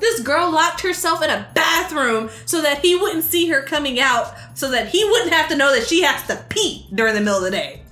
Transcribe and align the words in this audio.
This 0.00 0.20
girl 0.20 0.50
locked 0.50 0.80
herself 0.80 1.22
in 1.22 1.30
a 1.30 1.46
bathroom 1.54 2.30
so 2.46 2.62
that 2.62 2.78
he 2.80 2.94
wouldn't 2.96 3.24
see 3.24 3.48
her 3.48 3.62
coming 3.62 4.00
out, 4.00 4.34
so 4.54 4.70
that 4.70 4.88
he 4.88 5.04
wouldn't 5.04 5.32
have 5.32 5.48
to 5.50 5.56
know 5.56 5.74
that 5.74 5.86
she 5.86 6.02
has 6.02 6.26
to 6.26 6.42
pee 6.48 6.86
during 6.94 7.14
the 7.14 7.20
middle 7.20 7.38
of 7.38 7.44
the 7.44 7.50
day. 7.50 7.82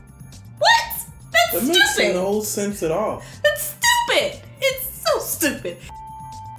What? 0.59 1.07
That's 1.33 1.53
That 1.53 1.63
makes 1.69 1.95
stupid. 1.95 2.15
no 2.15 2.41
sense 2.43 2.83
at 2.83 2.91
all. 2.91 3.23
That's 3.45 3.63
stupid. 3.77 4.41
It's 4.61 5.03
so 5.11 5.19
stupid. 5.21 5.77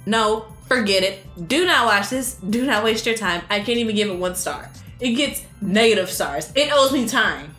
No, 0.06 0.46
forget 0.68 1.02
it. 1.02 1.48
Do 1.48 1.66
not 1.66 1.86
watch 1.86 2.10
this. 2.10 2.34
Do 2.34 2.64
not 2.64 2.84
waste 2.84 3.04
your 3.06 3.16
time. 3.16 3.42
I 3.50 3.58
can't 3.58 3.78
even 3.78 3.94
give 3.96 4.08
it 4.08 4.18
one 4.18 4.34
star. 4.36 4.70
It 5.00 5.12
gets 5.12 5.42
negative 5.60 6.10
stars. 6.10 6.50
It 6.54 6.70
owes 6.72 6.92
me 6.92 7.06
time. 7.08 7.54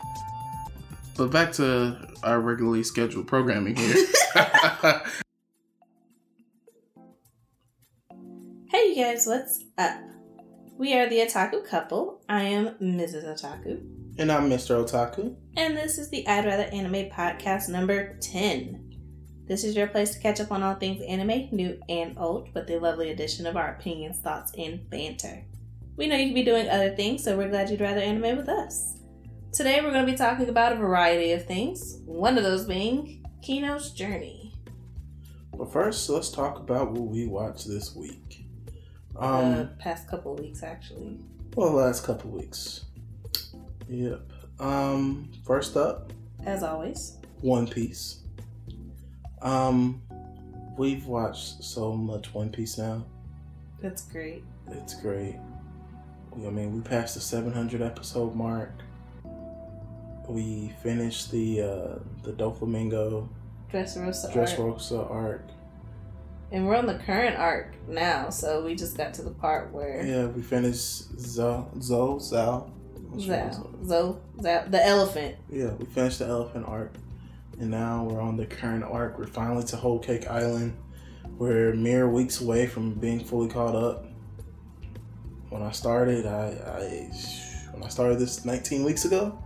But 1.18 1.32
back 1.32 1.52
to 1.54 1.98
our 2.24 2.40
regularly 2.40 2.84
scheduled 2.84 3.28
programming 3.28 3.76
here. 3.76 3.96
Hey, 8.72 8.94
you 8.96 9.04
guys, 9.04 9.28
what's 9.28 9.66
up? 9.78 10.00
We 10.78 10.94
are 10.94 11.10
the 11.10 11.18
Otaku 11.18 11.68
couple. 11.68 12.22
I 12.30 12.44
am 12.44 12.76
Mrs. 12.76 13.26
Otaku. 13.26 13.82
and 14.18 14.32
I'm 14.32 14.50
Mr. 14.50 14.82
Otaku. 14.82 15.36
And 15.58 15.76
this 15.76 15.98
is 15.98 16.10
the 16.10 16.26
I'd 16.26 16.46
Rather 16.46 16.64
Anime 16.64 17.10
podcast 17.10 17.68
number 17.68 18.18
10. 18.20 18.96
This 19.46 19.66
is 19.66 19.76
your 19.76 19.88
place 19.88 20.12
to 20.12 20.22
catch 20.22 20.40
up 20.40 20.54
on 20.54 20.64
all 20.64 20.76
things 20.76 21.04
anime, 21.06 21.50
new 21.52 21.82
and 21.90 22.18
old, 22.18 22.48
with 22.56 22.68
the 22.68 22.80
lovely 22.80 23.10
addition 23.10 23.46
of 23.46 23.58
our 23.58 23.72
opinions, 23.72 24.20
thoughts, 24.20 24.54
and 24.58 24.90
banter. 24.90 25.44
We 25.98 26.08
know 26.08 26.16
you 26.16 26.28
could 26.28 26.36
be 26.36 26.46
doing 26.46 26.70
other 26.70 26.96
things, 26.96 27.26
so 27.26 27.36
we're 27.36 27.50
glad 27.50 27.70
you'd 27.70 27.82
rather 27.82 28.00
anime 28.00 28.38
with 28.38 28.48
us. 28.48 29.00
Today 29.52 29.82
we're 29.82 29.92
going 29.92 30.06
to 30.06 30.12
be 30.14 30.18
talking 30.18 30.48
about 30.48 30.72
a 30.72 30.78
variety 30.78 31.34
of 31.34 31.46
things, 31.46 31.98
one 32.06 32.38
of 32.38 32.46
those 32.46 32.64
being 32.64 33.22
Kino's 33.44 33.92
Journey. 33.92 34.54
But 35.58 35.74
first, 35.74 36.10
let's 36.10 36.30
talk 36.30 36.58
about 36.58 36.92
what 36.92 37.10
we 37.10 37.28
watched 37.28 37.68
this 37.68 37.94
week. 37.94 38.21
The 39.14 39.24
Um, 39.24 39.70
past 39.80 40.08
couple 40.08 40.36
weeks, 40.36 40.64
actually. 40.64 41.20
well, 41.56 41.72
last 41.74 42.04
couple 42.06 42.32
weeks. 42.32 42.86
Yep. 43.90 44.22
Um, 44.60 45.32
first 45.46 45.76
up, 45.76 46.14
As 46.46 46.64
always. 46.64 47.18
One 47.42 47.68
Piece. 47.68 48.20
Um, 49.42 50.02
we've 50.78 51.06
watched 51.08 51.64
so 51.64 51.94
much 51.94 52.34
One 52.34 52.50
Piece 52.52 52.78
now. 52.78 53.04
That's 53.82 54.04
great. 54.04 54.44
It's 54.72 54.94
great. 54.94 55.38
I 56.34 56.38
mean, 56.50 56.74
we 56.76 56.82
passed 56.82 57.16
the 57.16 57.22
700 57.22 57.82
episode 57.82 58.36
mark. 58.36 58.72
We 60.28 60.72
finished 60.82 61.32
the 61.32 61.62
uh, 61.62 62.00
the 62.24 62.32
Doflamingo 62.32 63.28
Dressrosa 63.72 64.26
arc. 64.26 64.34
Dressrosa 64.34 65.12
arc. 65.12 65.44
And 66.52 66.68
we're 66.68 66.76
on 66.76 66.86
the 66.86 66.96
current 66.96 67.38
arc 67.38 67.74
now, 67.88 68.30
so 68.30 68.64
we 68.64 68.76
just 68.76 68.98
got 68.98 69.14
to 69.16 69.22
the 69.22 69.32
part 69.32 69.72
where 69.72 70.06
Yeah, 70.06 70.26
we 70.26 70.42
finished 70.42 71.18
Zo 71.20 71.70
Zo 71.80 72.20
wrong? 72.34 72.74
Zao, 73.16 73.86
Zo, 73.86 74.22
Zao, 74.38 74.72
the 74.72 74.86
elephant. 74.86 75.36
Yeah, 75.50 75.72
we 75.72 75.86
finished 75.86 76.20
the 76.20 76.28
elephant 76.28 76.66
arc, 76.68 76.94
and 77.60 77.70
now 77.70 78.04
we're 78.04 78.22
on 78.22 78.38
the 78.38 78.46
current 78.46 78.84
arc. 78.84 79.18
We're 79.18 79.28
finally 79.28 79.64
to 79.66 79.76
Whole 79.78 80.00
Cake 80.00 80.28
Island. 80.28 80.78
We're 81.38 81.74
mere 81.74 82.08
weeks 82.10 82.42
away 82.42 82.68
from 82.68 82.94
being 82.94 83.20
fully 83.24 83.50
caught 83.50 83.76
up. 83.76 84.06
When 85.50 85.62
I 85.62 85.72
started, 85.72 86.26
I, 86.26 86.48
I 86.48 87.12
when 87.74 87.84
I 87.84 87.90
started 87.90 88.20
this 88.20 88.46
19 88.46 88.84
weeks 88.84 89.06
ago, 89.06 89.38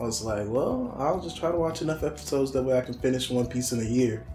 I 0.00 0.04
was 0.04 0.22
like, 0.22 0.46
well, 0.48 0.94
I'll 0.98 1.20
just 1.20 1.36
try 1.36 1.50
to 1.50 1.56
watch 1.56 1.82
enough 1.82 2.02
episodes 2.02 2.52
that 2.52 2.62
way 2.62 2.76
I 2.76 2.82
can 2.82 2.94
finish 2.94 3.30
One 3.30 3.46
Piece 3.46 3.72
in 3.72 3.80
a 3.80 3.84
year. 3.84 4.26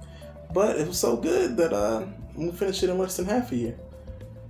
But 0.56 0.80
it 0.80 0.88
was 0.88 0.98
so 0.98 1.18
good 1.18 1.58
that 1.58 1.74
uh, 1.74 2.06
I'm 2.34 2.40
gonna 2.46 2.54
finish 2.54 2.82
it 2.82 2.90
in 2.90 2.98
less 2.98 3.18
than 3.18 3.26
half 3.26 3.52
a 3.52 3.58
year. 3.58 3.76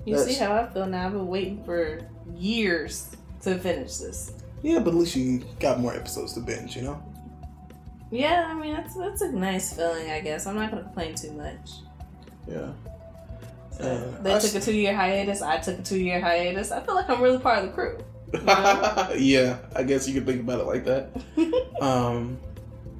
You 0.05 0.15
That's- 0.15 0.37
see 0.37 0.41
how 0.41 0.53
I 0.55 0.67
feel 0.67 0.85
now? 0.85 1.07
I've 1.07 1.13
been 1.13 1.25
waiting 1.25 1.63
for 1.65 1.99
years 2.37 3.09
to 3.41 3.57
finish 3.57 3.97
this. 3.97 4.31
Yeah, 4.61 4.77
but 4.79 4.89
at 4.89 4.95
least 4.95 5.15
you 5.15 5.43
got 5.59 5.79
more 5.79 5.95
episodes 5.95 6.33
to 6.33 6.41
binge, 6.41 6.75
you 6.75 6.83
know. 6.83 7.01
Yeah, 8.11 8.45
I 8.47 8.53
mean 8.53 8.75
that's 8.75 8.93
that's 8.95 9.21
a 9.21 9.31
nice 9.31 9.73
feeling, 9.73 10.11
I 10.11 10.19
guess. 10.21 10.45
I'm 10.45 10.55
not 10.55 10.69
gonna 10.69 10.83
complain 10.83 11.15
too 11.15 11.31
much. 11.31 11.71
Yeah. 12.47 12.69
So, 13.75 13.83
Uh, 13.83 14.21
they 14.21 14.35
I 14.35 14.39
took 14.39 14.53
a 14.53 14.59
two 14.59 14.75
year 14.75 14.95
hiatus. 14.95 15.41
I 15.41 15.57
took 15.57 15.79
a 15.79 15.81
two 15.81 15.97
year 15.97 16.21
hiatus. 16.21 16.71
I 16.71 16.81
feel 16.81 16.93
like 16.93 17.09
I'm 17.09 17.19
really 17.21 17.39
part 17.39 17.63
of 17.63 17.65
the 17.65 17.71
crew. 17.73 17.97
Yeah. 18.31 19.13
yeah, 19.17 19.57
I 19.75 19.81
guess 19.81 20.07
you 20.07 20.13
could 20.13 20.27
think 20.27 20.41
about 20.41 20.59
it 20.59 20.67
like 20.67 20.85
that. 20.85 21.09
Um, 21.81 22.37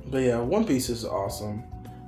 but 0.07 0.17
yeah, 0.23 0.39
One 0.39 0.65
Piece 0.65 0.89
is 0.89 1.05
awesome. 1.05 1.63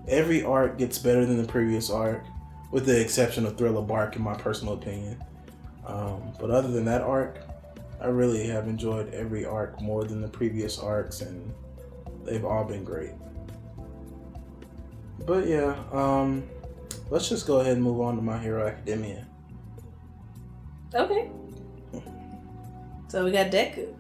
Every 0.07 0.43
arc 0.43 0.77
gets 0.77 0.97
better 0.97 1.25
than 1.25 1.41
the 1.41 1.47
previous 1.47 1.89
arc, 1.89 2.23
with 2.71 2.85
the 2.85 2.99
exception 2.99 3.45
of 3.45 3.57
Thriller 3.57 3.81
Bark, 3.81 4.15
in 4.15 4.21
my 4.21 4.35
personal 4.35 4.73
opinion. 4.73 5.23
Um, 5.85 6.33
but 6.39 6.49
other 6.49 6.69
than 6.69 6.85
that 6.85 7.01
arc, 7.01 7.39
I 7.99 8.07
really 8.07 8.47
have 8.47 8.67
enjoyed 8.67 9.13
every 9.13 9.45
arc 9.45 9.81
more 9.81 10.03
than 10.03 10.21
the 10.21 10.27
previous 10.27 10.79
arcs, 10.79 11.21
and 11.21 11.53
they've 12.23 12.45
all 12.45 12.63
been 12.63 12.83
great. 12.83 13.11
But 15.25 15.47
yeah, 15.47 15.75
um, 15.91 16.43
let's 17.09 17.27
just 17.27 17.47
go 17.47 17.59
ahead 17.59 17.73
and 17.73 17.83
move 17.83 17.99
on 17.99 18.15
to 18.15 18.21
My 18.21 18.37
Hero 18.37 18.65
Academia. 18.67 19.25
Okay. 20.93 21.29
So 23.09 23.25
we 23.25 23.31
got 23.31 23.51
Deku. 23.51 23.93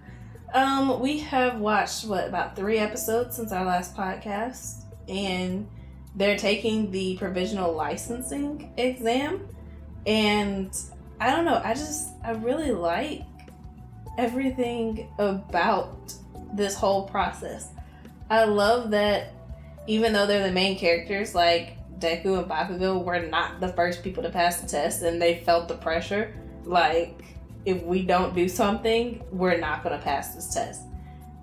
Um, 0.53 0.99
we 0.99 1.19
have 1.19 1.59
watched 1.59 2.05
what 2.05 2.27
about 2.27 2.55
three 2.55 2.77
episodes 2.77 3.35
since 3.35 3.51
our 3.51 3.65
last 3.65 3.95
podcast, 3.95 4.83
and 5.07 5.67
they're 6.17 6.37
taking 6.37 6.91
the 6.91 7.15
provisional 7.17 7.73
licensing 7.73 8.73
exam, 8.77 9.47
and 10.05 10.75
I 11.19 11.31
don't 11.31 11.45
know. 11.45 11.61
I 11.63 11.73
just 11.73 12.09
I 12.23 12.31
really 12.31 12.71
like 12.71 13.21
everything 14.17 15.07
about 15.19 16.13
this 16.53 16.75
whole 16.75 17.07
process. 17.07 17.69
I 18.29 18.45
love 18.45 18.89
that 18.91 19.33
even 19.85 20.11
though 20.11 20.25
they're 20.25 20.45
the 20.45 20.51
main 20.51 20.77
characters, 20.77 21.35
like 21.35 21.77
Deku 21.99 22.39
and 22.39 22.49
Bakugo 22.49 23.03
were 23.03 23.19
not 23.19 23.59
the 23.59 23.69
first 23.69 24.03
people 24.03 24.23
to 24.23 24.29
pass 24.29 24.59
the 24.59 24.67
test, 24.67 25.03
and 25.03 25.21
they 25.21 25.39
felt 25.45 25.67
the 25.67 25.75
pressure 25.75 26.33
like 26.65 27.37
if 27.65 27.83
we 27.83 28.03
don't 28.03 28.35
do 28.35 28.47
something 28.47 29.21
we're 29.31 29.57
not 29.57 29.83
going 29.83 29.97
to 29.97 30.03
pass 30.03 30.35
this 30.35 30.53
test 30.53 30.83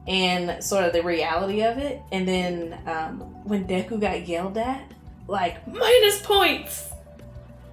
and 0.07 0.63
sort 0.63 0.85
of 0.85 0.93
the 0.93 1.03
reality 1.03 1.63
of 1.63 1.79
it 1.79 2.01
and 2.13 2.29
then 2.29 2.79
um, 2.87 3.21
when 3.45 3.67
deku 3.67 3.99
got 4.01 4.27
yelled 4.29 4.57
at 4.59 4.93
like 5.29 5.67
minus 5.67 6.21
points 6.23 6.91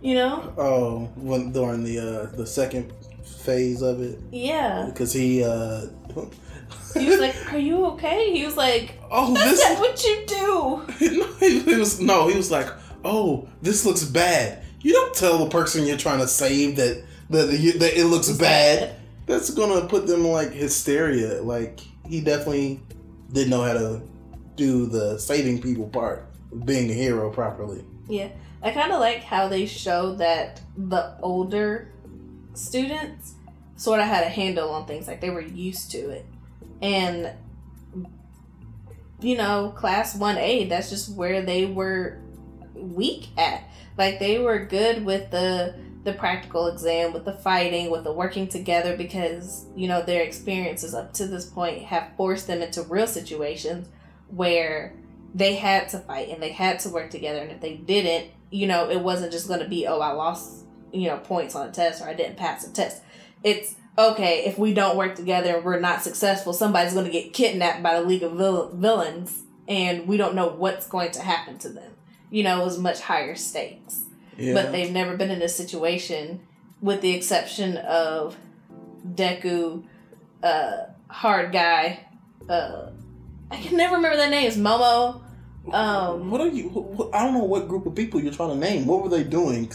you 0.02 0.16
know 0.16 0.54
Oh, 0.58 1.10
when 1.16 1.52
during 1.52 1.84
the 1.84 2.00
uh, 2.00 2.36
the 2.36 2.48
second 2.48 2.92
phase 3.24 3.82
of 3.82 4.02
it, 4.02 4.18
yeah 4.32 4.86
because 4.88 5.12
he 5.14 5.44
uh, 5.44 5.88
he 6.94 7.08
was 7.08 7.20
like 7.20 7.54
are 7.54 7.58
you 7.60 7.86
okay 7.88 8.32
he 8.32 8.46
was 8.46 8.56
like 8.56 8.98
"Oh, 9.12 9.34
that's 9.34 9.52
this." 9.52 9.70
not 9.70 9.80
what 9.80 10.04
you 10.04 10.24
do 10.26 10.42
no, 11.02 11.34
he, 11.40 11.60
he 11.60 11.76
was 11.76 12.00
no, 12.00 12.28
he 12.28 12.36
was 12.38 12.52
like, 12.52 12.68
"Oh, 13.04 13.48
this 13.62 13.86
looks 13.86 14.04
bad." 14.04 14.64
You 14.82 14.94
don't 14.94 15.14
tell 15.16 15.38
the 15.40 15.50
person 15.50 15.86
you're 15.86 15.98
trying 15.98 16.20
to 16.20 16.28
save 16.28 16.76
that 16.78 17.04
that, 17.30 17.46
that 17.48 18.00
it 18.00 18.06
looks 18.06 18.30
bad. 18.32 18.96
That's 19.26 19.50
gonna 19.52 19.88
put 19.88 20.08
them 20.08 20.28
like 20.28 20.52
hysteria. 20.52 21.42
Like 21.42 21.80
he 22.12 22.20
definitely 22.20 22.82
didn't 23.32 23.50
know 23.50 23.64
how 23.64 23.72
to 23.72 24.02
do 24.58 24.86
the 24.86 25.18
saving 25.18 25.62
people 25.62 25.88
part, 25.88 26.30
of 26.52 26.66
being 26.66 26.90
a 26.92 26.94
hero 26.94 27.32
properly. 27.32 27.86
Yeah, 28.10 28.28
I 28.62 28.72
kind 28.72 28.92
of 28.92 29.00
like 29.00 29.24
how 29.24 29.48
they 29.48 29.66
show 29.66 30.16
that 30.16 30.60
the 30.76 31.16
older 31.22 31.94
students 32.54 33.36
sort 33.78 34.02
of 34.02 34.08
had 34.08 34.26
a 34.26 34.30
handle 34.30 34.72
on 34.72 34.86
things, 34.86 35.08
like 35.08 35.22
they 35.22 35.30
were 35.30 35.40
used 35.42 35.90
to 35.92 36.10
it. 36.10 36.26
And, 36.82 37.32
you 39.22 39.38
know, 39.38 39.74
class 39.78 40.18
1A, 40.18 40.68
that's 40.68 40.90
just 40.90 41.16
where 41.16 41.42
they 41.42 41.66
were 41.66 42.20
weak 42.76 43.30
at. 43.38 43.64
Like 43.98 44.20
they 44.20 44.38
were 44.38 44.66
good 44.66 45.06
with 45.06 45.32
the 45.32 45.76
the 46.04 46.14
practical 46.14 46.68
exam, 46.68 47.14
with 47.14 47.26
the 47.26 47.34
fighting, 47.34 47.92
with 47.92 48.04
the 48.04 48.12
working 48.12 48.48
together 48.48 48.98
because, 48.98 49.68
you 49.76 49.88
know, 49.88 50.02
their 50.02 50.24
experiences 50.24 50.96
up 50.96 51.14
to 51.14 51.28
this 51.28 51.46
point 51.46 51.84
have 51.84 52.10
forced 52.18 52.48
them 52.48 52.62
into 52.62 52.82
real 52.84 53.08
situations 53.08 53.88
where 54.28 54.96
they 55.34 55.56
had 55.56 55.90
to 55.90 56.00
fight 56.00 56.30
and 56.30 56.42
they 56.42 56.52
had 56.52 56.80
to 56.80 56.90
work 56.90 57.10
together. 57.10 57.40
And 57.40 57.52
if 57.52 57.62
they 57.62 57.76
didn't 57.76 58.32
you 58.52 58.68
know 58.68 58.90
it 58.90 59.00
wasn't 59.00 59.32
just 59.32 59.48
going 59.48 59.62
to 59.62 59.68
be 59.68 59.88
oh 59.88 60.00
i 60.00 60.12
lost 60.12 60.66
you 60.94 61.08
know 61.08 61.18
points 61.18 61.56
on 61.56 61.68
a 61.68 61.72
test 61.72 62.02
or 62.02 62.06
i 62.08 62.14
didn't 62.14 62.38
pass 62.38 62.68
a 62.68 62.72
test. 62.72 63.02
It's 63.44 63.76
okay 63.98 64.46
if 64.46 64.60
we 64.60 64.74
don't 64.74 64.98
work 64.98 65.16
together 65.16 65.56
and 65.56 65.66
we're 65.66 65.80
not 65.80 66.04
successful 66.04 66.54
somebody's 66.54 66.94
going 66.94 67.06
to 67.06 67.12
get 67.12 67.34
kidnapped 67.34 67.82
by 67.82 68.00
the 68.00 68.06
league 68.06 68.24
of 68.24 68.34
Vill- 68.34 68.70
villains 68.70 69.44
and 69.68 70.08
we 70.08 70.18
don't 70.18 70.36
know 70.36 70.50
what's 70.50 70.88
going 70.88 71.12
to 71.12 71.22
happen 71.22 71.58
to 71.60 71.70
them. 71.70 71.94
You 72.30 72.44
know 72.44 72.62
it 72.62 72.66
was 72.66 72.78
much 72.78 73.00
higher 73.02 73.36
stakes 73.36 74.04
Yeah. 74.38 74.54
but 74.54 74.72
they've 74.72 74.92
never 74.92 75.18
been 75.18 75.30
in 75.32 75.42
a 75.42 75.50
situation 75.50 76.42
with 76.82 77.02
the 77.02 77.12
exception 77.12 77.78
of 77.78 78.36
deku 79.06 79.84
uh 80.44 80.72
hard 81.10 81.52
guy 81.52 82.06
uh 82.50 82.90
i 83.52 83.58
can 83.58 83.78
never 83.78 83.96
remember 83.96 84.18
their 84.18 84.30
names 84.30 84.58
momo 84.58 85.22
um 85.74 86.32
what 86.32 86.42
are 86.42 86.48
you? 86.48 86.70
What, 86.70 87.14
I 87.14 87.24
don't 87.24 87.36
know 87.36 87.44
what 87.44 87.68
group 87.68 87.86
of 87.86 87.94
people 87.94 88.20
you're 88.20 88.34
trying 88.34 88.50
to 88.50 88.56
name. 88.56 88.88
What 88.88 89.04
were 89.04 89.10
they 89.10 89.24
doing? 89.24 89.72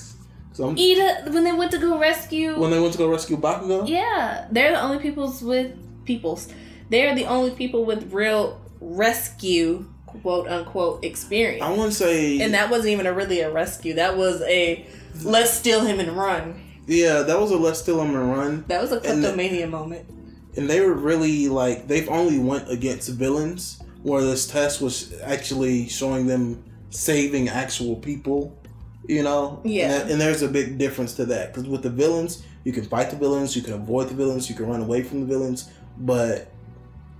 So 0.52 0.66
I'm, 0.68 0.74
Iida, 0.76 1.32
when 1.32 1.44
they 1.44 1.52
went 1.52 1.70
to 1.72 1.78
go 1.78 1.96
rescue. 1.98 2.58
when 2.58 2.72
they 2.72 2.80
went 2.80 2.92
to 2.92 2.98
go 2.98 3.08
rescue 3.08 3.36
Bakugo, 3.36 3.86
yeah, 3.88 4.48
they're 4.50 4.72
the 4.72 4.80
only 4.82 4.98
peoples 4.98 5.42
with 5.42 5.76
peoples. 6.04 6.48
They're 6.90 7.14
the 7.14 7.26
only 7.26 7.52
people 7.52 7.84
with 7.84 8.12
real 8.12 8.60
rescue, 8.80 9.86
quote 10.22 10.48
unquote, 10.48 11.04
experience. 11.04 11.62
I 11.62 11.70
want 11.72 11.92
to 11.92 11.96
say, 11.96 12.40
and 12.40 12.54
that 12.54 12.70
wasn't 12.70 12.90
even 12.90 13.06
a 13.06 13.12
really 13.12 13.40
a 13.40 13.50
rescue. 13.50 13.94
That 13.94 14.16
was 14.16 14.42
a 14.42 14.86
let's 15.24 15.50
steal 15.52 15.80
him 15.82 15.98
and 16.00 16.12
run. 16.16 16.60
yeah, 16.86 17.22
that 17.22 17.38
was 17.40 17.50
a 17.50 17.56
Let's 17.56 17.80
steal 17.80 18.00
him 18.00 18.14
and 18.14 18.30
Run. 18.30 18.64
That 18.68 18.80
was 18.82 18.92
a 18.92 19.00
And 19.10 19.22
moment. 19.70 20.06
and 20.56 20.68
they 20.70 20.80
were 20.80 20.94
really 20.94 21.48
like 21.48 21.88
they've 21.88 22.08
only 22.08 22.38
went 22.38 22.70
against 22.70 23.08
villains 23.10 23.82
where 24.02 24.22
this 24.22 24.46
test 24.46 24.80
was 24.80 25.12
actually 25.22 25.88
showing 25.88 26.26
them 26.26 26.62
saving 26.90 27.48
actual 27.48 27.96
people 27.96 28.56
you 29.08 29.22
know 29.22 29.60
Yeah. 29.64 30.00
and, 30.00 30.12
and 30.12 30.20
there's 30.20 30.42
a 30.42 30.48
big 30.48 30.78
difference 30.78 31.14
to 31.14 31.24
that 31.26 31.52
because 31.52 31.68
with 31.68 31.82
the 31.82 31.90
villains 31.90 32.42
you 32.64 32.72
can 32.72 32.84
fight 32.84 33.10
the 33.10 33.16
villains 33.16 33.54
you 33.56 33.62
can 33.62 33.74
avoid 33.74 34.08
the 34.08 34.14
villains 34.14 34.48
you 34.48 34.54
can 34.56 34.66
run 34.68 34.80
away 34.80 35.02
from 35.02 35.20
the 35.20 35.26
villains 35.26 35.68
but 35.98 36.48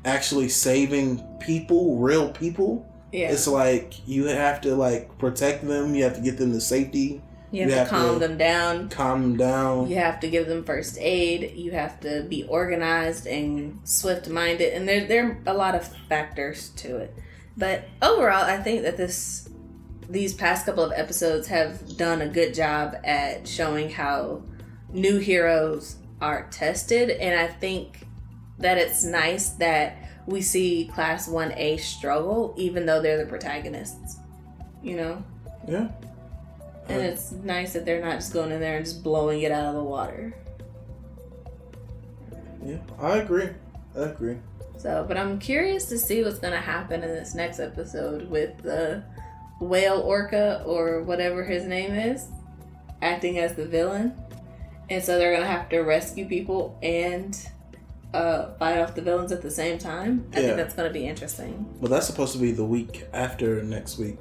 actually 0.06 0.48
saving 0.48 1.22
people 1.40 1.98
real 1.98 2.30
people 2.30 2.86
Yeah, 3.12 3.32
it's 3.32 3.46
like 3.46 4.06
you 4.08 4.26
have 4.26 4.60
to 4.62 4.74
like 4.74 5.18
protect 5.18 5.66
them 5.66 5.94
you 5.94 6.04
have 6.04 6.14
to 6.14 6.20
get 6.22 6.38
them 6.38 6.52
to 6.52 6.60
safety 6.60 7.20
you 7.52 7.62
have 7.62 7.70
you 7.70 7.76
to 7.76 7.86
calm 7.90 8.14
to- 8.14 8.18
them 8.28 8.38
down. 8.38 8.88
calm 8.88 9.22
them 9.22 9.36
down 9.36 9.88
You 9.88 9.96
have 9.96 10.18
to 10.20 10.28
give 10.28 10.46
them 10.48 10.64
first 10.64 10.98
aid. 11.00 11.52
You 11.56 11.70
have 11.72 12.00
to 12.00 12.24
be 12.28 12.42
organized 12.44 13.26
and 13.26 13.78
swift 13.84 14.28
minded, 14.28 14.74
and 14.74 14.86
there 14.88 15.06
there 15.06 15.24
are 15.26 15.38
a 15.46 15.54
lot 15.54 15.74
of 15.76 15.86
factors 16.08 16.70
to 16.76 16.96
it. 16.96 17.14
But 17.56 17.84
overall, 18.02 18.44
I 18.44 18.58
think 18.58 18.82
that 18.82 18.96
this 18.96 19.48
these 20.10 20.34
past 20.34 20.66
couple 20.66 20.82
of 20.84 20.92
episodes 20.96 21.46
have 21.48 21.96
done 21.96 22.20
a 22.20 22.28
good 22.28 22.52
job 22.52 22.96
at 23.04 23.46
showing 23.46 23.90
how 23.90 24.42
new 24.92 25.18
heroes 25.18 25.96
are 26.20 26.48
tested, 26.50 27.10
and 27.10 27.38
I 27.38 27.46
think 27.46 28.05
that 28.58 28.78
it's 28.78 29.04
nice 29.04 29.50
that 29.50 29.96
we 30.26 30.40
see 30.42 30.90
Class 30.92 31.28
One 31.28 31.52
A 31.56 31.76
struggle, 31.76 32.54
even 32.56 32.86
though 32.86 33.00
they're 33.00 33.18
the 33.18 33.26
protagonists. 33.26 34.16
You 34.82 34.96
know, 34.96 35.24
yeah 35.66 35.88
and 36.88 37.02
it's 37.02 37.32
nice 37.32 37.72
that 37.72 37.84
they're 37.84 38.00
not 38.00 38.14
just 38.14 38.32
going 38.32 38.52
in 38.52 38.60
there 38.60 38.76
and 38.76 38.84
just 38.84 39.02
blowing 39.02 39.42
it 39.42 39.50
out 39.50 39.66
of 39.66 39.74
the 39.74 39.82
water. 39.82 40.32
yeah 42.64 42.78
i 43.00 43.16
agree 43.16 43.48
i 43.96 44.00
agree 44.02 44.36
So, 44.78 45.04
but 45.08 45.16
I'm 45.16 45.38
curious 45.38 45.86
to 45.86 45.98
see 45.98 46.22
what's 46.22 46.38
gonna 46.38 46.60
happen 46.60 47.02
in 47.02 47.08
this 47.08 47.34
next 47.34 47.58
episode 47.60 48.28
with 48.30 48.58
the 48.62 49.02
whale 49.60 50.00
orca 50.00 50.62
or 50.66 51.02
whatever 51.02 51.42
his 51.42 51.64
name 51.64 51.92
is 51.92 52.28
acting 53.02 53.38
as 53.38 53.54
the 53.54 53.64
villain, 53.66 54.14
and 54.88 55.02
so 55.02 55.18
they're 55.18 55.34
gonna 55.34 55.46
have 55.46 55.68
to 55.70 55.80
rescue 55.80 56.26
people 56.26 56.78
and 56.82 57.48
uh, 58.14 58.54
fight 58.58 58.78
off 58.80 58.94
the 58.94 59.02
villains 59.02 59.32
at 59.32 59.42
the 59.42 59.50
same 59.50 59.78
time. 59.78 60.26
I 60.34 60.40
Yeah. 60.40 60.46
think 60.46 60.56
that's 60.56 60.74
gonna 60.74 60.90
be 60.90 61.06
interesting. 61.06 61.66
Well, 61.80 61.90
that's 61.90 62.06
supposed 62.06 62.32
to 62.32 62.38
be 62.38 62.52
the 62.52 62.64
week 62.64 63.06
after 63.12 63.62
next 63.62 63.98
week 63.98 64.18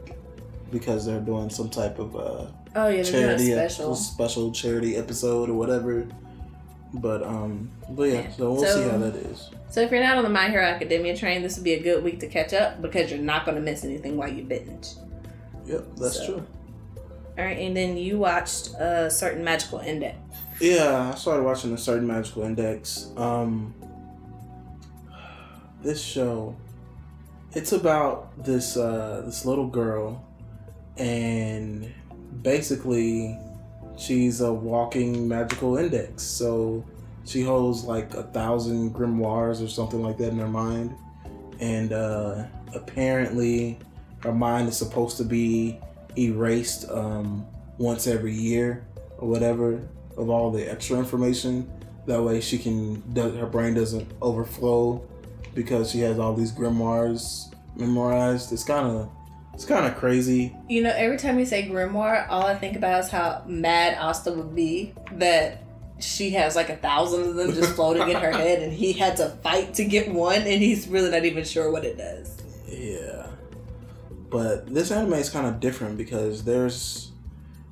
because 0.72 1.06
they're 1.06 1.20
doing 1.22 1.50
some 1.50 1.70
type 1.70 2.00
of 2.00 2.16
uh, 2.16 2.46
Oh 2.76 2.88
yeah, 2.90 3.04
they're 3.04 3.04
doing 3.04 3.24
a 3.24 3.28
charity 3.38 3.52
special. 3.52 3.96
special 3.96 4.52
charity 4.52 4.98
episode 4.98 5.50
or 5.50 5.54
whatever. 5.54 6.08
But 6.94 7.24
um, 7.24 7.70
but 7.90 8.04
yeah, 8.10 8.14
Yeah. 8.22 8.32
so 8.32 8.52
we'll 8.54 8.64
So- 8.66 8.84
see 8.84 8.90
how 8.90 8.98
that 8.98 9.16
is. 9.16 9.50
So 9.70 9.82
if 9.82 9.92
you're 9.92 10.02
not 10.04 10.18
on 10.18 10.24
the 10.24 10.30
My 10.30 10.50
Hero 10.50 10.64
Academia 10.64 11.16
train, 11.18 11.42
this 11.42 11.56
would 11.58 11.64
be 11.66 11.74
a 11.74 11.80
good 11.82 12.02
week 12.04 12.20
to 12.22 12.28
catch 12.28 12.54
up 12.54 12.82
because 12.82 13.12
you're 13.12 13.20
not 13.20 13.46
gonna 13.46 13.60
miss 13.60 13.84
anything 13.84 14.16
while 14.18 14.30
you 14.30 14.44
binge. 14.44 14.90
Yep, 15.66 15.84
that's 15.98 16.18
So- 16.18 16.26
true. 16.26 16.44
All 17.38 17.44
right, 17.44 17.58
and 17.60 17.76
then 17.76 17.98
you 17.98 18.18
watched 18.18 18.70
a 18.80 19.12
certain 19.12 19.44
magical 19.44 19.80
index. 19.80 20.16
Yeah, 20.60 21.12
I 21.14 21.18
started 21.18 21.44
watching 21.44 21.74
a 21.74 21.78
certain 21.78 22.08
magical 22.08 22.44
index. 22.44 23.12
Um, 23.18 23.76
this 25.84 26.02
show, 26.02 26.56
it's 27.52 27.74
about 27.74 28.42
this 28.42 28.78
uh, 28.78 29.24
this 29.26 29.46
little 29.46 29.68
girl, 29.68 30.26
and 30.96 31.94
basically, 32.42 33.38
she's 33.98 34.40
a 34.40 34.54
walking 34.54 35.28
magical 35.28 35.76
index. 35.76 36.24
So 36.24 36.86
she 37.26 37.42
holds 37.42 37.84
like 37.84 38.14
a 38.14 38.24
thousand 38.24 38.94
grimoires 38.94 39.62
or 39.62 39.68
something 39.68 40.02
like 40.02 40.18
that 40.20 40.30
in 40.30 40.40
her 40.40 40.48
mind, 40.48 40.96
and 41.60 41.92
uh, 41.92 42.46
apparently, 42.74 43.78
her 44.20 44.32
mind 44.32 44.70
is 44.70 44.78
supposed 44.78 45.18
to 45.18 45.26
be 45.26 45.82
erased 46.18 46.90
um, 46.90 47.46
once 47.78 48.08
every 48.08 48.34
year 48.34 48.88
or 49.18 49.28
whatever 49.28 49.86
of 50.18 50.30
all 50.30 50.52
the 50.52 50.70
extra 50.70 50.98
information. 50.98 51.70
That 52.06 52.22
way, 52.22 52.40
she 52.42 52.58
can 52.58 53.02
her 53.16 53.48
brain 53.48 53.74
doesn't 53.74 54.12
overflow 54.22 55.04
because 55.54 55.92
she 55.92 56.00
has 56.02 56.20
all 56.20 56.34
these 56.34 56.52
grimoires 56.52 57.54
memorized. 57.76 58.52
It's 58.52 58.64
kind 58.64 58.88
of 58.88 59.10
it's 59.54 59.66
kind 59.66 59.86
of 59.86 59.96
crazy. 59.98 60.56
You 60.68 60.84
know, 60.84 60.94
every 60.96 61.18
time 61.18 61.40
you 61.40 61.46
say 61.46 61.68
grimoire, 61.68 62.28
all 62.30 62.46
I 62.46 62.56
think 62.56 62.76
about 62.76 63.06
is 63.06 63.10
how 63.10 63.44
mad 63.48 63.98
Asta 63.98 64.34
would 64.34 64.54
be 64.54 64.94
that 65.14 65.64
she 66.00 66.32
has 66.32 66.56
like 66.56 66.70
a 66.70 66.76
thousand 66.76 67.22
of 67.22 67.36
them 67.36 67.54
just 67.54 67.72
floating 67.76 68.10
in 68.10 68.18
her 68.18 68.32
head, 68.32 68.62
and 68.62 68.72
he 68.72 68.94
had 68.94 69.18
to 69.18 69.30
fight 69.30 69.74
to 69.76 69.86
get 69.86 70.12
one, 70.12 70.42
and 70.42 70.62
he's 70.62 70.88
really 70.88 71.10
not 71.10 71.26
even 71.26 71.44
sure 71.44 71.72
what 71.72 71.86
it 71.86 71.98
does. 71.98 72.38
Yeah, 72.68 73.28
but 74.30 74.68
this 74.74 74.92
anime 74.92 75.14
is 75.14 75.30
kind 75.30 75.48
of 75.48 75.60
different 75.60 75.98
because 75.98 76.44
there's 76.44 77.12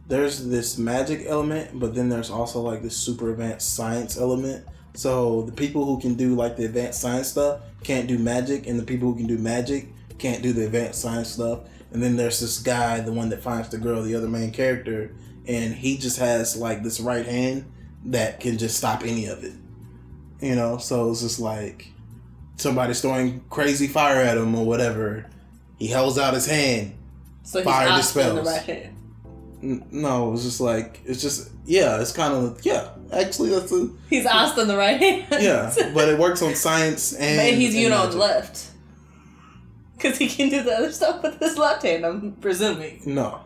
there's 0.08 0.48
this 0.48 0.78
magic 0.78 1.26
element, 1.28 1.80
but 1.80 1.96
then 1.96 2.10
there's 2.10 2.30
also 2.30 2.62
like 2.62 2.82
this 2.82 2.96
super 2.96 3.32
advanced 3.32 3.74
science 3.74 4.18
element. 4.18 4.66
So 4.96 5.44
the 5.44 5.52
people 5.52 5.86
who 5.86 6.00
can 6.00 6.16
do 6.16 6.36
like 6.36 6.58
the 6.58 6.66
advanced 6.66 7.02
science 7.02 7.30
stuff 7.30 7.62
can't 7.84 8.08
do 8.08 8.20
magic, 8.20 8.68
and 8.68 8.80
the 8.80 8.84
people 8.84 9.12
who 9.12 9.18
can 9.18 9.28
do 9.28 9.38
magic 9.38 9.88
can't 10.20 10.44
do 10.44 10.54
the 10.54 10.66
advanced 10.66 11.02
science 11.02 11.30
stuff. 11.30 11.62
And 11.92 12.02
then 12.02 12.16
there's 12.16 12.40
this 12.40 12.60
guy, 12.60 13.00
the 13.00 13.12
one 13.12 13.30
that 13.30 13.42
finds 13.42 13.70
the 13.70 13.78
girl, 13.78 14.02
the 14.02 14.16
other 14.16 14.28
main 14.28 14.52
character, 14.52 15.14
and 15.48 15.74
he 15.74 15.98
just 15.98 16.20
has 16.20 16.56
like 16.56 16.84
this 16.84 17.00
right 17.00 17.26
hand 17.26 17.72
that 18.06 18.40
can 18.40 18.58
just 18.58 18.78
stop 18.78 19.04
any 19.04 19.28
of 19.28 19.44
it. 19.44 19.54
You 20.42 20.56
know, 20.56 20.78
so 20.78 21.12
it's 21.12 21.22
just 21.22 21.40
like 21.40 21.88
somebody's 22.58 23.02
throwing 23.02 23.42
crazy 23.50 23.88
fire 23.88 24.22
at 24.22 24.38
him 24.38 24.56
or 24.56 24.66
whatever. 24.66 25.30
He 25.78 25.92
holds 25.92 26.18
out 26.18 26.34
his 26.34 26.46
hand. 26.46 26.96
So 27.44 27.62
Fire 27.64 27.90
Asta 27.90 28.30
in 28.30 28.36
the 28.36 28.42
dispels. 28.42 28.68
right 28.68 28.93
No, 29.92 30.34
it's 30.34 30.44
just 30.44 30.60
like 30.60 31.00
it's 31.06 31.22
just 31.22 31.50
yeah, 31.66 32.02
it's 32.02 32.12
kind 32.12 32.34
of 32.34 32.66
yeah. 32.66 32.90
Actually, 33.14 33.50
that's 33.52 33.72
a 33.72 33.90
He's 34.10 34.26
Asta 34.26 34.62
in 34.62 34.68
the 34.68 34.76
right 34.78 35.00
hand. 35.00 35.26
yeah, 35.42 35.74
but 35.94 36.10
it 36.10 36.20
works 36.20 36.42
on 36.42 36.54
science 36.56 37.14
and. 37.14 37.38
but 37.38 37.58
he's 37.58 37.76
on 37.92 38.10
the 38.12 38.18
left. 38.18 38.72
Because 39.96 40.18
he 40.18 40.28
can 40.28 40.50
do 40.50 40.64
the 40.64 40.74
other 40.74 40.92
stuff 40.92 41.24
with 41.24 41.40
his 41.40 41.58
left 41.58 41.84
hand, 41.84 42.06
I'm 42.06 42.34
presuming. 42.34 43.02
No, 43.06 43.40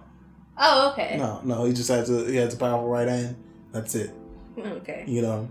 Oh, 0.57 0.89
okay. 0.91 1.15
no, 1.17 1.39
no. 1.43 1.65
He 1.65 1.73
just 1.73 1.89
has 1.89 2.09
a 2.09 2.25
he 2.25 2.37
has 2.37 2.55
a 2.55 2.57
powerful 2.57 2.87
right 2.89 3.07
hand. 3.07 3.35
That's 3.71 3.93
it. 3.93 4.09
Okay. 4.57 5.03
You 5.07 5.21
know, 5.21 5.49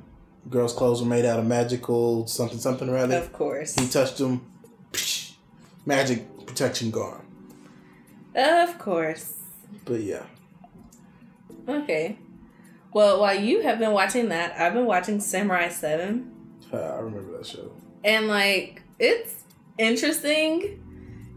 girls' 0.50 0.72
clothes 0.72 1.00
were 1.00 1.08
made 1.08 1.24
out 1.24 1.38
of 1.38 1.46
magical 1.46 2.26
something 2.26 2.58
something 2.58 2.90
rather. 2.90 3.16
Of 3.18 3.32
course. 3.32 3.74
He 3.76 3.86
touched 3.88 4.18
them, 4.18 4.44
psh, 4.90 5.34
magic 5.84 6.44
protection 6.46 6.90
gone. 6.90 7.24
Of 8.34 8.78
course. 8.78 9.32
But 9.84 10.00
yeah, 10.00 10.24
Okay. 11.68 12.18
Well, 12.92 13.20
while 13.20 13.38
you 13.38 13.62
have 13.62 13.78
been 13.78 13.92
watching 13.92 14.28
that, 14.30 14.58
I've 14.58 14.72
been 14.72 14.86
watching 14.86 15.20
Samurai 15.20 15.68
7. 15.68 16.32
uh, 16.72 16.76
I 16.76 16.98
remember 16.98 17.36
that 17.36 17.46
show. 17.46 17.70
And, 18.04 18.28
like, 18.28 18.82
it's 18.98 19.34
interesting 19.78 20.62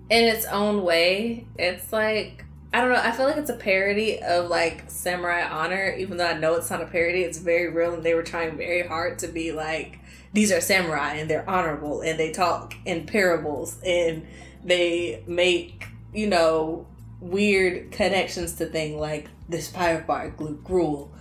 in 0.09 0.23
its 0.23 0.45
own 0.45 0.83
way. 0.83 1.47
It's 1.57 1.91
like, 1.91 2.45
I 2.71 2.81
don't 2.81 2.91
know, 2.91 3.01
I 3.01 3.11
feel 3.11 3.25
like 3.25 3.37
it's 3.37 3.49
a 3.49 3.55
parody 3.55 4.21
of, 4.21 4.49
like, 4.49 4.83
Samurai 4.87 5.41
Honor, 5.49 5.95
even 5.97 6.17
though 6.17 6.27
I 6.27 6.37
know 6.37 6.55
it's 6.55 6.69
not 6.69 6.81
a 6.81 6.85
parody. 6.85 7.23
It's 7.23 7.39
very 7.39 7.69
real, 7.69 7.93
and 7.95 8.03
they 8.03 8.13
were 8.13 8.23
trying 8.23 8.55
very 8.55 8.87
hard 8.87 9.19
to 9.19 9.27
be 9.27 9.51
like, 9.51 9.99
these 10.31 10.51
are 10.51 10.61
samurai, 10.61 11.15
and 11.15 11.29
they're 11.29 11.49
honorable, 11.49 12.01
and 12.01 12.19
they 12.19 12.31
talk 12.31 12.75
in 12.85 13.05
parables, 13.07 13.77
and 13.83 14.27
they 14.63 15.23
make, 15.25 15.87
you 16.13 16.27
know, 16.27 16.85
weird 17.21 17.91
connections 17.91 18.53
to 18.53 18.65
things 18.65 18.95
like 18.95 19.27
this 19.47 19.69
fire 19.69 20.03
bar 20.07 20.29
gruel 20.29 21.13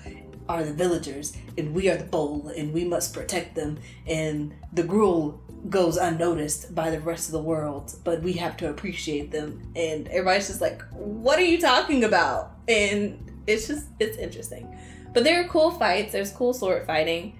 are 0.48 0.64
the 0.64 0.72
villagers 0.72 1.36
and 1.58 1.74
we 1.74 1.90
are 1.90 1.96
the 1.96 2.04
bowl 2.04 2.50
and 2.56 2.72
we 2.72 2.84
must 2.84 3.12
protect 3.12 3.54
them 3.54 3.78
and 4.06 4.54
the 4.72 4.82
gruel 4.82 5.42
goes 5.68 5.96
unnoticed 5.96 6.74
by 6.74 6.88
the 6.90 7.00
rest 7.00 7.28
of 7.28 7.32
the 7.32 7.42
world 7.42 7.94
but 8.04 8.22
we 8.22 8.32
have 8.34 8.56
to 8.56 8.70
appreciate 8.70 9.30
them. 9.30 9.60
And 9.76 10.08
everybody's 10.08 10.48
just 10.48 10.60
like 10.60 10.82
what 10.92 11.38
are 11.38 11.44
you 11.44 11.60
talking 11.60 12.04
about? 12.04 12.56
And 12.66 13.42
it's 13.46 13.66
just 13.66 13.86
it's 13.98 14.16
interesting. 14.16 14.74
But 15.12 15.24
there 15.24 15.42
are 15.42 15.48
cool 15.48 15.70
fights 15.72 16.12
there's 16.12 16.30
cool 16.30 16.54
sword 16.54 16.86
fighting. 16.86 17.38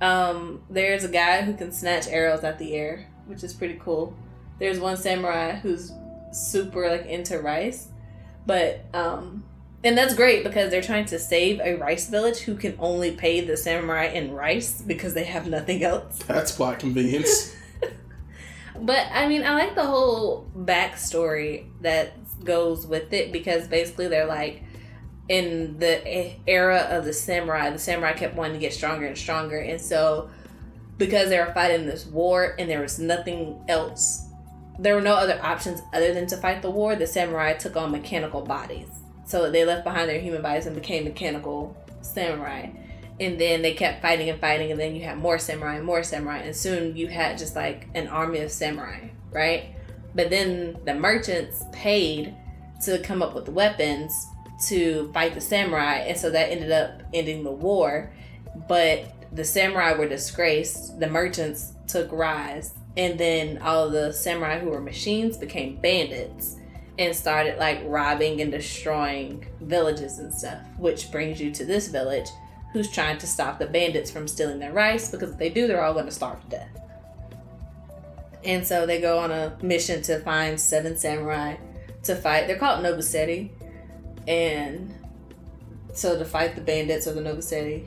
Um 0.00 0.62
there's 0.68 1.04
a 1.04 1.08
guy 1.08 1.42
who 1.42 1.54
can 1.54 1.72
snatch 1.72 2.08
arrows 2.08 2.44
at 2.44 2.58
the 2.58 2.74
air 2.74 3.06
which 3.26 3.44
is 3.44 3.54
pretty 3.54 3.78
cool. 3.80 4.14
There's 4.58 4.80
one 4.80 4.96
samurai 4.96 5.54
who's 5.54 5.92
super 6.32 6.90
like 6.90 7.06
into 7.06 7.38
rice 7.38 7.88
but 8.46 8.84
um 8.94 9.44
and 9.82 9.96
that's 9.96 10.14
great 10.14 10.44
because 10.44 10.70
they're 10.70 10.82
trying 10.82 11.06
to 11.06 11.18
save 11.18 11.58
a 11.60 11.74
rice 11.76 12.08
village 12.10 12.40
who 12.40 12.54
can 12.54 12.76
only 12.78 13.12
pay 13.12 13.40
the 13.40 13.56
samurai 13.56 14.06
in 14.06 14.32
rice 14.32 14.82
because 14.82 15.14
they 15.14 15.24
have 15.24 15.46
nothing 15.46 15.82
else. 15.82 16.18
That's 16.26 16.52
plot 16.52 16.80
convenience. 16.80 17.56
But 18.78 19.06
I 19.12 19.26
mean, 19.26 19.42
I 19.42 19.54
like 19.54 19.74
the 19.74 19.84
whole 19.84 20.50
backstory 20.56 21.66
that 21.80 22.12
goes 22.44 22.86
with 22.86 23.12
it 23.12 23.32
because 23.32 23.68
basically 23.68 24.08
they're 24.08 24.26
like, 24.26 24.64
in 25.28 25.78
the 25.78 26.32
era 26.48 26.88
of 26.90 27.04
the 27.04 27.12
samurai, 27.12 27.70
the 27.70 27.78
samurai 27.78 28.12
kept 28.12 28.34
wanting 28.34 28.54
to 28.54 28.58
get 28.58 28.72
stronger 28.72 29.06
and 29.06 29.16
stronger, 29.16 29.58
and 29.58 29.80
so 29.80 30.28
because 30.98 31.28
they 31.28 31.38
were 31.38 31.52
fighting 31.54 31.86
this 31.86 32.04
war 32.04 32.56
and 32.58 32.68
there 32.68 32.80
was 32.80 32.98
nothing 32.98 33.62
else, 33.68 34.26
there 34.80 34.94
were 34.94 35.00
no 35.00 35.14
other 35.14 35.38
options 35.42 35.82
other 35.92 36.14
than 36.14 36.26
to 36.28 36.36
fight 36.38 36.62
the 36.62 36.70
war. 36.70 36.96
The 36.96 37.06
samurai 37.06 37.52
took 37.52 37.76
on 37.76 37.92
mechanical 37.92 38.40
bodies, 38.40 38.88
so 39.26 39.50
they 39.50 39.64
left 39.64 39.84
behind 39.84 40.08
their 40.08 40.20
human 40.20 40.42
bodies 40.42 40.66
and 40.66 40.74
became 40.74 41.04
mechanical 41.04 41.76
samurai. 42.00 42.70
And 43.20 43.38
then 43.38 43.60
they 43.60 43.74
kept 43.74 44.00
fighting 44.00 44.30
and 44.30 44.40
fighting, 44.40 44.70
and 44.70 44.80
then 44.80 44.96
you 44.96 45.04
had 45.04 45.18
more 45.18 45.38
samurai 45.38 45.76
and 45.76 45.84
more 45.84 46.02
samurai, 46.02 46.38
and 46.38 46.56
soon 46.56 46.96
you 46.96 47.08
had 47.08 47.36
just 47.36 47.54
like 47.54 47.88
an 47.94 48.08
army 48.08 48.38
of 48.40 48.50
samurai, 48.50 49.08
right? 49.30 49.74
But 50.14 50.30
then 50.30 50.78
the 50.86 50.94
merchants 50.94 51.62
paid 51.72 52.34
to 52.84 52.98
come 53.00 53.22
up 53.22 53.34
with 53.34 53.50
weapons 53.50 54.26
to 54.68 55.10
fight 55.12 55.34
the 55.34 55.40
samurai, 55.42 55.96
and 55.98 56.16
so 56.16 56.30
that 56.30 56.50
ended 56.50 56.72
up 56.72 57.02
ending 57.12 57.44
the 57.44 57.50
war. 57.50 58.10
But 58.66 59.12
the 59.32 59.44
samurai 59.44 59.92
were 59.92 60.08
disgraced, 60.08 60.98
the 60.98 61.06
merchants 61.06 61.74
took 61.86 62.10
rise, 62.10 62.72
and 62.96 63.18
then 63.18 63.58
all 63.58 63.88
the 63.88 64.12
samurai 64.12 64.58
who 64.58 64.70
were 64.70 64.80
machines 64.80 65.36
became 65.36 65.76
bandits 65.76 66.56
and 66.98 67.14
started 67.14 67.58
like 67.58 67.80
robbing 67.86 68.40
and 68.40 68.50
destroying 68.50 69.46
villages 69.60 70.18
and 70.18 70.32
stuff, 70.32 70.60
which 70.76 71.10
brings 71.10 71.40
you 71.40 71.50
to 71.52 71.64
this 71.64 71.88
village 71.88 72.28
who's 72.72 72.90
trying 72.90 73.18
to 73.18 73.26
stop 73.26 73.58
the 73.58 73.66
bandits 73.66 74.10
from 74.10 74.28
stealing 74.28 74.58
their 74.58 74.72
rice 74.72 75.10
because 75.10 75.30
if 75.30 75.38
they 75.38 75.48
do, 75.48 75.66
they're 75.66 75.82
all 75.82 75.92
going 75.92 76.06
to 76.06 76.12
starve 76.12 76.40
to 76.42 76.48
death. 76.48 76.80
And 78.44 78.66
so 78.66 78.86
they 78.86 79.00
go 79.00 79.18
on 79.18 79.30
a 79.30 79.56
mission 79.62 80.02
to 80.02 80.18
find 80.20 80.58
seven 80.58 80.96
samurai 80.96 81.56
to 82.04 82.14
fight. 82.14 82.46
They're 82.46 82.58
called 82.58 82.84
Nobuseri. 82.84 83.50
And 84.26 84.94
so 85.92 86.18
to 86.18 86.24
fight 86.24 86.54
the 86.54 86.60
bandits 86.60 87.06
or 87.06 87.12
the 87.12 87.20
Nobuseri. 87.20 87.86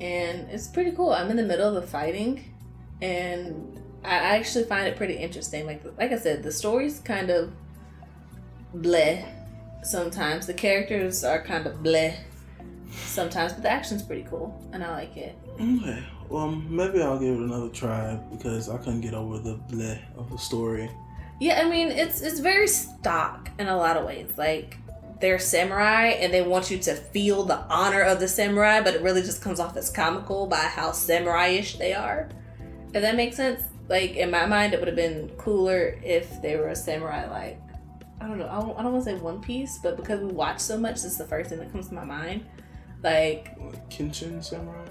And 0.00 0.50
it's 0.50 0.66
pretty 0.66 0.92
cool. 0.92 1.12
I'm 1.12 1.30
in 1.30 1.36
the 1.36 1.42
middle 1.42 1.68
of 1.68 1.74
the 1.74 1.88
fighting 1.88 2.52
and 3.00 3.75
I 4.06 4.36
actually 4.36 4.64
find 4.64 4.86
it 4.86 4.96
pretty 4.96 5.14
interesting. 5.14 5.66
Like 5.66 5.82
like 5.98 6.12
I 6.12 6.18
said, 6.18 6.42
the 6.42 6.52
story's 6.52 7.00
kind 7.00 7.30
of 7.30 7.52
bleh 8.74 9.26
sometimes. 9.82 10.46
The 10.46 10.54
characters 10.54 11.24
are 11.24 11.42
kind 11.42 11.66
of 11.66 11.76
bleh 11.78 12.16
sometimes, 12.90 13.52
but 13.52 13.62
the 13.62 13.70
action's 13.70 14.02
pretty 14.02 14.26
cool 14.28 14.58
and 14.72 14.82
I 14.82 14.92
like 14.92 15.16
it. 15.16 15.36
Okay. 15.60 16.02
Well, 16.28 16.50
maybe 16.50 17.02
I'll 17.02 17.18
give 17.18 17.34
it 17.34 17.40
another 17.40 17.68
try 17.68 18.16
because 18.30 18.68
I 18.68 18.78
couldn't 18.78 19.02
get 19.02 19.14
over 19.14 19.38
the 19.38 19.56
bleh 19.68 20.00
of 20.16 20.30
the 20.30 20.38
story. 20.38 20.90
Yeah, 21.40 21.60
I 21.64 21.68
mean 21.68 21.88
it's 21.88 22.22
it's 22.22 22.40
very 22.40 22.68
stock 22.68 23.50
in 23.58 23.68
a 23.68 23.76
lot 23.76 23.96
of 23.96 24.04
ways. 24.04 24.32
Like 24.36 24.78
they're 25.20 25.38
samurai 25.38 26.08
and 26.08 26.32
they 26.32 26.42
want 26.42 26.70
you 26.70 26.78
to 26.78 26.94
feel 26.94 27.44
the 27.44 27.58
honor 27.68 28.02
of 28.02 28.20
the 28.20 28.28
samurai, 28.28 28.80
but 28.80 28.94
it 28.94 29.02
really 29.02 29.22
just 29.22 29.42
comes 29.42 29.60
off 29.60 29.76
as 29.76 29.90
comical 29.90 30.46
by 30.46 30.56
how 30.56 30.92
samurai-ish 30.92 31.76
they 31.76 31.94
are. 31.94 32.28
If 32.92 33.02
that 33.02 33.16
makes 33.16 33.36
sense. 33.36 33.62
Like 33.88 34.16
in 34.16 34.30
my 34.30 34.46
mind, 34.46 34.74
it 34.74 34.80
would 34.80 34.88
have 34.88 34.96
been 34.96 35.30
cooler 35.38 35.98
if 36.02 36.40
they 36.42 36.56
were 36.56 36.68
a 36.68 36.76
samurai. 36.76 37.28
Like 37.30 37.60
I 38.20 38.26
don't 38.26 38.38
know. 38.38 38.48
I 38.48 38.60
don't, 38.60 38.78
I 38.78 38.82
don't 38.82 38.92
want 38.92 39.04
to 39.04 39.10
say 39.12 39.16
One 39.18 39.40
Piece, 39.40 39.78
but 39.78 39.96
because 39.96 40.20
we 40.20 40.32
watch 40.32 40.58
so 40.60 40.78
much, 40.78 40.96
it's 41.04 41.16
the 41.18 41.26
first 41.26 41.50
thing 41.50 41.58
that 41.58 41.70
comes 41.72 41.88
to 41.88 41.94
my 41.94 42.04
mind. 42.04 42.46
Like 43.02 43.56
Like 43.60 43.88
Kenshin 43.90 44.42
Samurai? 44.42 44.86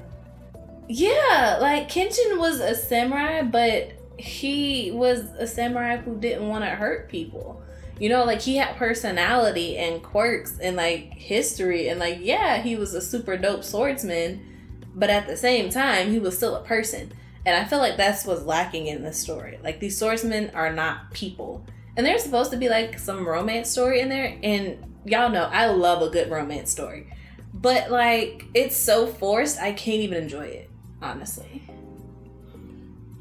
yeah, 0.87 1.57
like 1.59 1.89
Kenshin 1.89 2.37
was 2.37 2.59
a 2.59 2.75
samurai, 2.75 3.41
but 3.41 3.93
he 4.17 4.91
was 4.91 5.21
a 5.39 5.47
samurai 5.47 5.97
who 5.97 6.17
didn't 6.19 6.47
want 6.47 6.63
to 6.63 6.69
hurt 6.69 7.09
people. 7.09 7.61
You 7.99 8.09
know, 8.09 8.25
like 8.25 8.41
he 8.41 8.57
had 8.57 8.75
personality 8.75 9.77
and 9.77 10.03
quirks 10.03 10.59
and 10.59 10.75
like 10.75 11.13
history 11.13 11.87
and 11.89 11.99
like 11.99 12.19
yeah, 12.21 12.61
he 12.61 12.75
was 12.75 12.93
a 12.93 13.01
super 13.01 13.37
dope 13.37 13.63
swordsman, 13.63 14.45
but 14.93 15.09
at 15.09 15.27
the 15.27 15.37
same 15.37 15.69
time, 15.69 16.11
he 16.11 16.19
was 16.19 16.37
still 16.37 16.55
a 16.55 16.63
person. 16.63 17.11
And 17.45 17.55
I 17.55 17.65
feel 17.65 17.79
like 17.79 17.97
that's 17.97 18.25
what's 18.25 18.43
lacking 18.43 18.87
in 18.87 19.03
this 19.03 19.19
story. 19.19 19.59
Like 19.63 19.79
these 19.79 19.97
swordsmen 19.97 20.51
are 20.55 20.73
not 20.73 21.11
people. 21.13 21.65
And 21.95 22.05
there's 22.05 22.23
supposed 22.23 22.51
to 22.51 22.57
be 22.57 22.69
like 22.69 22.97
some 22.99 23.27
romance 23.27 23.69
story 23.69 24.01
in 24.01 24.09
there 24.09 24.37
and 24.43 24.77
y'all 25.05 25.29
know 25.29 25.43
I 25.51 25.67
love 25.67 26.01
a 26.01 26.09
good 26.09 26.29
romance 26.31 26.71
story. 26.71 27.11
But 27.53 27.91
like 27.91 28.45
it's 28.53 28.75
so 28.75 29.07
forced, 29.07 29.59
I 29.59 29.71
can't 29.73 30.01
even 30.01 30.23
enjoy 30.23 30.45
it, 30.45 30.69
honestly. 31.01 31.61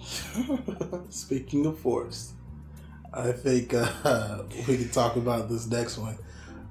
Speaking 1.10 1.66
of 1.66 1.78
forced, 1.78 2.32
I 3.12 3.32
think 3.32 3.72
uh, 3.74 4.42
we 4.68 4.76
can 4.78 4.90
talk 4.90 5.16
about 5.16 5.48
this 5.48 5.66
next 5.66 5.98
one. 5.98 6.18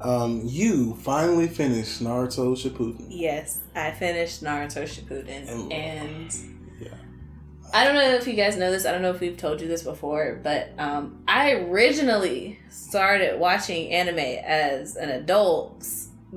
Um, 0.02 0.42
you 0.44 0.96
finally 0.96 1.48
finished 1.48 2.04
Naruto 2.04 2.56
Shippuden. 2.58 3.06
Yes, 3.10 3.60
I 3.74 3.92
finished 3.92 4.44
Naruto 4.44 4.84
Shippuden 4.84 5.48
And- 5.48 5.72
and. 5.72 6.53
I 7.74 7.86
don't 7.86 7.96
know 7.96 8.14
if 8.14 8.28
you 8.28 8.34
guys 8.34 8.56
know 8.56 8.72
this. 8.72 8.86
I 8.86 8.92
don't 8.92 9.02
know 9.02 9.10
if 9.10 9.20
we've 9.20 9.36
told 9.36 9.60
you 9.60 9.68
this 9.68 9.82
before, 9.82 10.40
but 10.44 10.70
um, 10.78 11.24
I 11.28 11.54
originally 11.54 12.60
started 12.70 13.40
watching 13.40 13.92
anime 13.92 14.20
as 14.20 14.96
an 14.96 15.10
adult 15.10 15.84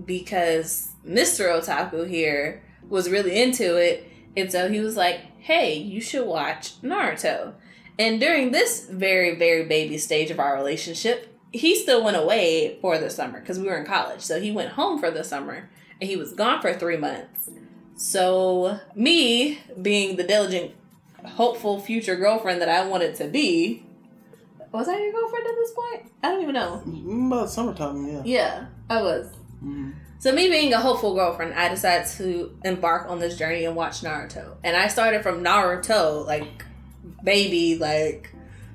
because 0.07 0.93
Mr. 1.07 1.61
Otaku 1.61 2.09
here 2.09 2.63
was 2.89 3.11
really 3.11 3.39
into 3.39 3.77
it, 3.77 4.11
and 4.35 4.51
so 4.51 4.71
he 4.71 4.81
was 4.81 4.97
like, 4.97 5.21
"Hey, 5.39 5.75
you 5.75 6.01
should 6.01 6.27
watch 6.27 6.81
Naruto." 6.81 7.53
And 7.99 8.19
during 8.19 8.51
this 8.51 8.89
very 8.89 9.35
very 9.35 9.67
baby 9.67 9.99
stage 9.99 10.31
of 10.31 10.41
our 10.41 10.57
relationship, 10.57 11.39
he 11.53 11.75
still 11.77 12.03
went 12.03 12.17
away 12.17 12.79
for 12.81 12.97
the 12.97 13.11
summer 13.11 13.41
because 13.41 13.59
we 13.59 13.67
were 13.67 13.77
in 13.77 13.85
college. 13.85 14.23
So 14.23 14.41
he 14.41 14.51
went 14.51 14.73
home 14.73 14.99
for 14.99 15.11
the 15.11 15.23
summer, 15.23 15.69
and 16.01 16.09
he 16.09 16.17
was 16.17 16.33
gone 16.33 16.63
for 16.63 16.73
three 16.73 16.97
months. 16.97 17.51
So 17.95 18.81
me 18.95 19.59
being 19.83 20.17
the 20.17 20.25
diligent 20.25 20.73
hopeful 21.27 21.81
future 21.81 22.17
girlfriend 22.17 22.61
that 22.61 22.69
I 22.69 22.87
wanted 22.87 23.15
to 23.17 23.27
be. 23.29 23.83
Was 24.73 24.89
I 24.89 24.99
your 24.99 25.13
girlfriend 25.13 25.47
at 25.47 25.55
this 25.55 25.73
point? 25.73 26.13
I 26.23 26.31
don't 26.31 26.43
even 26.43 26.55
know. 26.55 26.83
Mm, 26.87 27.29
About 27.29 27.51
summertime, 27.51 28.07
yeah. 28.07 28.23
Yeah, 28.25 28.67
I 28.91 29.01
was. 29.03 29.31
Mhm. 29.65 29.95
So 30.19 30.33
me 30.33 30.49
being 30.49 30.73
a 30.73 30.79
hopeful 30.81 31.15
girlfriend, 31.15 31.55
I 31.55 31.69
decided 31.69 32.07
to 32.19 32.57
embark 32.65 33.09
on 33.11 33.19
this 33.19 33.37
journey 33.39 33.65
and 33.65 33.77
watch 33.77 34.01
Naruto. 34.03 34.57
And 34.65 34.77
I 34.77 34.89
started 34.89 35.23
from 35.23 35.43
Naruto, 35.45 36.27
like 36.27 36.65
baby, 37.23 37.77
like 37.79 38.31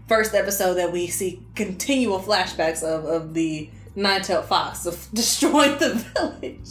first 0.07 0.33
episode 0.33 0.75
that 0.75 0.91
we 0.91 1.07
see 1.07 1.41
continual 1.55 2.19
flashbacks 2.19 2.83
of 2.83 3.05
of 3.05 3.33
the 3.33 3.69
nine-tailed 3.95 4.45
fox 4.45 4.85
of 4.85 5.07
destroying 5.13 5.77
the 5.79 5.95
village, 5.95 6.69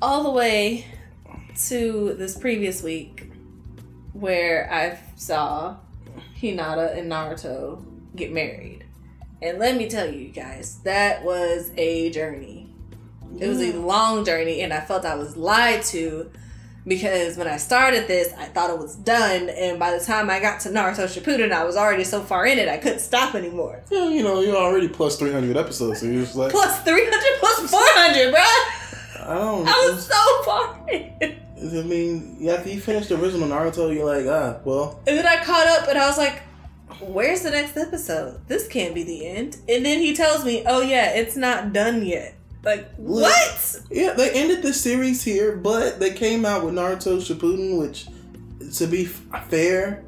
all 0.00 0.22
the 0.24 0.30
way 0.30 0.86
to 1.68 2.14
this 2.16 2.36
previous 2.38 2.82
week 2.82 3.19
where 4.12 4.72
I 4.72 4.98
saw 5.16 5.76
Hinata 6.40 6.96
and 6.96 7.10
Naruto 7.10 7.84
get 8.16 8.32
married. 8.32 8.84
And 9.42 9.58
let 9.58 9.76
me 9.76 9.88
tell 9.88 10.10
you 10.10 10.28
guys, 10.28 10.80
that 10.84 11.24
was 11.24 11.70
a 11.76 12.10
journey. 12.10 12.74
It 13.38 13.48
was 13.48 13.60
a 13.62 13.72
long 13.78 14.24
journey, 14.24 14.60
and 14.60 14.72
I 14.72 14.80
felt 14.80 15.04
I 15.04 15.14
was 15.14 15.36
lied 15.36 15.82
to 15.84 16.30
because 16.86 17.36
when 17.36 17.46
I 17.46 17.58
started 17.58 18.08
this, 18.08 18.32
I 18.34 18.46
thought 18.46 18.70
it 18.70 18.78
was 18.78 18.96
done, 18.96 19.48
and 19.50 19.78
by 19.78 19.96
the 19.96 20.04
time 20.04 20.30
I 20.30 20.40
got 20.40 20.60
to 20.60 20.70
Naruto 20.70 21.04
Shippuden, 21.06 21.52
I 21.52 21.64
was 21.64 21.76
already 21.76 22.04
so 22.04 22.22
far 22.22 22.46
in 22.46 22.58
it, 22.58 22.68
I 22.68 22.78
couldn't 22.78 23.00
stop 23.00 23.34
anymore. 23.34 23.82
Yeah, 23.90 24.08
you 24.08 24.22
know, 24.22 24.40
you're 24.40 24.56
already 24.56 24.88
plus 24.88 25.18
300 25.18 25.56
episodes, 25.56 26.00
so 26.00 26.06
you're 26.06 26.22
just 26.22 26.36
like, 26.36 26.50
Plus 26.50 26.82
300 26.82 27.20
plus 27.38 27.70
400, 27.70 28.34
bruh! 28.34 28.40
I 29.22 29.34
don't 29.34 29.64
know. 29.64 29.70
I 29.70 29.90
was 29.90 30.06
so 30.06 30.42
far 30.42 30.88
in. 30.88 31.39
I 31.60 31.82
mean, 31.82 32.36
yeah, 32.40 32.54
after 32.54 32.70
you 32.70 32.80
finish 32.80 33.08
the 33.08 33.20
original 33.20 33.48
Naruto, 33.48 33.94
you're 33.94 34.06
like, 34.06 34.26
ah, 34.26 34.60
well, 34.64 35.00
And 35.06 35.18
then 35.18 35.26
I 35.26 35.42
caught 35.44 35.66
up, 35.66 35.88
and 35.88 35.98
I 35.98 36.06
was 36.06 36.16
like, 36.16 36.42
where's 37.00 37.42
the 37.42 37.50
next 37.50 37.76
episode? 37.76 38.46
This 38.48 38.66
can't 38.66 38.94
be 38.94 39.02
the 39.02 39.26
end. 39.26 39.58
And 39.68 39.84
then 39.84 40.00
he 40.00 40.14
tells 40.14 40.44
me, 40.44 40.64
oh 40.66 40.80
yeah, 40.80 41.10
it's 41.10 41.36
not 41.36 41.72
done 41.72 42.04
yet. 42.04 42.34
Like, 42.62 42.94
what? 42.96 43.80
yeah, 43.90 44.12
they 44.12 44.30
ended 44.32 44.62
the 44.62 44.74
series 44.74 45.22
here, 45.22 45.56
but 45.56 45.98
they 45.98 46.12
came 46.12 46.44
out 46.44 46.64
with 46.64 46.74
Naruto 46.74 47.16
Shippuden, 47.18 47.78
which, 47.78 48.06
to 48.76 48.86
be 48.86 49.06
fair, 49.06 50.04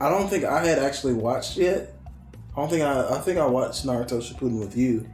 I 0.00 0.08
don't 0.08 0.28
think 0.28 0.44
I 0.44 0.64
had 0.64 0.80
actually 0.80 1.14
watched 1.14 1.56
yet. 1.56 1.94
I 2.56 2.60
don't 2.60 2.68
think 2.68 2.82
I. 2.82 3.16
I 3.16 3.18
think 3.18 3.38
I 3.38 3.46
watched 3.46 3.86
Naruto 3.86 4.20
Shippuden 4.20 4.58
with 4.58 4.76
you. 4.76 5.08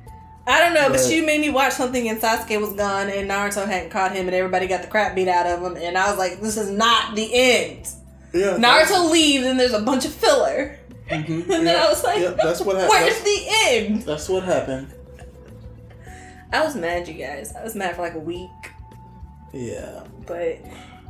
I 0.49 0.61
don't 0.61 0.73
know, 0.75 0.88
but 0.88 0.99
But- 1.02 1.11
you 1.11 1.25
made 1.26 1.40
me 1.43 1.50
watch 1.50 1.75
something 1.75 2.09
and 2.09 2.21
Sasuke 2.21 2.59
was 2.61 2.73
gone 2.73 3.09
and 3.11 3.31
Naruto 3.31 3.67
hadn't 3.67 3.90
caught 3.90 4.12
him 4.12 4.26
and 4.26 4.35
everybody 4.35 4.67
got 4.67 4.81
the 4.83 4.88
crap 4.88 5.14
beat 5.14 5.28
out 5.28 5.47
of 5.47 5.62
him 5.62 5.76
and 5.76 5.97
I 5.99 6.09
was 6.09 6.19
like, 6.19 6.40
this 6.40 6.57
is 6.57 6.71
not 6.71 7.14
the 7.14 7.28
end. 7.33 7.87
Yeah, 8.33 8.57
Naruto 8.57 9.11
leaves 9.11 9.45
and 9.47 9.61
there's 9.61 9.73
a 9.75 9.81
bunch 9.83 10.05
of 10.07 10.12
filler. 10.12 10.78
Mhm, 11.11 11.49
And 11.50 11.67
then 11.67 11.76
I 11.76 11.88
was 11.88 12.02
like, 12.02 12.21
yeah, 12.21 12.31
that's 12.31 12.61
what 12.62 12.76
happened. 12.76 12.90
where's 12.90 13.14
That's, 13.14 13.23
the 13.23 13.47
end? 13.69 14.02
that's 14.02 14.28
what 14.28 14.43
happened. 14.45 14.88
I 16.52 16.64
was 16.64 16.75
mad, 16.75 17.07
you 17.09 17.14
guys. 17.14 17.55
I 17.55 17.62
was 17.62 17.75
mad 17.75 17.95
for 17.97 18.02
like 18.02 18.14
a 18.14 18.19
week, 18.19 18.49
Yeah. 19.52 20.00
but 20.26 20.59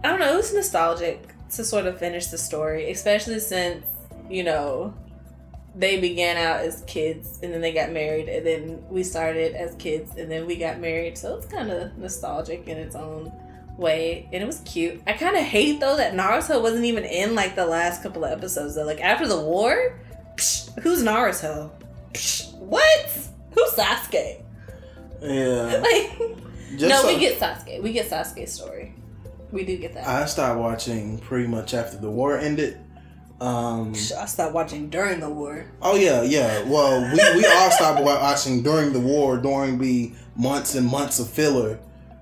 I 0.02 0.09
don't 0.09 0.18
know. 0.18 0.33
It 0.33 0.37
was 0.37 0.52
nostalgic 0.52 1.28
to 1.54 1.64
sort 1.64 1.87
of 1.87 1.99
finish 1.99 2.26
the 2.26 2.38
story, 2.38 2.90
especially 2.90 3.38
since 3.40 3.85
you 4.28 4.42
know 4.42 4.95
they 5.78 6.00
began 6.00 6.37
out 6.37 6.61
as 6.61 6.82
kids 6.88 7.38
and 7.42 7.54
then 7.54 7.61
they 7.61 7.73
got 7.73 7.92
married, 7.92 8.28
and 8.28 8.44
then 8.44 8.82
we 8.90 9.02
started 9.04 9.54
as 9.54 9.75
kids 9.76 10.16
and 10.16 10.30
then 10.30 10.44
we 10.47 10.56
got 10.56 10.80
married. 10.80 11.16
So 11.16 11.37
it's 11.37 11.47
kind 11.47 11.70
of 11.70 11.97
nostalgic 11.97 12.66
in 12.66 12.76
its 12.76 12.94
own 12.97 13.32
way, 13.76 14.28
and 14.32 14.42
it 14.42 14.47
was 14.47 14.58
cute. 14.61 15.00
I 15.06 15.12
kind 15.12 15.37
of 15.37 15.42
hate 15.44 15.78
though 15.80 15.97
that 15.97 16.12
Naruto 16.14 16.61
wasn't 16.61 16.85
even 16.85 17.04
in 17.04 17.35
like 17.37 17.54
the 17.54 17.64
last 17.66 18.02
couple 18.02 18.25
of 18.25 18.32
episodes. 18.32 18.75
Though, 18.75 18.85
like 18.85 19.00
after 19.00 19.28
the 19.28 19.40
war, 19.40 19.99
psh, 20.37 20.76
who's 20.80 21.02
Naruto? 21.02 21.70
Psh, 22.12 22.52
what? 22.58 23.08
Who's 23.52 23.70
Sasuke? 23.73 24.42
Yeah. 25.23 25.80
Like, 25.82 26.18
Just 26.76 26.90
no, 26.90 27.02
so- 27.02 27.06
we 27.08 27.18
get 27.18 27.38
Sasuke. 27.38 27.82
We 27.82 27.92
get 27.92 28.11
Sasuke's 28.11 28.52
story. 28.52 28.94
We 29.52 29.64
do 29.64 29.78
get 29.78 29.94
that. 29.94 30.06
I 30.06 30.26
stopped 30.26 30.58
watching 30.61 31.18
pretty 31.18 31.47
much 31.49 31.73
after 31.73 31.97
the 31.97 32.11
war 32.11 32.37
ended. 32.37 32.78
Um, 33.40 33.92
I 33.95 34.26
stopped 34.26 34.52
watching 34.52 34.90
during 34.90 35.21
the 35.21 35.30
war. 35.30 35.64
oh 35.83 35.95
yeah, 35.97 36.23
yeah. 36.23 36.62
Well, 36.68 37.00
we, 37.12 37.37
we 37.40 37.47
all 37.47 37.71
stopped 37.71 38.02
watching 38.02 38.62
during 38.62 38.92
the 38.92 38.99
war, 39.00 39.37
during 39.38 39.78
the 39.78 40.12
months 40.37 40.75
and 40.75 40.87
months 40.87 41.18
of 41.21 41.28
filler. 41.28 41.78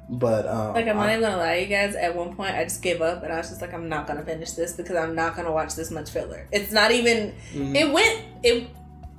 But 0.09 0.47
um, 0.47 0.75
Like, 0.75 0.87
I'm 0.87 0.97
not 0.97 1.09
I- 1.09 1.13
even 1.17 1.23
gonna 1.23 1.37
lie, 1.39 1.55
you 1.57 1.67
guys. 1.67 1.95
At 1.97 2.15
one 2.15 2.37
point, 2.37 2.55
I 2.55 2.65
just 2.65 2.83
gave 2.83 3.01
up, 3.03 3.23
and 3.25 3.33
I 3.33 3.39
was 3.39 3.49
just 3.49 3.61
like, 3.63 3.73
I'm 3.75 3.89
not 3.89 4.07
gonna 4.07 4.23
finish 4.25 4.53
this 4.53 4.73
because 4.75 4.95
I'm 4.97 5.15
not 5.15 5.35
gonna 5.37 5.51
watch 5.53 5.75
this 5.75 5.91
much 5.91 6.11
filler. 6.11 6.47
It's 6.53 6.71
not 6.71 6.91
even. 6.93 7.35
Mhm. 7.53 7.75
It 7.75 7.91
went. 7.93 8.23
It. 8.43 8.69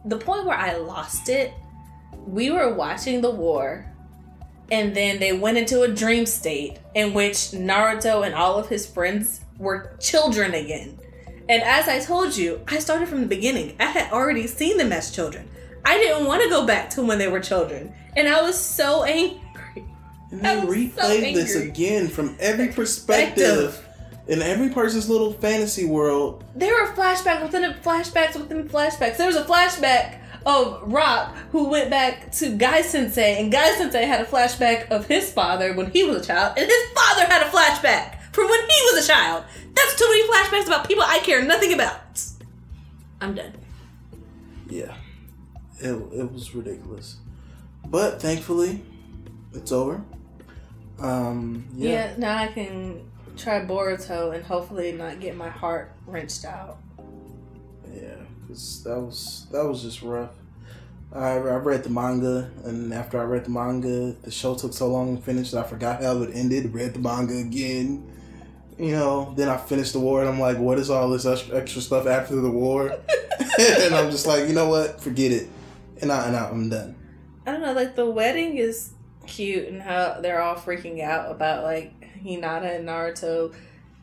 The 0.05 0.17
point 0.17 0.45
where 0.45 0.57
I 0.57 0.77
lost 0.77 1.29
it. 1.29 1.51
We 2.25 2.51
were 2.51 2.73
watching 2.73 3.21
the 3.21 3.31
war, 3.31 3.85
and 4.71 4.95
then 4.95 5.19
they 5.19 5.33
went 5.33 5.57
into 5.57 5.81
a 5.81 5.87
dream 5.87 6.25
state 6.25 6.77
in 6.93 7.13
which 7.13 7.37
Naruto 7.53 8.25
and 8.25 8.35
all 8.35 8.57
of 8.59 8.69
his 8.69 8.85
friends 8.85 9.41
were 9.57 9.95
children 9.99 10.53
again. 10.53 10.99
And 11.49 11.63
as 11.63 11.87
I 11.87 11.99
told 11.99 12.35
you, 12.35 12.61
I 12.67 12.79
started 12.79 13.07
from 13.07 13.21
the 13.21 13.27
beginning. 13.27 13.75
I 13.79 13.85
had 13.85 14.11
already 14.11 14.47
seen 14.47 14.77
them 14.77 14.91
as 14.91 15.11
children. 15.11 15.49
I 15.85 15.97
didn't 15.97 16.25
want 16.25 16.43
to 16.43 16.49
go 16.49 16.65
back 16.65 16.89
to 16.91 17.03
when 17.03 17.17
they 17.17 17.29
were 17.29 17.39
children, 17.39 17.93
and 18.17 18.27
I 18.27 18.41
was 18.41 18.59
so 18.59 19.03
angry. 19.03 19.85
And 20.31 20.45
I 20.45 20.55
they 20.59 20.65
was 20.65 20.93
so 20.93 21.01
replayed 21.03 21.33
this 21.35 21.55
again 21.55 22.09
from 22.09 22.35
every 22.39 22.67
perspective. 22.69 23.83
In 24.27 24.41
every 24.41 24.67
person's 24.67 25.09
little 25.09 25.31
fantasy 25.31 25.85
world. 25.85 26.43
there 26.53 26.73
were 26.73 26.91
flashbacks 26.91 27.43
within 27.43 27.63
a 27.63 27.73
flashbacks 27.75 28.35
within 28.35 28.67
flashbacks. 28.67 29.15
There 29.15 29.27
was 29.27 29.37
a 29.37 29.45
flashback 29.45 30.19
of 30.45 30.81
Rock 30.91 31.33
who 31.53 31.69
went 31.69 31.89
back 31.89 32.33
to 32.33 32.49
Guy 32.57 32.81
Sensei, 32.81 33.41
and 33.41 33.49
Guy 33.49 33.69
Sensei 33.75 34.03
had 34.03 34.19
a 34.19 34.25
flashback 34.25 34.89
of 34.89 35.07
his 35.07 35.31
father 35.31 35.73
when 35.73 35.91
he 35.91 36.03
was 36.03 36.17
a 36.17 36.25
child, 36.27 36.57
and 36.57 36.65
his 36.65 36.89
father 36.93 37.25
had 37.25 37.41
a 37.43 37.49
flashback 37.49 38.17
from 38.37 38.47
when 38.51 38.59
he 38.61 38.81
was 38.93 39.03
a 39.03 39.07
child. 39.11 39.43
That's 39.73 39.95
too 39.97 40.07
many 40.07 40.27
flashbacks 40.29 40.67
about 40.67 40.87
people 40.87 41.03
I 41.03 41.17
care 41.19 41.43
nothing 41.43 41.73
about. 41.73 42.21
I'm 43.19 43.33
done. 43.33 43.53
Yeah. 44.69 44.93
It, 45.79 45.93
it 46.13 46.31
was 46.31 46.53
ridiculous. 46.53 47.15
But 47.87 48.21
thankfully, 48.21 48.83
it's 49.53 49.71
over. 49.71 50.03
Um, 50.99 51.65
Yeah. 51.75 51.89
yeah. 51.89 52.13
now 52.17 52.37
I 52.37 52.47
can 52.47 53.09
try 53.37 53.65
Boruto 53.65 54.35
and 54.35 54.43
hopefully 54.43 54.91
not 54.91 55.19
get 55.19 55.35
my 55.35 55.49
heart 55.49 55.93
wrenched 56.05 56.45
out. 56.45 56.77
Yeah. 57.91 58.17
'cause 58.47 58.83
that 58.83 58.99
was 58.99 59.47
that 59.51 59.65
was 59.65 59.81
just 59.81 60.03
rough. 60.03 60.29
I, 61.11 61.29
I 61.37 61.55
read 61.57 61.83
the 61.83 61.89
manga, 61.89 62.51
and 62.65 62.93
after 62.93 63.19
I 63.19 63.23
read 63.23 63.45
the 63.45 63.49
manga, 63.49 64.11
the 64.21 64.29
show 64.29 64.53
took 64.55 64.73
so 64.73 64.89
long 64.89 65.17
to 65.17 65.23
finish 65.23 65.51
that 65.51 65.65
I 65.65 65.67
forgot 65.67 66.03
how 66.03 66.21
it 66.21 66.31
ended. 66.35 66.71
Read 66.73 66.93
the 66.93 66.99
manga 66.99 67.35
again. 67.37 68.03
You 68.77 68.91
know, 68.91 69.33
then 69.35 69.49
I 69.49 69.57
finished 69.57 69.93
the 69.93 69.99
war, 69.99 70.21
and 70.21 70.29
I'm 70.29 70.39
like, 70.39 70.57
what 70.57 70.77
is 70.77 70.89
all 70.89 71.09
this 71.09 71.25
extra 71.25 71.81
stuff 71.81 72.05
after 72.05 72.35
the 72.35 72.51
war? 72.51 72.89
and 73.59 73.95
I'm 73.95 74.11
just 74.11 74.27
like, 74.27 74.47
you 74.47 74.53
know 74.53 74.69
what? 74.69 75.01
Forget 75.01 75.31
it. 75.31 75.49
And, 76.01 76.11
I, 76.11 76.27
and 76.27 76.35
I, 76.35 76.49
I'm 76.49 76.69
done. 76.69 76.95
I 77.45 77.51
don't 77.51 77.61
know, 77.61 77.73
like 77.73 77.95
the 77.95 78.09
wedding 78.09 78.57
is 78.57 78.91
cute 79.25 79.67
and 79.67 79.81
how 79.81 80.19
they're 80.21 80.41
all 80.41 80.55
freaking 80.55 81.01
out 81.01 81.31
about 81.31 81.63
like 81.63 81.93
Hinata 82.23 82.75
and 82.75 82.87
Naruto 82.87 83.53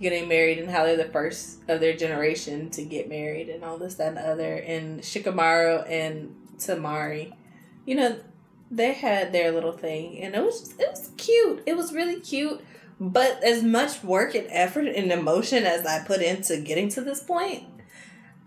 getting 0.01 0.29
married 0.29 0.59
and 0.59 0.71
how 0.71 0.85
they're 0.85 0.97
the 0.97 1.05
first 1.05 1.59
of 1.69 1.81
their 1.81 1.97
generation 1.97 2.71
to 2.71 2.85
get 2.85 3.09
married 3.09 3.49
and 3.49 3.65
all 3.65 3.79
this, 3.79 3.95
that, 3.97 4.09
and 4.09 4.17
the 4.17 4.27
other. 4.27 4.55
And 4.57 5.01
Shikamaru 5.01 5.89
and 5.91 6.35
Temari, 6.59 7.33
you 7.87 7.95
know, 7.95 8.19
they 8.71 8.93
had 8.93 9.33
their 9.33 9.53
little 9.53 9.73
thing 9.73 10.19
and 10.21 10.35
it 10.35 10.43
was 10.43 10.61
just, 10.61 10.81
it 10.81 10.91
was 10.91 11.11
cute. 11.17 11.63
It 11.67 11.77
was 11.77 11.93
really 11.93 12.21
cute. 12.21 12.65
But 13.01 13.43
as 13.43 13.63
much 13.63 14.03
work 14.05 14.35
and 14.35 14.47
effort 14.51 14.87
and 14.87 15.11
emotion 15.11 15.65
as 15.65 15.85
I 15.85 16.05
put 16.05 16.23
into 16.23 16.59
getting 16.59 16.89
to 16.91 17.01
this 17.01 17.23
point, 17.23 17.65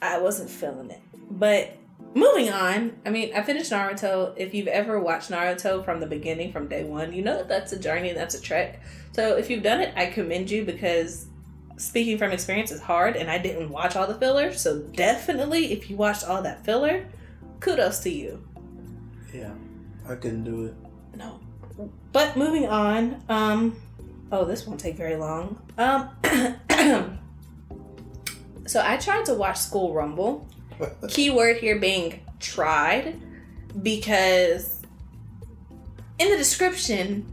I 0.01 0.19
wasn't 0.19 0.49
feeling 0.49 0.89
it. 0.89 1.01
But 1.29 1.75
moving 2.13 2.49
on, 2.49 2.97
I 3.05 3.10
mean, 3.10 3.33
I 3.36 3.41
finished 3.41 3.71
Naruto. 3.71 4.33
If 4.38 4.53
you've 4.53 4.67
ever 4.67 4.99
watched 4.99 5.29
Naruto 5.29 5.83
from 5.83 5.99
the 5.99 6.07
beginning, 6.07 6.51
from 6.51 6.67
day 6.67 6.83
one, 6.83 7.13
you 7.13 7.21
know 7.21 7.38
that 7.38 7.49
that's 7.49 7.73
a 7.73 7.79
journey, 7.79 8.13
that's 8.13 8.36
a 8.36 8.41
trek. 8.41 8.81
So 9.12 9.36
if 9.36 9.49
you've 9.49 9.63
done 9.63 9.81
it, 9.81 9.93
I 9.97 10.07
commend 10.07 10.49
you 10.49 10.63
because 10.63 11.27
speaking 11.77 12.17
from 12.17 12.31
experience 12.31 12.71
is 12.71 12.81
hard, 12.81 13.15
and 13.15 13.29
I 13.29 13.38
didn't 13.38 13.69
watch 13.69 13.95
all 13.95 14.07
the 14.07 14.15
filler. 14.15 14.53
So 14.53 14.79
definitely, 14.79 15.73
if 15.73 15.89
you 15.89 15.97
watched 15.97 16.23
all 16.23 16.41
that 16.41 16.63
filler, 16.65 17.05
kudos 17.60 17.99
to 17.99 18.10
you. 18.10 18.43
Yeah. 19.33 19.53
I 20.07 20.15
couldn't 20.15 20.45
do 20.45 20.65
it. 20.65 20.75
No. 21.17 21.39
But 22.13 22.38
moving 22.38 22.67
on, 22.67 23.21
um 23.27 23.75
oh 24.31 24.45
this 24.45 24.65
won't 24.65 24.79
take 24.79 24.95
very 24.95 25.15
long. 25.15 25.59
Um 25.77 26.09
so 28.67 28.81
I 28.83 28.97
tried 28.97 29.25
to 29.25 29.33
watch 29.33 29.57
School 29.57 29.93
Rumble. 29.93 30.47
Keyword 31.09 31.57
here 31.57 31.79
being 31.79 32.21
tried 32.39 33.19
because 33.81 34.81
in 36.19 36.29
the 36.29 36.37
description 36.37 37.25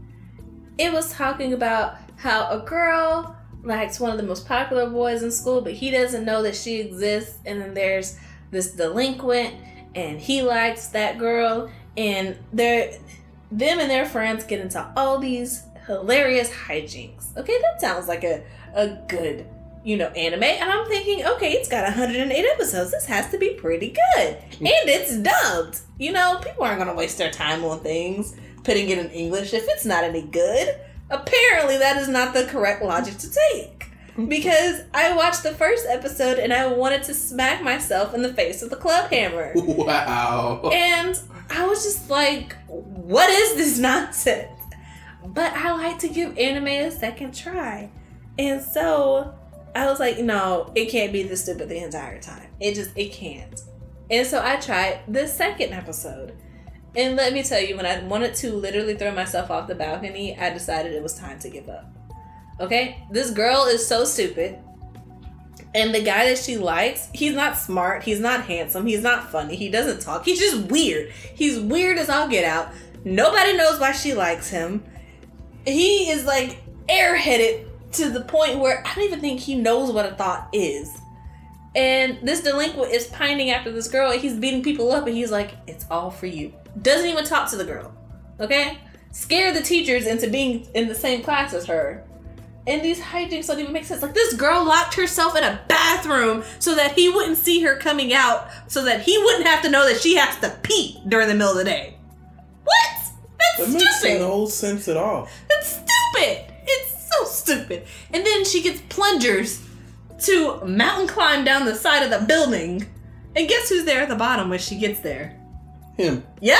it 0.77 0.91
was 0.91 1.11
talking 1.11 1.53
about 1.53 1.97
how 2.17 2.49
a 2.49 2.59
girl 2.65 3.35
likes 3.63 3.99
one 3.99 4.11
of 4.11 4.17
the 4.17 4.23
most 4.23 4.47
popular 4.47 4.89
boys 4.89 5.23
in 5.23 5.31
school, 5.31 5.61
but 5.61 5.73
he 5.73 5.89
doesn't 5.89 6.23
know 6.23 6.43
that 6.43 6.55
she 6.55 6.79
exists, 6.79 7.39
and 7.45 7.59
then 7.59 7.73
there's 7.73 8.17
this 8.51 8.71
delinquent 8.71 9.55
and 9.95 10.19
he 10.19 10.41
likes 10.41 10.87
that 10.87 11.17
girl 11.17 11.69
and 11.97 12.37
they're 12.53 12.91
them 13.51 13.79
and 13.79 13.89
their 13.89 14.05
friends 14.05 14.43
get 14.43 14.59
into 14.59 14.85
all 14.95 15.17
these 15.17 15.63
hilarious 15.87 16.49
hijinks. 16.49 17.35
Okay, 17.37 17.57
that 17.61 17.81
sounds 17.81 18.07
like 18.07 18.23
a, 18.23 18.43
a 18.73 18.87
good, 19.07 19.47
you 19.83 19.97
know, 19.97 20.07
anime. 20.09 20.43
And 20.43 20.69
I'm 20.69 20.87
thinking, 20.87 21.25
okay, 21.25 21.53
it's 21.53 21.69
got 21.69 21.83
108 21.83 22.45
episodes. 22.53 22.91
This 22.91 23.05
has 23.05 23.29
to 23.31 23.37
be 23.37 23.51
pretty 23.51 23.89
good. 23.89 24.37
Mm. 24.51 24.59
And 24.59 24.89
it's 24.89 25.17
dubbed. 25.17 25.79
You 25.97 26.11
know, 26.11 26.39
people 26.43 26.63
aren't 26.63 26.77
going 26.77 26.89
to 26.89 26.95
waste 26.95 27.17
their 27.17 27.31
time 27.31 27.63
on 27.63 27.79
things, 27.81 28.35
putting 28.63 28.89
it 28.89 28.97
in 28.97 29.09
English 29.11 29.53
if 29.53 29.65
it's 29.67 29.85
not 29.85 30.03
any 30.03 30.23
good. 30.23 30.79
Apparently, 31.09 31.77
that 31.77 31.97
is 31.97 32.07
not 32.07 32.33
the 32.33 32.45
correct 32.45 32.83
logic 32.83 33.17
to 33.17 33.29
take. 33.51 33.91
Mm. 34.17 34.29
Because 34.29 34.81
I 34.93 35.15
watched 35.15 35.43
the 35.43 35.53
first 35.53 35.85
episode 35.87 36.39
and 36.39 36.53
I 36.53 36.67
wanted 36.67 37.03
to 37.03 37.13
smack 37.13 37.61
myself 37.61 38.13
in 38.13 38.21
the 38.21 38.33
face 38.33 38.61
with 38.61 38.71
a 38.73 38.77
club 38.77 39.11
hammer. 39.11 39.53
Wow. 39.65 40.69
And 40.73 41.19
I 41.49 41.67
was 41.67 41.83
just 41.83 42.09
like, 42.09 42.55
what 42.67 43.29
is 43.29 43.55
this 43.55 43.77
nonsense? 43.77 44.54
But 45.27 45.53
I 45.53 45.73
like 45.73 45.99
to 45.99 46.07
give 46.07 46.37
anime 46.37 46.67
a 46.67 46.91
second 46.91 47.35
try. 47.35 47.89
And 48.37 48.61
so 48.61 49.33
I 49.75 49.87
was 49.87 49.99
like, 49.99 50.19
no, 50.19 50.71
it 50.75 50.89
can't 50.89 51.11
be 51.11 51.23
this 51.23 51.43
stupid 51.43 51.69
the 51.69 51.83
entire 51.83 52.19
time. 52.21 52.49
It 52.59 52.75
just, 52.75 52.91
it 52.95 53.11
can't. 53.11 53.61
And 54.09 54.25
so 54.25 54.41
I 54.43 54.57
tried 54.57 55.01
the 55.07 55.27
second 55.27 55.73
episode. 55.73 56.35
And 56.95 57.15
let 57.15 57.33
me 57.33 57.43
tell 57.43 57.59
you, 57.59 57.75
when 57.75 57.85
I 57.85 58.01
wanted 58.03 58.35
to 58.35 58.53
literally 58.53 58.95
throw 58.95 59.11
myself 59.13 59.51
off 59.51 59.67
the 59.67 59.75
balcony, 59.75 60.37
I 60.37 60.51
decided 60.51 60.93
it 60.93 61.03
was 61.03 61.15
time 61.15 61.39
to 61.39 61.49
give 61.49 61.67
up. 61.67 61.91
Okay? 62.59 63.03
This 63.11 63.31
girl 63.31 63.65
is 63.65 63.85
so 63.85 64.05
stupid. 64.05 64.59
And 65.73 65.93
the 65.93 66.01
guy 66.01 66.29
that 66.29 66.37
she 66.37 66.57
likes, 66.57 67.09
he's 67.13 67.33
not 67.33 67.57
smart, 67.57 68.03
he's 68.03 68.21
not 68.21 68.45
handsome, 68.45 68.85
he's 68.85 69.01
not 69.01 69.29
funny, 69.29 69.57
he 69.57 69.67
doesn't 69.67 69.99
talk, 69.99 70.23
he's 70.23 70.39
just 70.39 70.71
weird. 70.71 71.11
He's 71.11 71.59
weird 71.59 71.97
as 71.97 72.09
all 72.09 72.29
get 72.29 72.45
out. 72.45 72.69
Nobody 73.03 73.57
knows 73.57 73.77
why 73.77 73.91
she 73.91 74.13
likes 74.13 74.49
him. 74.49 74.85
He 75.65 76.09
is 76.09 76.25
like 76.25 76.61
airheaded 76.87 77.67
to 77.93 78.09
the 78.09 78.21
point 78.21 78.59
where 78.59 78.83
I 78.85 78.93
don't 78.93 79.05
even 79.05 79.21
think 79.21 79.39
he 79.39 79.55
knows 79.55 79.91
what 79.91 80.05
a 80.05 80.15
thought 80.15 80.49
is. 80.53 80.99
And 81.75 82.19
this 82.23 82.41
delinquent 82.41 82.91
is 82.93 83.07
pining 83.07 83.49
after 83.49 83.71
this 83.71 83.89
girl, 83.89 84.11
and 84.11 84.21
he's 84.21 84.35
beating 84.35 84.63
people 84.63 84.91
up, 84.91 85.07
and 85.07 85.15
he's 85.15 85.31
like, 85.31 85.51
It's 85.67 85.85
all 85.91 86.09
for 86.09 86.25
you. 86.25 86.53
Doesn't 86.81 87.09
even 87.09 87.25
talk 87.25 87.49
to 87.49 87.57
the 87.57 87.65
girl. 87.65 87.93
Okay? 88.39 88.79
Scare 89.11 89.53
the 89.53 89.61
teachers 89.61 90.07
into 90.07 90.29
being 90.29 90.67
in 90.73 90.87
the 90.87 90.95
same 90.95 91.23
class 91.23 91.53
as 91.53 91.65
her. 91.65 92.05
And 92.67 92.81
these 92.81 92.99
hijinks 92.99 93.47
don't 93.47 93.59
even 93.59 93.73
make 93.73 93.85
sense. 93.85 94.01
Like 94.01 94.13
this 94.13 94.33
girl 94.33 94.65
locked 94.65 94.95
herself 94.95 95.37
in 95.37 95.43
a 95.43 95.61
bathroom 95.67 96.43
so 96.59 96.75
that 96.75 96.93
he 96.93 97.09
wouldn't 97.09 97.37
see 97.37 97.61
her 97.61 97.77
coming 97.77 98.13
out, 98.13 98.49
so 98.67 98.83
that 98.85 99.01
he 99.01 99.17
wouldn't 99.17 99.45
have 99.45 99.61
to 99.63 99.69
know 99.69 99.87
that 99.87 100.01
she 100.01 100.15
has 100.15 100.37
to 100.39 100.57
pee 100.63 100.99
during 101.07 101.27
the 101.27 101.35
middle 101.35 101.51
of 101.51 101.57
the 101.57 101.63
day. 101.63 101.97
What? 102.63 103.04
That 103.57 103.67
That 103.67 103.73
makes 103.73 103.99
stupid. 103.99 104.19
no 104.21 104.45
sense 104.47 104.87
at 104.87 104.97
all. 104.97 105.27
That's 105.49 105.67
stupid. 105.69 106.45
It's 106.67 107.09
so 107.15 107.25
stupid. 107.25 107.83
And 108.13 108.25
then 108.25 108.43
she 108.45 108.61
gets 108.61 108.81
plungers 108.89 109.61
to 110.19 110.63
mountain 110.65 111.07
climb 111.07 111.43
down 111.45 111.65
the 111.65 111.75
side 111.75 112.03
of 112.03 112.09
the 112.09 112.25
building. 112.25 112.85
And 113.35 113.47
guess 113.47 113.69
who's 113.69 113.85
there 113.85 114.01
at 114.01 114.09
the 114.09 114.15
bottom 114.15 114.49
when 114.49 114.59
she 114.59 114.77
gets 114.77 114.99
there? 115.01 115.37
Him. 115.97 116.23
Yep. 116.41 116.59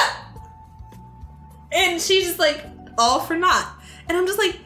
And 1.71 2.01
she's 2.01 2.25
just 2.27 2.39
like, 2.39 2.63
all 2.97 3.19
for 3.21 3.35
naught. 3.35 3.73
And 4.07 4.17
I'm 4.17 4.25
just 4.27 4.39
like, 4.39 4.57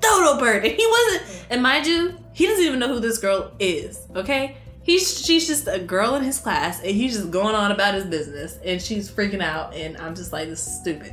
Dodo 0.00 0.38
Bird. 0.38 0.64
And 0.64 0.74
he 0.74 0.86
wasn't, 0.86 1.46
and 1.50 1.62
mind 1.62 1.86
you, 1.86 2.16
he 2.32 2.46
doesn't 2.46 2.64
even 2.64 2.78
know 2.78 2.88
who 2.88 3.00
this 3.00 3.18
girl 3.18 3.52
is, 3.58 4.06
okay? 4.14 4.56
He's 4.86 5.20
she's 5.26 5.48
just 5.48 5.66
a 5.66 5.80
girl 5.80 6.14
in 6.14 6.22
his 6.22 6.38
class 6.38 6.78
and 6.78 6.90
he's 6.90 7.14
just 7.16 7.32
going 7.32 7.56
on 7.56 7.72
about 7.72 7.94
his 7.94 8.04
business 8.04 8.60
and 8.64 8.80
she's 8.80 9.10
freaking 9.10 9.42
out 9.42 9.74
and 9.74 9.96
I'm 9.96 10.14
just 10.14 10.32
like, 10.32 10.48
this 10.48 10.64
is 10.64 10.80
stupid. 10.80 11.12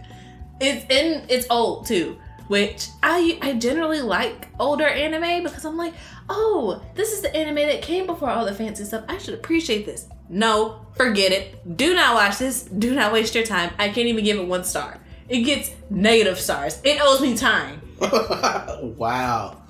It's 0.62 0.86
and 0.92 1.30
it's 1.30 1.48
old 1.50 1.88
too. 1.88 2.18
Which 2.50 2.90
I 3.02 3.40
I 3.42 3.54
generally 3.54 4.02
like 4.02 4.50
older 4.60 4.86
anime 4.86 5.44
because 5.44 5.66
I'm 5.66 5.76
like, 5.76 5.96
oh, 6.30 6.84
this 6.94 7.14
is 7.14 7.22
the 7.22 7.36
anime 7.36 7.56
that 7.56 7.82
came 7.82 8.06
before 8.06 8.30
all 8.30 8.46
the 8.46 8.54
fancy 8.54 8.84
stuff. 8.84 9.06
I 9.08 9.18
should 9.18 9.34
appreciate 9.34 9.88
this. 9.88 10.08
No, 10.30 10.86
forget 10.96 11.32
it. 11.32 11.76
Do 11.76 11.96
not 11.96 12.14
watch 12.14 12.38
this. 12.38 12.62
Do 12.66 12.94
not 12.94 13.12
waste 13.12 13.34
your 13.34 13.44
time. 13.44 13.72
I 13.80 13.88
can't 13.88 14.08
even 14.08 14.24
give 14.24 14.38
it 14.38 14.46
one 14.46 14.66
star. 14.66 15.00
It 15.28 15.42
gets 15.42 15.72
negative 15.90 16.40
stars. 16.40 16.80
It 16.84 17.00
owes 17.02 17.22
me 17.22 17.36
time. 17.36 17.82
wow. 18.00 19.64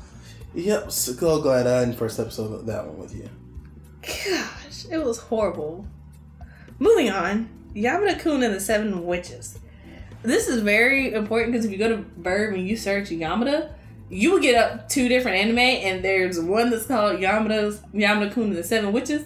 Yep, 0.56 0.92
so 0.92 1.13
go 1.13 1.52
I 1.52 1.84
in 1.84 1.94
first 1.94 2.20
episode 2.20 2.54
of 2.54 2.66
that 2.66 2.86
one 2.86 2.98
with 2.98 3.16
you. 3.16 3.30
Gosh, 4.04 4.86
it 4.92 5.04
was 5.04 5.18
horrible. 5.18 5.86
Moving 6.78 7.10
on, 7.10 7.50
Yamada 7.74 8.20
Kun 8.20 8.44
and 8.44 8.54
the 8.54 8.60
Seven 8.60 9.06
Witches. 9.06 9.60
This 10.24 10.48
is 10.48 10.62
very 10.62 11.13
important 11.13 11.54
because 11.54 11.66
if 11.66 11.72
you 11.72 11.78
go 11.78 11.89
to 11.89 12.04
VRV 12.22 12.56
and 12.56 12.68
you 12.68 12.76
search 12.76 13.10
Yamada, 13.10 13.72
you 14.10 14.32
will 14.32 14.39
get 14.39 14.56
up 14.56 14.89
two 14.89 15.08
different 15.08 15.38
anime, 15.38 15.60
and 15.60 16.04
there's 16.04 16.39
one 16.39 16.70
that's 16.70 16.86
called 16.86 17.20
Yamada's 17.20 17.82
Yamada 17.94 18.32
Kun 18.34 18.44
and 18.46 18.56
the 18.56 18.63
Seven 18.63 18.92
Witches. 18.92 19.26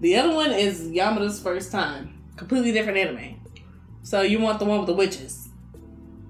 The 0.00 0.16
other 0.16 0.34
one 0.34 0.52
is 0.52 0.82
Yamada's 0.82 1.40
First 1.40 1.72
Time. 1.72 2.22
Completely 2.36 2.72
different 2.72 2.98
anime. 2.98 3.40
So 4.02 4.22
you 4.22 4.40
want 4.40 4.58
the 4.58 4.64
one 4.64 4.78
with 4.78 4.86
the 4.86 4.94
witches. 4.94 5.48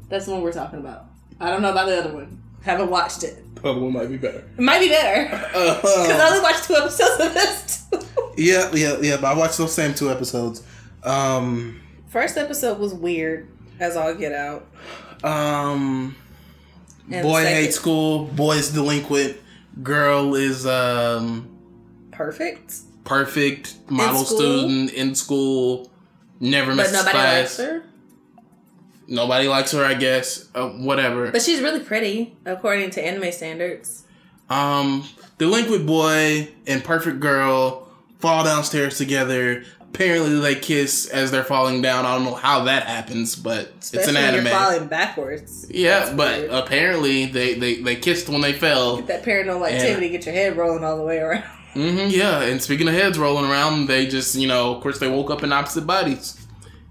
That's 0.08 0.26
the 0.26 0.32
one 0.32 0.42
we're 0.42 0.52
talking 0.52 0.78
about. 0.78 1.06
I 1.40 1.50
don't 1.50 1.62
know 1.62 1.70
about 1.70 1.86
the 1.86 1.98
other 1.98 2.12
one. 2.12 2.41
Haven't 2.62 2.90
watched 2.90 3.24
it. 3.24 3.42
Other 3.64 3.78
one 3.80 3.92
might 3.92 4.08
be 4.08 4.16
better. 4.16 4.38
It 4.38 4.60
might 4.60 4.80
be 4.80 4.88
better. 4.88 5.24
Because 5.28 6.10
I 6.10 6.26
Uh, 6.26 6.28
only 6.30 6.40
watched 6.40 6.64
two 6.64 6.74
episodes 6.74 7.20
of 7.20 7.34
this. 7.34 7.84
too. 7.90 8.00
yeah, 8.36 8.70
yeah, 8.74 8.96
yeah. 9.00 9.16
But 9.16 9.24
I 9.26 9.34
watched 9.34 9.58
those 9.58 9.72
same 9.74 9.94
two 9.94 10.10
episodes. 10.10 10.62
Um, 11.04 11.80
First 12.08 12.36
episode 12.36 12.78
was 12.78 12.92
weird 12.94 13.48
as 13.80 13.96
all 13.96 14.14
get 14.14 14.32
out. 14.32 14.66
um, 15.24 16.14
And 17.10 17.22
boy 17.22 17.42
second- 17.42 17.56
hates 17.62 17.76
school. 17.76 18.24
Boy's 18.26 18.68
delinquent. 18.70 19.36
Girl 19.82 20.34
is 20.34 20.66
um 20.66 21.48
Perfect. 22.10 22.74
perfect 23.04 23.74
model 23.88 24.24
school? 24.24 24.38
student 24.38 24.92
in 24.92 25.14
school. 25.14 25.90
Never 26.40 26.74
misses 26.74 27.00
class. 27.02 27.12
likes 27.12 27.56
her. 27.58 27.82
Nobody 29.08 29.48
likes 29.48 29.72
her, 29.72 29.84
I 29.84 29.94
guess. 29.94 30.48
Uh, 30.54 30.68
whatever. 30.70 31.30
But 31.30 31.42
she's 31.42 31.60
really 31.60 31.80
pretty, 31.80 32.36
according 32.44 32.90
to 32.90 33.04
anime 33.04 33.32
standards. 33.32 34.04
Um, 34.50 35.04
delinquent 35.38 35.86
boy 35.86 36.48
and 36.66 36.82
perfect 36.84 37.20
girl 37.20 37.88
fall 38.18 38.44
downstairs 38.44 38.98
together. 38.98 39.64
Apparently, 39.80 40.40
they 40.40 40.54
kiss 40.54 41.06
as 41.08 41.30
they're 41.30 41.44
falling 41.44 41.82
down. 41.82 42.06
I 42.06 42.14
don't 42.14 42.24
know 42.24 42.34
how 42.34 42.64
that 42.64 42.84
happens, 42.84 43.36
but 43.36 43.72
it's 43.76 43.92
Especially 43.92 44.16
an 44.16 44.22
when 44.22 44.34
anime. 44.34 44.46
you're 44.46 44.54
falling 44.54 44.86
backwards. 44.88 45.66
yeah, 45.70 46.00
That's 46.00 46.10
but 46.14 46.38
weird. 46.40 46.50
apparently 46.50 47.26
they, 47.26 47.54
they 47.54 47.74
they 47.82 47.96
kissed 47.96 48.28
when 48.30 48.40
they 48.40 48.54
fell. 48.54 48.96
Get 48.96 49.06
that 49.08 49.22
paranormal 49.22 49.70
activity, 49.70 50.08
get 50.08 50.24
your 50.24 50.34
head 50.34 50.56
rolling 50.56 50.82
all 50.82 50.96
the 50.96 51.02
way 51.04 51.18
around. 51.18 51.44
hmm 51.74 52.06
yeah, 52.08 52.40
and 52.40 52.62
speaking 52.62 52.88
of 52.88 52.94
heads 52.94 53.18
rolling 53.18 53.50
around, 53.50 53.86
they 53.86 54.06
just 54.06 54.34
you 54.34 54.46
know, 54.48 54.74
of 54.74 54.82
course, 54.82 54.98
they 54.98 55.10
woke 55.10 55.30
up 55.30 55.42
in 55.42 55.52
opposite 55.52 55.86
bodies. 55.86 56.38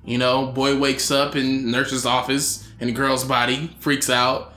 You 0.04 0.18
know, 0.18 0.48
boy 0.48 0.78
wakes 0.78 1.12
up 1.12 1.36
in 1.36 1.70
nurse's 1.70 2.06
office, 2.06 2.68
and 2.80 2.90
the 2.90 2.94
girl's 2.94 3.24
body 3.24 3.76
freaks 3.80 4.10
out, 4.10 4.54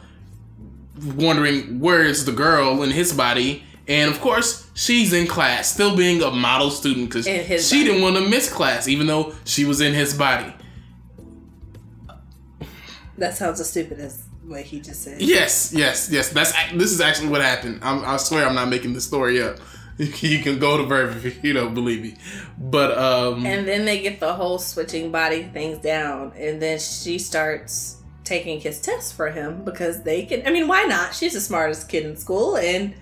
wondering 1.14 1.80
where 1.80 2.02
is 2.02 2.24
the 2.24 2.32
girl 2.32 2.82
in 2.82 2.90
his 2.90 3.12
body. 3.12 3.64
And 3.86 4.10
of 4.10 4.20
course, 4.20 4.70
she's 4.72 5.12
in 5.12 5.26
class, 5.26 5.70
still 5.70 5.94
being 5.94 6.22
a 6.22 6.30
model 6.30 6.70
student 6.70 7.10
because 7.10 7.26
she 7.26 7.76
body. 7.76 7.84
didn't 7.84 8.02
want 8.02 8.16
to 8.16 8.28
miss 8.28 8.50
class, 8.50 8.88
even 8.88 9.06
though 9.06 9.34
she 9.44 9.66
was 9.66 9.82
in 9.82 9.92
his 9.92 10.14
body. 10.14 10.52
That 13.18 13.36
sounds 13.36 13.60
as 13.60 13.70
stupid 13.70 14.00
as 14.00 14.22
what 14.46 14.62
he 14.62 14.80
just 14.80 15.02
said. 15.02 15.20
Yes, 15.20 15.72
yes, 15.74 16.08
yes. 16.10 16.30
That's 16.30 16.52
this 16.72 16.92
is 16.92 17.00
actually 17.00 17.28
what 17.28 17.42
happened. 17.42 17.80
I'm, 17.82 18.04
I 18.04 18.16
swear 18.16 18.46
I'm 18.46 18.54
not 18.54 18.68
making 18.68 18.94
this 18.94 19.04
story 19.04 19.42
up. 19.42 19.58
You 19.96 20.40
can 20.42 20.58
go 20.58 20.76
to 20.76 20.82
VRV 20.84 21.24
if 21.24 21.44
you 21.44 21.52
don't 21.52 21.72
believe 21.74 22.02
me. 22.02 22.16
But 22.58 22.98
um, 22.98 23.46
And 23.46 23.66
then 23.68 23.84
they 23.84 24.00
get 24.02 24.18
the 24.18 24.32
whole 24.34 24.58
switching 24.58 25.12
body 25.12 25.44
things 25.44 25.78
down, 25.78 26.32
and 26.36 26.60
then 26.60 26.78
she 26.80 27.18
starts 27.18 27.98
taking 28.24 28.58
his 28.60 28.80
tests 28.80 29.12
for 29.12 29.30
him 29.30 29.64
because 29.64 30.02
they 30.02 30.24
can. 30.26 30.46
I 30.46 30.50
mean, 30.50 30.66
why 30.66 30.82
not? 30.84 31.14
She's 31.14 31.34
the 31.34 31.40
smartest 31.40 31.88
kid 31.88 32.06
in 32.06 32.16
school, 32.16 32.56
and 32.56 32.94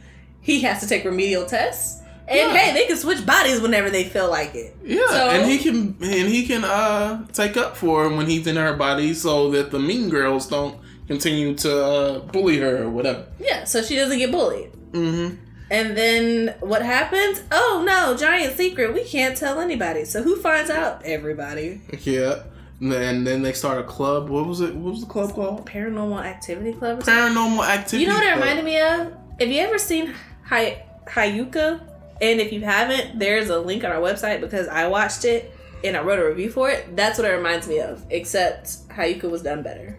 he 0.42 0.60
has 0.62 0.80
to 0.80 0.86
take 0.88 1.04
remedial 1.04 1.46
tests. 1.46 2.00
And 2.28 2.38
Yeah. 2.52 2.56
hey, 2.56 2.72
they 2.74 2.86
can 2.86 2.96
switch 2.96 3.24
bodies 3.24 3.60
whenever 3.60 3.88
they 3.90 4.04
feel 4.04 4.28
like 4.30 4.54
it. 4.54 4.76
yeah, 4.84 5.00
So- 5.08 5.30
and 5.30 5.50
he 5.50 5.58
can 5.58 5.96
and 6.02 6.28
he 6.28 6.46
can 6.46 6.62
uh 6.64 7.26
take 7.32 7.56
up 7.56 7.76
for 7.76 8.04
him 8.04 8.16
when 8.16 8.26
he's 8.26 8.46
in 8.46 8.56
her 8.56 8.74
body, 8.74 9.14
so 9.14 9.50
that 9.52 9.70
the 9.70 9.78
mean 9.78 10.08
girls 10.10 10.46
don't 10.46 10.76
continue 11.08 11.54
to 11.54 11.84
uh, 11.84 12.18
bully 12.20 12.58
her 12.58 12.82
or 12.84 12.90
whatever. 12.90 13.24
Yeah, 13.40 13.64
so 13.64 13.82
she 13.82 13.96
doesn't 13.96 14.18
get 14.18 14.30
bullied. 14.30 14.70
Mm-hmm. 14.92 15.36
And 15.72 15.96
then 15.96 16.54
what 16.60 16.82
happens? 16.82 17.42
Oh 17.50 17.82
no, 17.84 18.14
giant 18.16 18.56
secret. 18.58 18.92
We 18.92 19.04
can't 19.04 19.36
tell 19.36 19.58
anybody. 19.58 20.04
So 20.04 20.22
who 20.22 20.36
finds 20.36 20.70
out? 20.70 21.02
Everybody. 21.04 21.80
Yeah. 22.02 22.42
And 22.80 23.24
then, 23.26 23.42
they 23.42 23.52
start 23.52 23.78
a 23.78 23.84
club. 23.84 24.28
What 24.28 24.44
was 24.46 24.60
it? 24.60 24.74
What 24.74 24.90
was 24.90 25.00
the 25.02 25.06
club 25.06 25.32
called? 25.34 25.64
Paranormal 25.66 26.20
Activity 26.24 26.72
Club. 26.72 26.98
Or? 26.98 27.02
Paranormal 27.02 27.64
Activity. 27.64 27.98
You 28.02 28.08
know 28.08 28.16
what 28.16 28.26
it 28.26 28.34
reminded 28.34 28.64
me 28.64 28.80
of? 28.80 29.12
Have 29.38 29.48
you 29.48 29.60
ever 29.60 29.78
seen 29.78 30.12
Hay- 30.50 30.84
Hyouka? 31.06 31.80
And 32.20 32.40
if 32.40 32.52
you 32.52 32.62
haven't, 32.62 33.20
there's 33.20 33.50
a 33.50 33.58
link 33.60 33.84
on 33.84 33.92
our 33.92 34.00
website 34.00 34.40
because 34.40 34.66
I 34.66 34.88
watched 34.88 35.24
it 35.24 35.54
and 35.84 35.96
I 35.96 36.02
wrote 36.02 36.18
a 36.18 36.26
review 36.26 36.50
for 36.50 36.70
it. 36.70 36.96
That's 36.96 37.18
what 37.18 37.30
it 37.30 37.34
reminds 37.34 37.68
me 37.68 37.78
of. 37.78 38.04
Except 38.10 38.66
Hyouka 38.88 39.30
was 39.30 39.42
done 39.42 39.62
better. 39.62 39.96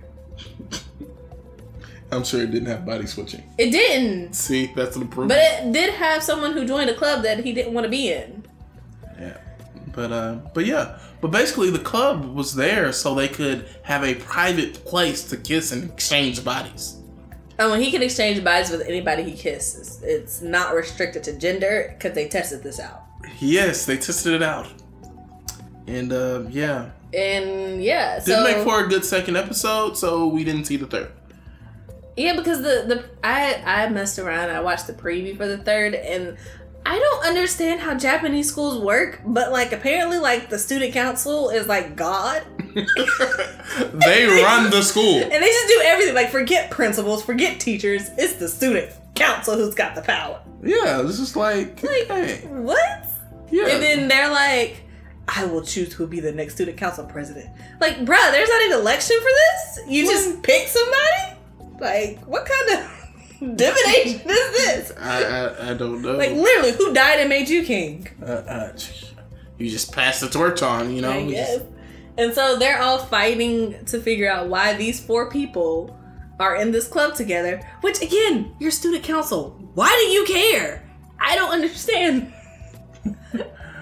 I'm 2.13 2.23
sure 2.23 2.41
it 2.41 2.51
didn't 2.51 2.67
have 2.67 2.85
body 2.85 3.05
switching. 3.07 3.43
It 3.57 3.71
didn't. 3.71 4.33
See, 4.33 4.71
that's 4.75 4.95
an 4.95 5.03
improvement. 5.03 5.39
But 5.39 5.67
it 5.67 5.71
did 5.71 5.93
have 5.95 6.21
someone 6.21 6.53
who 6.53 6.65
joined 6.65 6.89
a 6.89 6.93
club 6.95 7.23
that 7.23 7.43
he 7.43 7.53
didn't 7.53 7.73
want 7.73 7.85
to 7.85 7.89
be 7.89 8.11
in. 8.11 8.45
Yeah. 9.19 9.37
But 9.91 10.11
uh 10.11 10.35
but 10.53 10.65
yeah. 10.65 10.99
But 11.21 11.31
basically 11.31 11.69
the 11.69 11.79
club 11.79 12.25
was 12.25 12.55
there 12.55 12.91
so 12.91 13.15
they 13.15 13.27
could 13.27 13.67
have 13.83 14.03
a 14.03 14.15
private 14.15 14.85
place 14.85 15.23
to 15.29 15.37
kiss 15.37 15.71
and 15.71 15.89
exchange 15.91 16.43
bodies. 16.43 16.97
Oh, 17.59 17.73
and 17.73 17.83
he 17.83 17.91
can 17.91 18.01
exchange 18.01 18.43
bodies 18.43 18.71
with 18.71 18.81
anybody 18.81 19.23
he 19.23 19.33
kisses. 19.33 20.01
It's 20.03 20.41
not 20.41 20.73
restricted 20.73 21.23
to 21.25 21.37
gender 21.37 21.95
because 21.97 22.13
they 22.15 22.27
tested 22.27 22.63
this 22.63 22.79
out. 22.79 23.03
Yes, 23.39 23.85
they 23.85 23.97
tested 23.97 24.33
it 24.33 24.43
out. 24.43 24.67
And 25.87 26.11
uh 26.11 26.43
yeah. 26.49 26.89
And 27.13 27.83
yeah, 27.83 28.19
Didn't 28.19 28.25
so 28.25 28.43
make 28.43 28.63
for 28.63 28.83
a 28.83 28.87
good 28.87 29.05
second 29.05 29.37
episode, 29.37 29.95
so 29.95 30.25
we 30.27 30.43
didn't 30.43 30.65
see 30.65 30.77
the 30.77 30.87
third. 30.87 31.11
Yeah, 32.17 32.35
because 32.35 32.59
the 32.59 32.85
the 32.87 33.05
I 33.23 33.61
I 33.65 33.89
messed 33.89 34.19
around. 34.19 34.49
I 34.49 34.59
watched 34.61 34.87
the 34.87 34.93
preview 34.93 35.35
for 35.37 35.47
the 35.47 35.57
third, 35.57 35.93
and 35.95 36.37
I 36.85 36.99
don't 36.99 37.25
understand 37.25 37.79
how 37.79 37.95
Japanese 37.95 38.49
schools 38.49 38.77
work. 38.83 39.21
But 39.25 39.51
like, 39.51 39.71
apparently, 39.71 40.19
like 40.19 40.49
the 40.49 40.59
student 40.59 40.93
council 40.93 41.49
is 41.49 41.67
like 41.67 41.95
God, 41.95 42.43
they 43.93 44.25
run 44.43 44.69
the 44.69 44.81
school. 44.81 45.17
and 45.21 45.31
they 45.31 45.39
just 45.47 45.67
do 45.67 45.81
everything. 45.85 46.15
Like, 46.15 46.29
forget 46.29 46.71
principals, 46.71 47.23
forget 47.23 47.59
teachers. 47.59 48.09
It's 48.17 48.33
the 48.35 48.47
student 48.49 48.91
council 49.15 49.55
who's 49.55 49.75
got 49.75 49.95
the 49.95 50.01
power. 50.01 50.41
Yeah, 50.61 51.01
this 51.01 51.19
is 51.19 51.35
like, 51.35 51.81
Like, 51.83 52.07
hey, 52.07 52.37
what? 52.47 53.05
yeah. 53.51 53.67
And 53.67 53.83
then 53.83 54.07
they're 54.07 54.29
like, 54.31 54.77
I 55.27 55.45
will 55.45 55.61
choose 55.61 55.93
who 55.93 56.03
will 56.03 56.09
be 56.09 56.19
the 56.19 56.31
next 56.31 56.55
student 56.55 56.77
council 56.77 57.05
president. 57.05 57.49
Like, 57.79 57.97
bruh, 57.99 58.31
there's 58.31 58.49
not 58.49 58.61
an 58.63 58.71
election 58.73 59.17
for 59.19 59.29
this? 59.29 59.79
You 59.89 60.05
just 60.05 60.41
pick 60.43 60.67
somebody? 60.67 61.37
Like, 61.79 62.19
what 62.21 62.45
kind 62.45 62.79
of 62.79 63.57
divination 63.57 64.21
is 64.29 64.51
this? 64.51 64.93
I, 64.99 65.23
I 65.23 65.71
I 65.71 65.73
don't 65.73 66.01
know. 66.01 66.13
Like, 66.17 66.31
literally, 66.31 66.71
who 66.71 66.93
died 66.93 67.19
and 67.19 67.29
made 67.29 67.49
you 67.49 67.63
king? 67.63 68.07
uh, 68.21 68.25
uh, 68.25 68.77
you 69.57 69.69
just 69.69 69.91
pass 69.91 70.19
the 70.19 70.29
torch 70.29 70.61
on, 70.61 70.93
you 70.95 71.01
know. 71.01 71.11
I 71.11 71.25
guess. 71.29 71.55
just- 71.57 71.65
And 72.17 72.33
so 72.33 72.57
they're 72.57 72.81
all 72.81 72.99
fighting 72.99 73.83
to 73.85 73.99
figure 73.99 74.29
out 74.29 74.47
why 74.47 74.73
these 74.75 75.03
four 75.03 75.29
people 75.29 75.97
are 76.39 76.55
in 76.55 76.71
this 76.71 76.87
club 76.87 77.15
together. 77.15 77.61
Which, 77.81 78.01
again, 78.01 78.55
your 78.59 78.71
student 78.71 79.03
council. 79.03 79.51
Why 79.73 79.89
do 79.89 80.11
you 80.11 80.25
care? 80.25 80.83
I 81.19 81.35
don't 81.35 81.51
understand. 81.51 82.33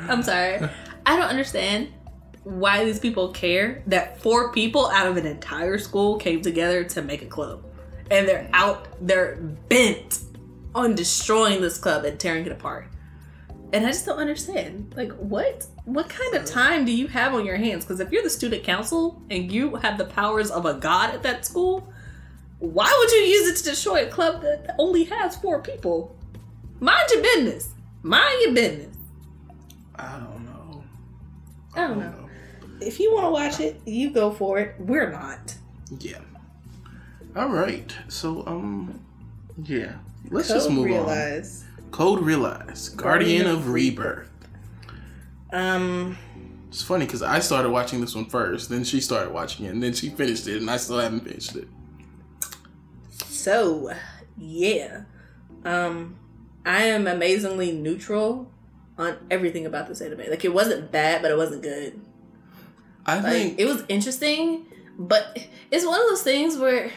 I'm 0.10 0.24
sorry. 0.24 0.60
I 1.06 1.16
don't 1.16 1.30
understand. 1.30 1.90
why 2.44 2.84
these 2.86 3.00
people 3.00 3.30
care 3.32 3.84
that 3.88 4.20
four 4.22 4.52
people 4.52 4.88
out 4.88 5.08
of 5.08 5.16
an 5.18 5.26
entire 5.28 5.78
school 5.78 6.18
came 6.18 6.42
together 6.42 6.84
to 6.84 7.02
make 7.02 7.22
a 7.22 7.26
club. 7.28 7.64
And 8.12 8.28
they're 8.28 8.50
out, 8.54 8.88
they're 9.02 9.38
bent 9.70 10.20
on 10.76 10.96
destroying 10.96 11.62
this 11.62 11.78
club 11.78 12.06
and 12.06 12.20
tearing 12.20 12.46
it 12.46 12.52
apart. 12.52 12.88
And 13.74 13.86
I 13.86 13.90
just 13.90 14.06
don't 14.06 14.20
understand. 14.20 14.94
Like, 14.98 15.14
what? 15.14 15.66
What 15.86 16.10
kind 16.10 16.36
of 16.36 16.46
time 16.46 16.84
do 16.86 16.92
you 16.92 17.08
have 17.08 17.34
on 17.34 17.46
your 17.46 17.56
hands? 17.56 17.86
Because 17.86 18.02
if 18.02 18.12
you're 18.12 18.22
the 18.22 18.30
student 18.30 18.64
council 18.64 19.22
and 19.30 19.52
you 19.52 19.76
have 19.76 19.98
the 19.98 20.06
powers 20.06 20.52
of 20.52 20.66
a 20.66 20.74
god 20.74 21.14
at 21.14 21.24
that 21.24 21.46
school, 21.46 21.92
why 22.60 22.94
would 23.00 23.12
you 23.12 23.20
use 23.20 23.48
it 23.48 23.58
to 23.64 23.70
destroy 23.72 24.06
a 24.06 24.10
club 24.10 24.42
that 24.42 24.76
only 24.78 25.06
has 25.06 25.38
four 25.38 25.62
people? 25.62 26.16
Mind 26.80 27.10
your 27.14 27.24
business. 27.24 27.70
Mind 28.04 28.42
your 28.42 28.54
business. 28.54 28.96
I 29.96 30.20
don't 30.20 30.46
know. 30.46 30.84
I 31.76 31.88
don't 31.88 32.00
know. 32.00 32.30
If 32.82 33.00
you 33.00 33.14
want 33.14 33.26
to 33.26 33.32
watch 33.32 33.60
it, 33.60 33.80
you 33.86 34.10
go 34.10 34.32
for 34.32 34.60
it. 34.60 34.76
We're 34.80 35.12
not. 35.12 35.56
Yeah. 36.00 36.20
All 37.36 37.50
right. 37.50 37.96
So 38.08 38.46
um, 38.46 39.00
yeah. 39.64 39.94
Let's 40.30 40.48
just 40.50 40.70
move 40.70 40.92
on. 40.92 41.44
Code 41.92 42.22
Realize, 42.22 42.90
Guardian, 42.90 43.48
of 43.48 43.70
Rebirth. 43.70 44.30
Um, 45.52 46.18
It's 46.70 46.82
funny 46.82 47.06
because 47.06 47.22
I 47.22 47.40
started 47.40 47.70
watching 47.70 48.00
this 48.00 48.16
one 48.16 48.26
first, 48.26 48.70
then 48.70 48.86
she 48.86 49.02
started 49.02 49.34
watching 49.34 49.66
it, 49.66 49.70
and 49.74 49.84
then 49.84 49.92
she 49.94 50.10
finished 50.10 50.48
it, 50.48 50.62
and 50.62 50.70
I 50.70 50.78
still 50.78 51.00
haven't 51.00 51.26
finished 51.28 51.56
it. 51.58 51.68
so 53.28 53.92
yeah. 54.38 55.04
Um, 55.66 56.16
I 56.66 56.84
am 56.84 57.08
amazingly 57.08 57.72
neutral 57.72 58.50
on 58.98 59.18
everything 59.30 59.66
about 59.66 59.88
this 59.88 60.00
anime. 60.02 60.30
Like 60.30 60.46
it 60.46 60.54
wasn't 60.54 60.92
bad, 60.92 61.22
but 61.22 61.32
it 61.32 61.38
wasn't 61.38 61.62
good. 61.64 62.00
I 63.06 63.16
Like 63.16 63.26
think 63.26 63.60
it 63.60 63.66
was 63.66 63.84
interesting, 63.90 64.66
but 64.98 65.38
it's 65.72 65.86
one 65.86 66.00
of 66.00 66.08
those 66.10 66.24
things 66.24 66.58
where 66.58 66.92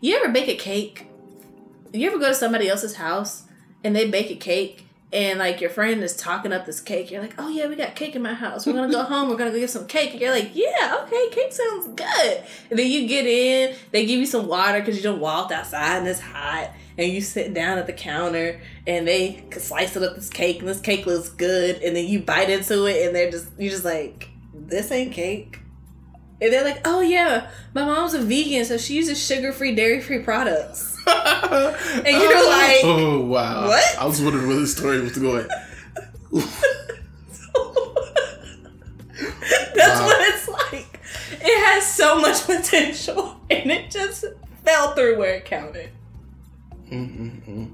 you 0.00 0.16
ever 0.16 0.32
bake 0.32 0.48
a 0.48 0.56
cake. 0.56 1.06
You 1.92 2.08
ever 2.08 2.18
go 2.18 2.28
to 2.28 2.34
somebody 2.34 2.68
else's 2.68 2.96
house 2.96 3.44
and 3.82 3.94
they 3.96 4.10
bake 4.10 4.30
a 4.30 4.36
cake 4.36 4.88
and 5.12 5.38
like 5.38 5.60
your 5.60 5.70
friend 5.70 6.02
is 6.02 6.14
talking 6.14 6.52
up 6.52 6.66
this 6.66 6.80
cake. 6.80 7.10
You're 7.10 7.22
like, 7.22 7.34
oh 7.38 7.48
yeah, 7.48 7.66
we 7.66 7.76
got 7.76 7.96
cake 7.96 8.14
in 8.14 8.22
my 8.22 8.34
house. 8.34 8.66
We're 8.66 8.74
gonna 8.74 8.92
go 8.92 9.02
home. 9.04 9.30
We're 9.30 9.36
gonna 9.36 9.50
go 9.50 9.58
get 9.58 9.70
some 9.70 9.86
cake. 9.86 10.12
And 10.12 10.20
you're 10.20 10.32
like, 10.32 10.50
yeah, 10.54 10.98
okay, 11.02 11.28
cake 11.30 11.52
sounds 11.52 11.88
good. 11.88 12.44
And 12.70 12.78
then 12.78 12.90
you 12.90 13.08
get 13.08 13.26
in. 13.26 13.74
They 13.90 14.04
give 14.04 14.20
you 14.20 14.26
some 14.26 14.46
water 14.46 14.80
because 14.80 14.96
you 14.96 15.02
don't 15.02 15.20
walked 15.20 15.50
outside 15.52 15.98
and 15.98 16.08
it's 16.08 16.20
hot. 16.20 16.72
And 16.98 17.10
you 17.10 17.20
sit 17.20 17.54
down 17.54 17.78
at 17.78 17.86
the 17.86 17.92
counter 17.92 18.60
and 18.86 19.06
they 19.06 19.44
slice 19.52 19.96
it 19.96 20.02
up 20.02 20.16
this 20.16 20.28
cake 20.28 20.58
and 20.58 20.68
this 20.68 20.80
cake 20.80 21.06
looks 21.06 21.30
good. 21.30 21.80
And 21.82 21.96
then 21.96 22.06
you 22.06 22.20
bite 22.20 22.50
into 22.50 22.84
it 22.86 23.06
and 23.06 23.16
they're 23.16 23.30
just 23.30 23.48
you're 23.56 23.70
just 23.70 23.84
like, 23.84 24.28
this 24.52 24.92
ain't 24.92 25.12
cake. 25.12 25.60
And 26.40 26.52
they're 26.52 26.64
like, 26.64 26.80
oh 26.84 27.00
yeah, 27.00 27.50
my 27.74 27.84
mom's 27.84 28.14
a 28.14 28.20
vegan, 28.20 28.64
so 28.64 28.78
she 28.78 28.94
uses 28.94 29.24
sugar 29.24 29.52
free, 29.52 29.74
dairy 29.74 30.00
free 30.00 30.20
products. 30.20 30.96
and 31.06 32.06
you're 32.06 32.36
oh, 32.36 32.48
like, 32.48 32.84
oh 32.84 33.20
wow, 33.24 33.66
what? 33.68 33.98
I 33.98 34.06
was 34.06 34.20
wondering 34.22 34.46
where 34.46 34.56
the 34.60 34.66
story 34.66 35.00
was 35.00 35.18
going. 35.18 35.48
That's 39.74 40.00
Wow. 40.00 40.06
what 40.06 40.28
it's 40.28 40.48
like. 40.48 41.00
It 41.32 41.64
has 41.66 41.86
so 41.92 42.20
much 42.20 42.42
potential, 42.46 43.40
and 43.50 43.70
it 43.70 43.90
just 43.90 44.24
fell 44.64 44.94
through 44.94 45.18
where 45.18 45.34
it 45.34 45.44
counted. 45.44 45.90
Mm-mm-mm. 46.90 47.70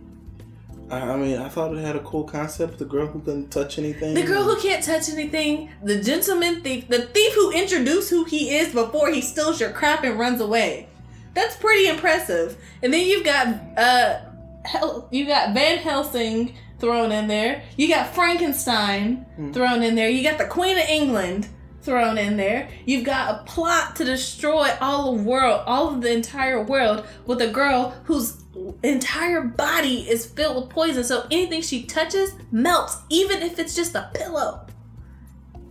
I, 1.03 1.17
mean, 1.17 1.39
I 1.39 1.49
thought 1.49 1.75
it 1.75 1.81
had 1.81 1.97
a 1.97 2.01
cool 2.01 2.25
concept. 2.25 2.79
The 2.79 2.85
girl 2.85 3.07
who 3.07 3.21
couldn't 3.21 3.51
touch 3.51 3.79
anything. 3.79 4.15
The 4.15 4.23
girl 4.23 4.43
who 4.45 4.61
can't 4.61 4.83
touch 4.85 5.09
anything, 5.09 5.71
the 5.83 6.03
gentleman 6.03 6.63
thief, 6.63 6.89
the 6.89 7.03
thief 7.03 7.35
who 7.35 7.51
introduced 7.53 8.11
who 8.11 8.25
he 8.25 8.55
is 8.57 8.73
before 8.73 9.11
he 9.11 9.21
steals 9.21 9.61
your 9.61 9.71
crap 9.71 10.05
and 10.05 10.19
runs 10.19 10.41
away. 10.41 10.89
That's 11.35 11.57
pretty 11.57 11.89
impressive. 11.89 12.57
And 12.83 12.93
then 12.93 13.07
you've 13.07 13.25
got 13.25 13.47
uh, 13.77 14.21
Hel- 14.65 15.09
you 15.11 15.27
got 15.27 15.53
Van 15.55 15.79
Helsing 15.79 16.55
thrown 16.79 17.13
in 17.13 17.27
there. 17.29 17.63
You 17.77 17.89
got 17.89 18.15
Frankenstein 18.15 19.27
Hmm. 19.37 19.53
thrown 19.53 19.83
in 19.83 19.95
there. 19.95 20.09
You 20.09 20.23
got 20.23 20.39
the 20.39 20.45
Queen 20.47 20.77
of 20.79 20.85
England 20.89 21.49
thrown 21.83 22.17
in 22.19 22.37
there. 22.37 22.69
You've 22.87 23.05
got 23.05 23.31
a 23.35 23.45
plot 23.45 23.97
to 23.97 24.05
destroy 24.05 24.71
all 24.81 25.15
the 25.15 25.23
world, 25.23 25.63
all 25.67 25.89
of 25.95 26.01
the 26.03 26.13
entire 26.13 26.63
world, 26.63 27.05
with 27.27 27.43
a 27.43 27.49
girl 27.49 27.95
whose 28.05 28.43
entire 28.83 29.43
body 29.43 30.09
is 30.09 30.27
filled 30.27 30.57
with 30.57 30.71
poison. 30.71 31.05
So 31.05 31.27
anything 31.31 31.63
she 31.63 31.85
touches 31.85 32.35
melts, 32.51 32.99
even 33.11 33.43
if 33.43 33.59
it's 33.59 33.75
just 33.75 33.95
a 33.95 34.11
pillow. 34.15 34.67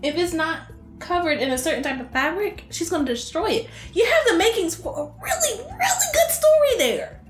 If 0.01 0.15
it's 0.15 0.33
not 0.33 0.63
covered 0.99 1.39
in 1.39 1.51
a 1.51 1.57
certain 1.57 1.83
type 1.83 1.99
of 1.99 2.09
fabric, 2.11 2.65
she's 2.71 2.89
gonna 2.89 3.05
destroy 3.05 3.49
it. 3.49 3.69
You 3.93 4.05
have 4.05 4.25
the 4.27 4.37
makings 4.37 4.75
for 4.75 4.91
a 4.91 5.23
really, 5.23 5.59
really 5.59 6.07
good 6.13 6.31
story 6.31 6.77
there. 6.77 7.21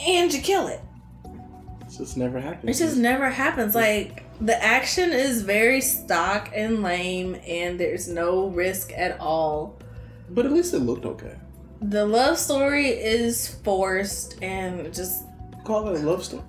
And 0.00 0.32
you 0.32 0.40
kill 0.40 0.66
it. 0.68 0.80
It 1.24 1.98
just 1.98 2.16
never 2.16 2.40
happened. 2.40 2.70
It 2.70 2.74
just 2.74 2.96
never 2.96 3.30
happens. 3.30 3.74
Like 3.74 4.24
the 4.40 4.62
action 4.62 5.12
is 5.12 5.42
very 5.42 5.80
stock 5.80 6.50
and 6.54 6.82
lame, 6.82 7.36
and 7.46 7.78
there's 7.78 8.08
no 8.08 8.48
risk 8.48 8.92
at 8.96 9.20
all. 9.20 9.78
But 10.30 10.46
at 10.46 10.52
least 10.52 10.74
it 10.74 10.80
looked 10.80 11.06
okay. 11.06 11.36
The 11.88 12.04
love 12.06 12.38
story 12.38 12.88
is 12.88 13.54
forced 13.62 14.42
and 14.42 14.92
just 14.94 15.24
Call 15.64 15.88
it 15.88 16.02
a 16.02 16.06
love 16.06 16.24
story. 16.24 16.42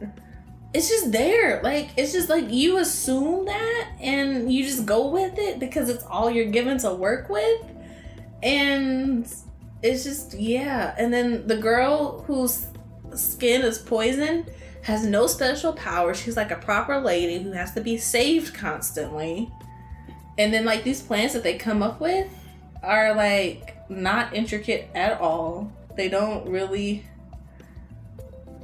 it's 0.73 0.89
just 0.89 1.11
there. 1.11 1.61
Like 1.63 1.89
it's 1.97 2.11
just 2.13 2.29
like 2.29 2.49
you 2.51 2.77
assume 2.77 3.45
that 3.45 3.91
and 3.99 4.51
you 4.51 4.63
just 4.63 4.85
go 4.85 5.09
with 5.09 5.37
it 5.37 5.59
because 5.59 5.89
it's 5.89 6.03
all 6.05 6.29
you're 6.29 6.51
given 6.51 6.77
to 6.79 6.93
work 6.93 7.29
with. 7.29 7.61
And 8.43 9.25
it's 9.81 10.03
just 10.03 10.33
yeah. 10.33 10.95
And 10.97 11.13
then 11.13 11.47
the 11.47 11.57
girl 11.57 12.23
whose 12.23 12.67
skin 13.13 13.61
is 13.61 13.77
poison 13.77 14.45
has 14.83 15.05
no 15.05 15.27
special 15.27 15.73
power. 15.73 16.13
She's 16.13 16.37
like 16.37 16.51
a 16.51 16.57
proper 16.57 16.99
lady 16.99 17.41
who 17.43 17.51
has 17.51 17.73
to 17.73 17.81
be 17.81 17.97
saved 17.97 18.53
constantly. 18.53 19.49
And 20.37 20.53
then 20.53 20.65
like 20.65 20.83
these 20.83 21.01
plans 21.01 21.33
that 21.33 21.43
they 21.43 21.57
come 21.57 21.81
up 21.81 21.99
with 21.99 22.27
are 22.83 23.15
like 23.15 23.74
not 23.89 24.33
intricate 24.33 24.89
at 24.95 25.19
all. 25.19 25.71
They 25.95 26.09
don't 26.09 26.49
really 26.49 27.05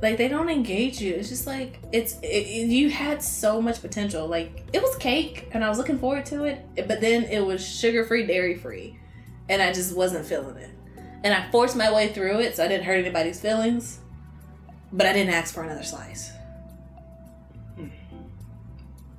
like 0.02 0.18
they 0.18 0.28
don't 0.28 0.50
engage 0.50 1.00
you. 1.00 1.14
It's 1.14 1.30
just 1.30 1.46
like 1.46 1.80
it's 1.92 2.18
it, 2.24 2.48
you 2.48 2.90
had 2.90 3.22
so 3.22 3.62
much 3.62 3.82
potential. 3.82 4.28
Like 4.28 4.64
it 4.74 4.82
was 4.82 4.96
cake, 4.98 5.50
and 5.52 5.64
I 5.64 5.70
was 5.70 5.78
looking 5.78 6.00
forward 6.00 6.26
to 6.28 6.44
it, 6.46 6.66
but 6.88 7.02
then 7.02 7.24
it 7.26 7.46
was 7.46 7.66
sugar 7.66 8.04
free, 8.06 8.26
dairy 8.26 8.56
free, 8.56 9.00
and 9.48 9.62
I 9.62 9.72
just 9.72 9.96
wasn't 9.96 10.26
feeling 10.26 10.58
it. 10.58 10.72
And 11.24 11.34
I 11.34 11.50
forced 11.52 11.76
my 11.76 11.94
way 11.94 12.12
through 12.12 12.40
it, 12.40 12.56
so 12.56 12.66
I 12.66 12.68
didn't 12.68 12.86
hurt 12.86 12.98
anybody's 12.98 13.40
feelings, 13.40 14.00
but 14.92 15.06
I 15.06 15.14
didn't 15.14 15.34
ask 15.34 15.54
for 15.54 15.64
another 15.64 15.84
slice. 15.84 16.32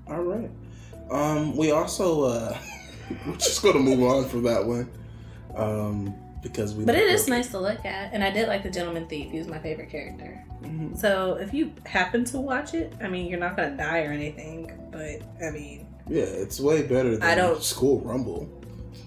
All 0.08 0.20
right. 0.22 0.50
Um, 1.10 1.56
we 1.56 1.70
also 1.70 2.24
uh, 2.24 2.58
we're 3.26 3.36
just 3.36 3.62
gonna 3.62 3.78
move 3.78 4.02
on 4.02 4.28
from 4.28 4.42
that 4.42 4.64
one, 4.64 4.90
um, 5.56 6.14
because 6.42 6.74
we. 6.74 6.84
But 6.84 6.94
it 6.96 7.08
is 7.08 7.28
nice 7.28 7.48
to 7.50 7.60
look 7.60 7.84
at, 7.84 8.12
and 8.12 8.22
I 8.24 8.30
did 8.30 8.48
like 8.48 8.62
the 8.62 8.70
gentleman 8.70 9.06
thief. 9.06 9.30
He 9.30 9.38
was 9.38 9.46
my 9.48 9.58
favorite 9.58 9.90
character. 9.90 10.44
Mhm. 10.62 10.98
So 10.98 11.34
if 11.40 11.52
you 11.54 11.72
happen 11.86 12.24
to 12.26 12.38
watch 12.40 12.74
it, 12.74 12.92
I 13.02 13.08
mean, 13.08 13.26
you're 13.28 13.40
not 13.40 13.56
gonna 13.56 13.76
die 13.76 14.04
or 14.04 14.12
anything, 14.12 14.72
but 14.90 15.22
I 15.44 15.50
mean. 15.50 15.86
Yeah, 16.08 16.24
it's 16.24 16.60
way 16.60 16.82
better 16.82 17.12
than 17.16 17.22
I 17.22 17.34
don't- 17.34 17.62
School 17.62 18.00
Rumble. 18.00 18.48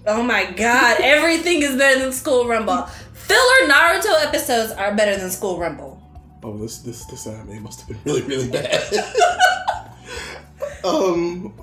Oh 0.06 0.22
my 0.22 0.50
god, 0.52 0.98
everything 1.02 1.62
is 1.62 1.76
better 1.76 2.00
than 2.00 2.12
School 2.12 2.46
Rumble. 2.46 2.86
Filler 3.12 3.68
Naruto 3.68 4.24
episodes 4.24 4.72
are 4.72 4.94
better 4.94 5.16
than 5.16 5.30
School 5.30 5.58
Rumble. 5.58 6.00
Oh, 6.42 6.56
this 6.56 6.78
this 6.78 7.04
this 7.06 7.26
anime 7.26 7.62
must 7.62 7.80
have 7.80 7.88
been 7.88 7.98
really 8.04 8.22
really 8.22 8.48
bad. 8.48 8.82
um, 10.84 11.54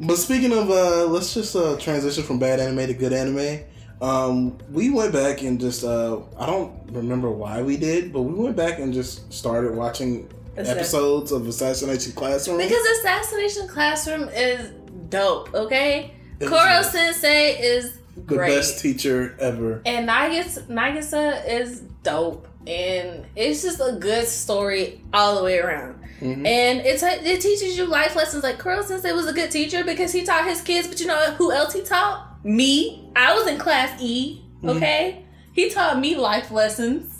but 0.00 0.16
speaking 0.16 0.52
of, 0.52 0.70
uh, 0.70 1.06
let's 1.06 1.34
just 1.34 1.54
uh, 1.54 1.76
transition 1.78 2.24
from 2.24 2.38
bad 2.38 2.60
anime 2.60 2.86
to 2.86 2.94
good 2.94 3.12
anime. 3.12 3.60
Um, 4.04 4.58
we 4.70 4.90
went 4.90 5.14
back 5.14 5.40
and 5.42 5.58
just 5.58 5.82
uh, 5.82 6.20
I 6.38 6.44
don't 6.44 6.72
remember 6.92 7.30
why 7.30 7.62
we 7.62 7.78
did, 7.78 8.12
but 8.12 8.22
we 8.22 8.34
went 8.34 8.54
back 8.54 8.78
and 8.78 8.92
just 8.92 9.32
started 9.32 9.74
watching 9.74 10.28
episodes 10.58 11.32
of 11.32 11.46
Assassination 11.48 12.12
Classroom. 12.12 12.58
Because 12.58 12.84
Assassination 12.98 13.66
Classroom 13.66 14.28
is 14.28 14.70
dope, 15.08 15.54
okay? 15.54 16.12
It 16.38 16.48
Koro 16.48 16.82
Sensei 16.82 17.52
is 17.58 17.98
the 18.14 18.20
great. 18.22 18.54
best 18.54 18.80
teacher 18.80 19.36
ever. 19.40 19.80
And 19.86 20.06
Nagisa, 20.06 20.66
Nagisa 20.66 21.48
is 21.48 21.80
dope. 22.02 22.46
And 22.66 23.24
it's 23.36 23.62
just 23.62 23.80
a 23.80 23.96
good 23.98 24.26
story 24.26 25.02
all 25.12 25.36
the 25.36 25.44
way 25.44 25.58
around. 25.58 26.00
Mhm. 26.20 26.46
And 26.46 26.80
it's 26.80 27.02
it 27.02 27.40
teaches 27.40 27.76
you 27.76 27.86
life 27.86 28.16
lessons. 28.16 28.42
Like 28.42 28.58
Koro 28.58 28.82
Sensei 28.82 29.12
was 29.12 29.26
a 29.26 29.32
good 29.32 29.50
teacher 29.50 29.82
because 29.82 30.12
he 30.12 30.24
taught 30.24 30.46
his 30.46 30.60
kids, 30.60 30.88
but 30.88 31.00
you 31.00 31.06
know 31.06 31.32
who 31.32 31.52
else 31.52 31.72
he 31.72 31.82
taught? 31.82 32.33
Me. 32.44 33.10
I 33.16 33.34
was 33.34 33.46
in 33.46 33.58
class 33.58 34.00
E, 34.00 34.42
Mhm. 34.62 34.76
okay? 34.76 35.24
He 35.52 35.70
taught 35.70 35.98
me 35.98 36.16
life 36.16 36.50
lessons. 36.50 37.10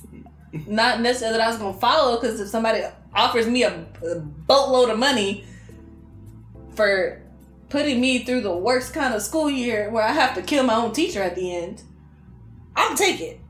Not 0.66 1.00
necessarily 1.00 1.38
that 1.38 1.46
I 1.46 1.50
was 1.50 1.58
gonna 1.58 1.78
follow, 1.78 2.20
because 2.20 2.38
if 2.40 2.48
somebody 2.48 2.82
offers 3.14 3.46
me 3.46 3.62
a, 3.64 3.87
a 4.06 4.16
boatload 4.20 4.90
of 4.90 4.98
money 4.98 5.44
for 6.74 7.20
putting 7.70 8.00
me 8.00 8.24
through 8.24 8.40
the 8.42 8.54
worst 8.56 8.92
kind 8.92 9.14
of 9.14 9.22
school 9.22 9.50
year 9.50 9.90
where 9.90 10.02
I 10.04 10.12
have 10.12 10.34
to 10.34 10.42
kill 10.42 10.62
my 10.64 10.74
own 10.76 10.92
teacher 10.92 11.22
at 11.22 11.34
the 11.34 11.54
end, 11.56 11.82
I'll 12.76 12.96
take 12.96 13.20
it. 13.20 13.40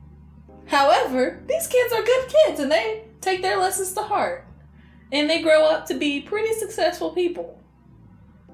However, 0.67 1.43
these 1.47 1.67
kids 1.67 1.93
are 1.93 2.01
good 2.03 2.27
kids 2.27 2.59
and 2.59 2.71
they 2.71 3.03
take 3.21 3.41
their 3.41 3.57
lessons 3.57 3.93
to 3.93 4.01
heart. 4.01 4.47
And 5.11 5.29
they 5.29 5.41
grow 5.43 5.65
up 5.65 5.85
to 5.87 5.93
be 5.93 6.21
pretty 6.21 6.53
successful 6.53 7.11
people. 7.11 7.59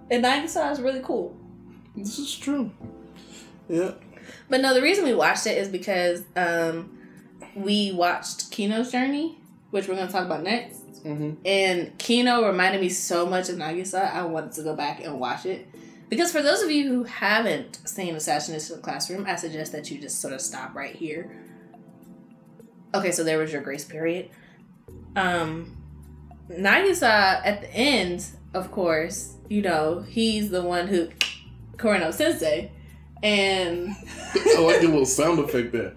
And 0.09 0.23
Nagisa 0.25 0.71
is 0.71 0.81
really 0.81 1.01
cool. 1.01 1.35
This 1.95 2.19
is 2.19 2.35
true. 2.35 2.71
Yeah. 3.67 3.91
But 4.49 4.61
no, 4.61 4.73
the 4.73 4.81
reason 4.81 5.05
we 5.05 5.13
watched 5.13 5.47
it 5.47 5.57
is 5.57 5.69
because 5.69 6.23
um, 6.35 6.97
we 7.55 7.91
watched 7.91 8.51
Kino's 8.51 8.91
journey, 8.91 9.37
which 9.71 9.87
we're 9.87 9.95
going 9.95 10.07
to 10.07 10.13
talk 10.13 10.25
about 10.25 10.43
next. 10.43 11.03
Mm-hmm. 11.03 11.33
And 11.45 11.97
Kino 11.97 12.45
reminded 12.45 12.81
me 12.81 12.89
so 12.89 13.25
much 13.25 13.49
of 13.49 13.55
Nagisa, 13.55 14.13
I 14.13 14.23
wanted 14.23 14.53
to 14.53 14.63
go 14.63 14.75
back 14.75 15.03
and 15.03 15.19
watch 15.19 15.45
it. 15.45 15.67
Because 16.09 16.31
for 16.31 16.41
those 16.41 16.61
of 16.61 16.69
you 16.69 16.89
who 16.89 17.03
haven't 17.05 17.79
seen 17.87 18.15
Assassination 18.15 18.81
Classroom, 18.81 19.25
I 19.25 19.37
suggest 19.37 19.71
that 19.71 19.89
you 19.89 19.99
just 19.99 20.19
sort 20.19 20.33
of 20.33 20.41
stop 20.41 20.75
right 20.75 20.93
here. 20.93 21.31
Okay, 22.93 23.11
so 23.11 23.23
there 23.23 23.37
was 23.37 23.53
your 23.53 23.61
grace 23.61 23.85
period. 23.85 24.29
Um, 25.15 25.77
Nagisa, 26.49 27.41
at 27.45 27.61
the 27.61 27.73
end, 27.73 28.25
of 28.53 28.71
course, 28.71 29.35
you 29.47 29.61
know, 29.61 30.01
he's 30.01 30.49
the 30.49 30.61
one 30.61 30.87
who, 30.87 31.09
Koro 31.77 32.11
Sensei, 32.11 32.71
and 33.23 33.95
I 34.35 34.59
like 34.59 34.81
the 34.81 34.87
little 34.87 35.05
sound 35.05 35.39
effect 35.39 35.71
there. 35.71 35.93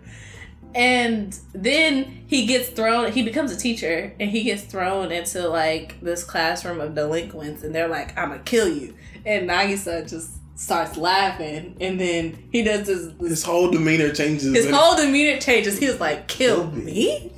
and 0.75 1.39
then 1.55 2.25
he 2.27 2.47
gets 2.47 2.69
thrown 2.71 3.13
he 3.13 3.23
becomes 3.23 3.53
a 3.53 3.57
teacher 3.57 4.13
and 4.19 4.29
he 4.31 4.43
gets 4.43 4.63
thrown 4.63 5.13
into 5.13 5.49
like 5.49 6.01
this 6.01 6.25
classroom 6.25 6.81
of 6.81 6.95
delinquents 6.95 7.63
and 7.63 7.73
they're 7.75 7.87
like 7.89 8.17
i'm 8.19 8.31
gonna 8.31 8.43
kill 8.43 8.69
you 8.69 8.93
and 9.25 9.49
nagisa 9.49 10.09
just 10.09 10.31
starts 10.57 10.97
laughing 10.97 11.77
and 11.81 12.01
then 12.01 12.37
he 12.51 12.63
does 12.63 12.87
this, 12.89 13.07
this 13.21 13.31
His 13.31 13.43
whole 13.45 13.71
demeanor 13.71 14.11
changes. 14.13 14.53
his 14.55 14.67
and- 14.67 14.75
whole 14.75 14.97
demeanor 14.97 15.39
changes 15.41 15.79
he 15.79 15.87
was 15.87 16.01
like 16.01 16.27
kill 16.27 16.67
me 16.73 17.33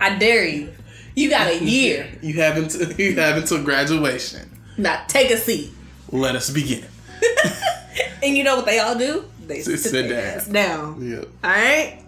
i 0.00 0.16
dare 0.18 0.44
you 0.48 0.72
you 1.14 1.30
got 1.30 1.46
a 1.46 1.62
year 1.64 2.08
You 2.20 2.34
have 2.40 2.56
until 2.56 2.90
you 3.00 3.14
have 3.14 3.36
until 3.36 3.62
graduation. 3.62 4.50
now 4.76 5.04
take 5.06 5.30
a 5.30 5.36
seat 5.36 5.70
Let 6.10 6.34
us 6.34 6.50
begin. 6.50 6.84
and 8.24 8.36
you 8.36 8.42
know 8.42 8.56
what 8.56 8.66
they 8.66 8.78
all 8.80 8.96
do 8.96 9.24
they 9.46 9.60
Sit- 9.60 9.78
sit, 9.80 9.92
their 9.92 10.08
down. 10.08 10.36
ass 10.38 10.46
down 10.48 11.08
Yeah. 11.10 11.18
All 11.44 11.50
right. 11.50 12.00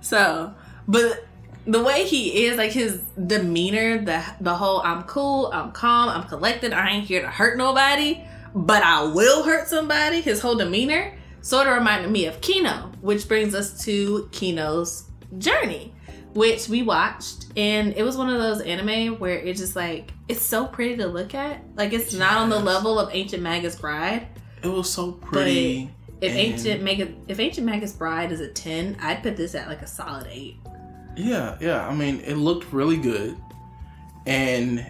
So, 0.00 0.54
but 0.86 1.24
the 1.66 1.82
way 1.82 2.04
he 2.04 2.44
is, 2.44 2.58
like 2.58 2.72
his 2.72 3.00
demeanor, 3.26 4.04
the 4.04 4.22
the 4.40 4.54
whole 4.54 4.82
I'm 4.82 5.04
cool, 5.04 5.50
I'm 5.52 5.72
calm, 5.72 6.10
I'm 6.10 6.24
collected, 6.28 6.72
I 6.74 6.90
ain't 6.90 7.06
here 7.06 7.22
to 7.22 7.28
hurt 7.28 7.56
nobody, 7.56 8.22
but 8.54 8.82
I 8.82 9.04
will 9.04 9.42
hurt 9.44 9.68
somebody. 9.68 10.20
His 10.20 10.40
whole 10.40 10.56
demeanor 10.56 11.14
sort 11.40 11.66
of 11.66 11.74
reminded 11.74 12.10
me 12.10 12.26
of 12.26 12.40
Kino, 12.42 12.92
which 13.00 13.26
brings 13.28 13.54
us 13.54 13.82
to 13.84 14.28
Kino's 14.32 15.04
journey, 15.38 15.94
which 16.34 16.68
we 16.68 16.82
watched, 16.82 17.46
and 17.56 17.94
it 17.96 18.02
was 18.02 18.18
one 18.18 18.28
of 18.28 18.38
those 18.38 18.60
anime 18.60 19.14
where 19.18 19.38
it's 19.38 19.58
just 19.60 19.74
like 19.74 20.12
it's 20.28 20.42
so 20.42 20.66
pretty 20.66 20.96
to 20.98 21.06
look 21.06 21.34
at. 21.34 21.62
Like 21.76 21.94
it's 21.94 22.12
not 22.12 22.36
on 22.36 22.50
the 22.50 22.58
level 22.60 22.98
of 23.00 23.08
Ancient 23.14 23.42
Magus 23.42 23.76
Bride. 23.76 24.26
It 24.64 24.68
was 24.68 24.90
so 24.90 25.12
pretty. 25.12 25.90
If 26.20 26.30
And- 26.30 26.38
ancient 26.40 26.82
Magus, 26.82 27.08
if 27.28 27.38
ancient 27.38 27.66
Magus 27.66 27.92
Bride 27.92 28.32
is 28.32 28.40
a 28.40 28.48
ten, 28.48 28.96
I'd 29.00 29.22
put 29.22 29.36
this 29.36 29.54
at 29.54 29.68
like 29.68 29.82
a 29.82 29.86
solid 29.86 30.26
eight. 30.30 30.56
Yeah, 31.16 31.56
yeah. 31.60 31.86
I 31.86 31.94
mean, 31.94 32.20
it 32.24 32.34
looked 32.36 32.72
really 32.72 32.96
good, 32.96 33.36
and 34.26 34.84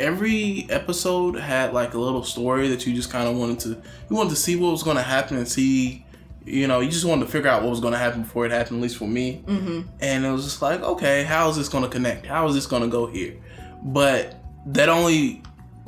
every 0.00 0.66
episode 0.70 1.36
had 1.36 1.72
like 1.72 1.94
a 1.94 1.98
little 1.98 2.22
story 2.24 2.68
that 2.68 2.86
you 2.86 2.94
just 2.94 3.10
kind 3.10 3.28
of 3.28 3.36
wanted 3.36 3.58
to 3.60 3.68
you 3.70 4.16
wanted 4.16 4.30
to 4.30 4.36
see 4.36 4.56
what 4.56 4.70
was 4.70 4.82
going 4.82 4.96
to 4.96 5.02
happen 5.02 5.36
and 5.36 5.48
see. 5.48 6.04
You 6.44 6.66
know, 6.66 6.80
you 6.80 6.90
just 6.90 7.04
wanted 7.04 7.26
to 7.26 7.30
figure 7.30 7.50
out 7.50 7.62
what 7.62 7.68
was 7.70 7.80
going 7.80 7.92
to 7.92 7.98
happen 7.98 8.22
before 8.22 8.46
it 8.46 8.52
happened. 8.52 8.78
At 8.78 8.82
least 8.82 8.96
for 8.96 9.06
me, 9.06 9.42
Mm-hmm. 9.46 9.80
and 10.00 10.24
it 10.24 10.30
was 10.30 10.44
just 10.44 10.62
like, 10.62 10.80
okay, 10.82 11.24
how 11.24 11.50
is 11.50 11.56
this 11.56 11.68
going 11.68 11.84
to 11.84 11.90
connect? 11.90 12.24
How 12.24 12.48
is 12.48 12.54
this 12.54 12.64
going 12.66 12.82
to 12.82 12.88
go 12.88 13.06
here? 13.06 13.34
But 13.84 14.42
that 14.66 14.88
only 14.88 15.42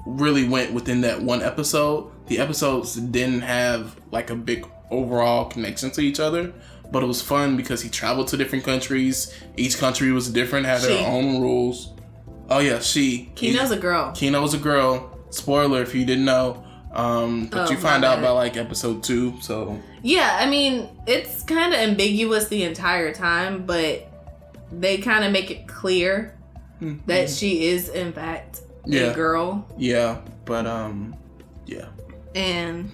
really 0.06 0.46
went 0.46 0.74
within 0.74 1.00
that 1.02 1.22
one 1.22 1.40
episode. 1.42 2.10
The 2.30 2.38
episodes 2.38 2.94
didn't 2.94 3.40
have 3.40 3.96
like 4.12 4.30
a 4.30 4.36
big 4.36 4.64
overall 4.88 5.46
connection 5.46 5.90
to 5.90 6.00
each 6.00 6.20
other, 6.20 6.52
but 6.92 7.02
it 7.02 7.06
was 7.06 7.20
fun 7.20 7.56
because 7.56 7.82
he 7.82 7.88
traveled 7.88 8.28
to 8.28 8.36
different 8.36 8.62
countries. 8.64 9.34
Each 9.56 9.76
country 9.76 10.12
was 10.12 10.30
different, 10.30 10.64
had 10.66 10.80
She. 10.80 10.86
their 10.86 11.08
own 11.08 11.40
rules. 11.40 11.92
Oh 12.48 12.60
yeah, 12.60 12.78
she. 12.78 13.32
Kino's 13.34 13.72
a 13.72 13.76
girl. 13.76 14.12
Kino 14.12 14.40
was 14.40 14.54
a 14.54 14.58
girl. 14.58 15.18
Spoiler 15.30 15.82
if 15.82 15.92
you 15.92 16.04
didn't 16.04 16.24
know. 16.24 16.64
Um, 16.92 17.46
but 17.46 17.66
Oh, 17.68 17.70
you 17.72 17.76
find 17.78 18.04
out 18.04 18.22
by 18.22 18.30
like 18.30 18.56
episode 18.56 19.02
two. 19.02 19.34
So 19.40 19.80
Yeah, 20.02 20.38
I 20.40 20.48
mean 20.48 20.88
it's 21.08 21.42
kind 21.42 21.74
of 21.74 21.80
ambiguous 21.80 22.46
the 22.46 22.62
entire 22.62 23.12
time, 23.12 23.66
but 23.66 24.06
they 24.70 24.98
kind 24.98 25.24
of 25.24 25.32
make 25.32 25.50
it 25.50 25.66
clear 25.66 26.38
that 27.06 27.28
she 27.28 27.66
is 27.66 27.88
in 27.88 28.12
fact 28.12 28.60
Yeah. 28.86 29.06
a 29.10 29.14
girl, 29.14 29.66
yeah, 29.76 30.20
but 30.44 30.66
um, 30.68 31.16
yeah. 31.66 31.86
And 32.34 32.90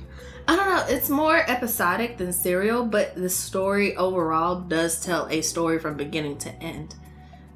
I 0.49 0.55
don't 0.57 0.69
know. 0.69 0.85
It's 0.89 1.09
more 1.11 1.37
episodic 1.37 2.19
than 2.19 2.33
serial, 2.33 2.85
but 2.85 3.15
the 3.17 3.29
story 3.29 3.97
overall 3.97 4.61
does 4.61 5.01
tell 5.05 5.27
a 5.29 5.41
story 5.43 5.79
from 5.79 5.97
beginning 5.97 6.39
to 6.39 6.51
end. 6.63 6.95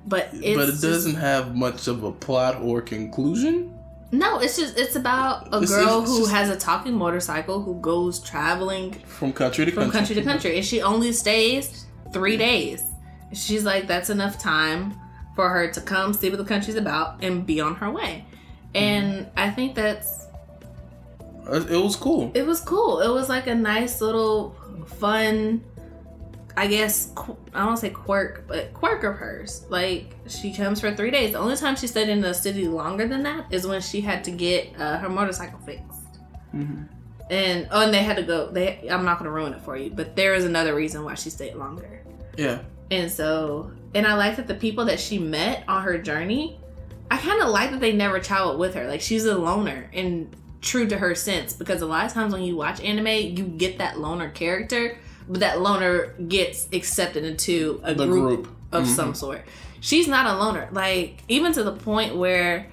But 0.07 0.31
it's 0.33 0.57
but 0.57 0.69
it 0.71 0.81
doesn't 0.81 1.15
have 1.17 1.55
much 1.55 1.87
of 1.87 2.03
a 2.05 2.11
plot 2.13 2.61
or 2.63 2.81
conclusion. 2.81 3.77
No, 4.13 4.41
it's 4.41 4.57
just 4.57 4.77
it's 4.77 4.97
about 4.97 5.47
a 5.53 5.59
It's- 5.63 5.71
girl 5.71 6.01
it's 6.03 6.11
who 6.11 6.19
just- 6.21 6.33
has 6.33 6.49
a 6.51 6.57
talking 6.57 6.95
motorcycle 6.95 7.63
who 7.63 7.81
goes 7.81 8.19
traveling 8.19 8.93
From 9.07 9.33
country 9.33 9.67
to 9.67 9.71
from 9.71 9.85
country. 9.85 9.99
country 9.99 10.15
to 10.17 10.23
country, 10.23 10.57
and 10.57 10.65
she 10.65 10.83
only 10.83 11.13
stays 11.13 11.87
three 12.13 12.37
days. 12.37 12.83
She's 13.33 13.65
like, 13.65 13.87
that's 13.87 14.11
enough 14.11 14.37
time 14.41 14.95
for 15.37 15.49
her 15.49 15.71
to 15.71 15.81
come 15.81 16.13
see 16.13 16.29
what 16.29 16.39
the 16.39 16.45
country's 16.45 16.75
about 16.75 17.23
and 17.23 17.47
be 17.47 17.61
on 17.61 17.77
her 17.77 17.89
way. 17.89 18.25
Mm-hmm. 18.75 18.77
And 18.85 19.27
I 19.37 19.51
think 19.51 19.77
that's 19.77 20.20
It 21.49 21.83
was 21.83 21.97
cool. 21.97 22.31
it 22.35 22.47
was 22.47 22.61
cool. 22.61 23.01
It 23.01 23.09
was 23.09 23.29
like 23.29 23.47
a 23.47 23.55
nice 23.55 24.01
little 24.01 24.55
fun, 24.99 25.63
I 26.57 26.67
guess 26.67 27.13
qu- 27.15 27.37
I 27.55 27.65
don't 27.65 27.77
say 27.77 27.91
quirk, 27.91 28.45
but 28.47 28.73
quirk 28.75 29.03
of 29.05 29.15
hers. 29.17 29.65
Like 29.69 30.15
she 30.29 30.53
comes 30.53 30.81
for 30.81 30.95
three 30.95 31.11
days. 31.11 31.33
The 31.33 31.39
only 31.39 31.57
time 31.57 31.77
she 31.77 31.87
stayed 31.87 32.09
in 32.09 32.21
the 32.21 32.35
city 32.35 32.69
longer 32.69 33.07
than 33.09 33.23
that 33.25 33.47
is 33.53 33.67
when 33.67 33.81
she 33.81 34.01
had 34.01 34.25
to 34.25 34.31
get 34.31 34.79
uh, 34.79 34.99
her 34.99 35.09
motorcycle 35.09 35.59
fixed. 35.61 35.85
hmm 36.51 36.83
And 37.31 37.69
oh, 37.71 37.85
and 37.85 37.95
they 37.95 38.03
had 38.03 38.17
to 38.17 38.23
go. 38.23 38.51
They 38.51 38.87
I'm 38.91 39.05
not 39.05 39.19
gonna 39.19 39.31
ruin 39.31 39.53
it 39.55 39.63
for 39.63 39.77
you, 39.77 39.91
but 39.91 40.17
there 40.17 40.35
is 40.35 40.45
another 40.45 40.75
reason 40.75 41.05
why 41.05 41.15
she 41.15 41.31
stayed 41.31 41.55
longer. 41.55 42.03
Yeah. 42.37 42.61
And 42.91 43.11
so, 43.11 43.71
and 43.95 44.07
I 44.07 44.15
like 44.15 44.37
that 44.37 44.49
the 44.49 44.55
people 44.55 44.85
that 44.87 44.99
she 44.99 45.19
met 45.19 45.63
on 45.69 45.83
her 45.85 45.97
journey, 45.99 46.59
I 47.11 47.19
kind 47.19 47.41
of 47.41 47.49
like 47.51 47.71
that 47.71 47.81
they 47.81 47.93
never 47.93 48.19
traveled 48.19 48.59
with 48.59 48.75
her. 48.75 48.87
Like 48.89 49.01
she's 49.01 49.25
a 49.25 49.37
loner 49.39 49.89
and 49.93 50.35
true 50.61 50.87
to 50.87 50.99
her 50.99 51.15
sense 51.15 51.53
because 51.53 51.81
a 51.83 51.87
lot 51.87 52.05
of 52.07 52.13
times 52.13 52.33
when 52.33 52.43
you 52.43 52.57
watch 52.57 52.81
anime, 52.83 53.07
you 53.37 53.45
get 53.45 53.79
that 53.79 53.99
loner 53.99 54.31
character, 54.31 54.99
but 55.29 55.41
that 55.41 55.61
loner 55.61 56.15
gets 56.29 56.69
accepted 56.73 57.25
into 57.25 57.81
a 57.85 57.95
group, 57.95 58.09
group. 58.45 58.49
of 58.73 58.85
Mhm. 58.85 58.87
some 58.97 59.15
sort. 59.15 59.43
She's 59.81 60.07
not 60.07 60.27
a 60.27 60.37
loner. 60.39 60.69
Like 60.73 61.23
even 61.29 61.53
to 61.55 61.63
the 61.63 61.73
point 61.73 62.17
where 62.17 62.67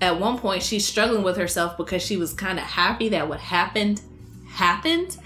at 0.00 0.18
one 0.18 0.38
point 0.38 0.62
she's 0.62 0.86
struggling 0.86 1.22
with 1.22 1.36
herself 1.36 1.76
because 1.76 2.02
she 2.02 2.16
was 2.16 2.32
kind 2.32 2.58
of 2.58 2.64
happy 2.64 3.10
that 3.10 3.28
what 3.28 3.40
happened 3.40 4.00
happened 4.48 5.16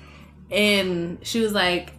and 0.51 1.19
she 1.23 1.41
was 1.41 1.53
like 1.53 1.93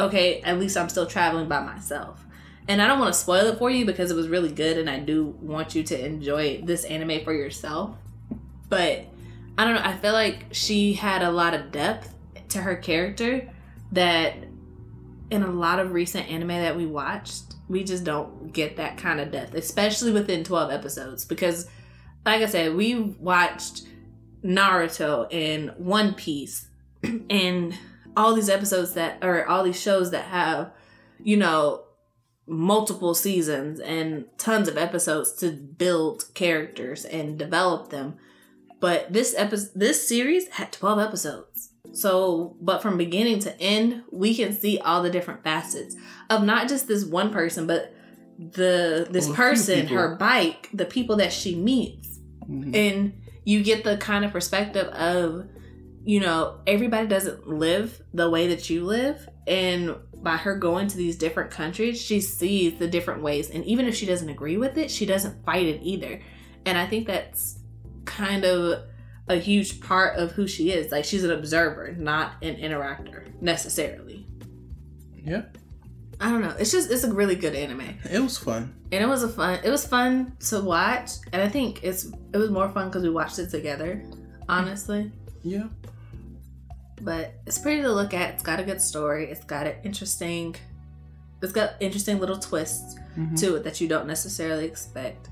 okay 0.00 0.40
at 0.42 0.58
least 0.58 0.76
i'm 0.76 0.88
still 0.88 1.06
traveling 1.06 1.48
by 1.48 1.60
myself 1.60 2.24
and 2.68 2.82
i 2.82 2.86
don't 2.86 2.98
want 2.98 3.12
to 3.12 3.18
spoil 3.18 3.46
it 3.46 3.58
for 3.58 3.70
you 3.70 3.86
because 3.86 4.10
it 4.10 4.14
was 4.16 4.28
really 4.28 4.50
good 4.50 4.76
and 4.76 4.90
i 4.90 4.98
do 4.98 5.26
want 5.40 5.74
you 5.74 5.82
to 5.82 6.04
enjoy 6.04 6.60
this 6.64 6.84
anime 6.84 7.22
for 7.24 7.32
yourself 7.32 7.94
but 8.68 9.04
i 9.58 9.64
don't 9.64 9.74
know 9.74 9.82
i 9.84 9.96
feel 9.96 10.12
like 10.12 10.46
she 10.52 10.92
had 10.94 11.22
a 11.22 11.30
lot 11.30 11.54
of 11.54 11.70
depth 11.70 12.14
to 12.48 12.58
her 12.58 12.76
character 12.76 13.48
that 13.92 14.34
in 15.30 15.42
a 15.42 15.50
lot 15.50 15.78
of 15.78 15.92
recent 15.92 16.28
anime 16.30 16.48
that 16.48 16.76
we 16.76 16.86
watched 16.86 17.54
we 17.68 17.82
just 17.82 18.04
don't 18.04 18.52
get 18.52 18.76
that 18.76 18.96
kind 18.96 19.20
of 19.20 19.30
depth 19.30 19.54
especially 19.54 20.12
within 20.12 20.44
12 20.44 20.70
episodes 20.70 21.24
because 21.24 21.68
like 22.24 22.42
i 22.42 22.46
said 22.46 22.74
we 22.74 22.94
watched 22.94 23.86
naruto 24.44 25.26
and 25.32 25.72
one 25.76 26.14
piece 26.14 26.68
and 27.30 27.74
all 28.16 28.34
these 28.34 28.48
episodes 28.48 28.94
that 28.94 29.18
or 29.22 29.46
all 29.46 29.64
these 29.64 29.80
shows 29.80 30.10
that 30.10 30.24
have 30.24 30.70
you 31.22 31.36
know 31.36 31.84
multiple 32.46 33.14
seasons 33.14 33.80
and 33.80 34.26
tons 34.36 34.68
of 34.68 34.76
episodes 34.76 35.32
to 35.32 35.50
build 35.50 36.24
characters 36.34 37.04
and 37.06 37.38
develop 37.38 37.88
them 37.88 38.16
but 38.86 39.12
this 39.12 39.30
episode 39.44 39.70
this 39.74 39.98
series 40.12 40.44
had 40.58 40.68
12 40.72 40.98
episodes 41.08 41.70
so 41.92 42.56
but 42.60 42.82
from 42.82 42.96
beginning 42.98 43.38
to 43.46 43.50
end 43.60 44.02
we 44.10 44.30
can 44.34 44.50
see 44.52 44.74
all 44.78 45.00
the 45.02 45.10
different 45.16 45.42
facets 45.42 45.92
of 46.30 46.42
not 46.52 46.68
just 46.68 46.86
this 46.88 47.04
one 47.04 47.30
person 47.38 47.66
but 47.66 47.82
the 48.38 49.06
this 49.10 49.26
Well, 49.26 49.36
person 49.36 49.86
her 49.88 50.16
bike 50.16 50.62
the 50.80 50.84
people 50.96 51.16
that 51.22 51.32
she 51.32 51.54
meets 51.70 52.08
Mhm. 52.50 52.74
and 52.74 52.98
you 53.44 53.62
get 53.62 53.84
the 53.84 53.96
kind 53.96 54.22
of 54.24 54.30
perspective 54.32 54.88
of 54.88 55.46
you 56.06 56.20
know, 56.20 56.60
everybody 56.66 57.06
doesn't 57.08 57.48
live 57.48 58.02
the 58.12 58.28
way 58.28 58.48
that 58.48 58.68
you 58.68 58.84
live. 58.84 59.26
And 59.46 59.96
by 60.28 60.36
her 60.36 60.54
going 60.58 60.86
to 60.88 60.98
these 60.98 61.16
different 61.16 61.50
countries, 61.50 61.98
she 61.98 62.20
sees 62.20 62.78
the 62.78 62.86
different 62.86 63.22
ways. 63.22 63.48
And 63.48 63.64
even 63.64 63.86
if 63.86 63.94
she 63.96 64.04
doesn't 64.04 64.28
agree 64.28 64.58
with 64.58 64.76
it, 64.76 64.90
she 64.90 65.06
doesn't 65.06 65.46
fight 65.46 65.64
it 65.66 65.80
either. 65.82 66.20
And 66.66 66.76
I 66.76 66.86
think 66.86 67.06
that's 67.06 67.58
kind 68.04 68.44
of 68.44 68.82
a 69.28 69.36
huge 69.36 69.80
part 69.80 70.18
of 70.18 70.32
who 70.32 70.46
she 70.46 70.70
is. 70.70 70.92
Like 70.92 71.04
she's 71.04 71.24
an 71.24 71.30
observer, 71.30 71.92
not 71.92 72.32
an 72.42 72.56
interactor 72.56 73.40
necessarily. 73.40 74.26
Yeah. 75.24 75.42
I 76.20 76.30
don't 76.30 76.42
know. 76.42 76.54
It's 76.58 76.70
just 76.70 76.90
it's 76.90 77.04
a 77.04 77.12
really 77.12 77.34
good 77.34 77.54
anime. 77.54 77.98
It 78.10 78.20
was 78.20 78.38
fun. 78.38 78.74
And 78.92 79.02
it 79.02 79.06
was 79.06 79.22
a 79.22 79.28
fun 79.28 79.60
it 79.64 79.70
was 79.70 79.86
fun 79.86 80.36
to 80.48 80.60
watch. 80.60 81.10
And 81.32 81.42
I 81.42 81.48
think 81.48 81.82
it's 81.82 82.06
it 82.32 82.36
was 82.36 82.50
more 82.50 82.68
fun 82.68 82.88
because 82.88 83.02
we 83.02 83.10
watched 83.10 83.38
it 83.38 83.50
together, 83.50 84.02
honestly. 84.48 85.10
Yeah. 85.42 85.64
But 87.00 87.34
it's 87.46 87.58
pretty 87.58 87.82
to 87.82 87.92
look 87.92 88.14
at. 88.14 88.34
It's 88.34 88.42
got 88.42 88.60
a 88.60 88.62
good 88.62 88.80
story. 88.80 89.30
It's 89.30 89.44
got 89.44 89.66
an 89.66 89.74
interesting 89.82 90.54
it's 91.42 91.52
got 91.52 91.72
interesting 91.80 92.18
little 92.20 92.38
twists 92.38 92.96
Mhm. 93.18 93.38
to 93.40 93.56
it 93.56 93.64
that 93.64 93.80
you 93.80 93.88
don't 93.88 94.06
necessarily 94.06 94.64
expect. 94.66 95.28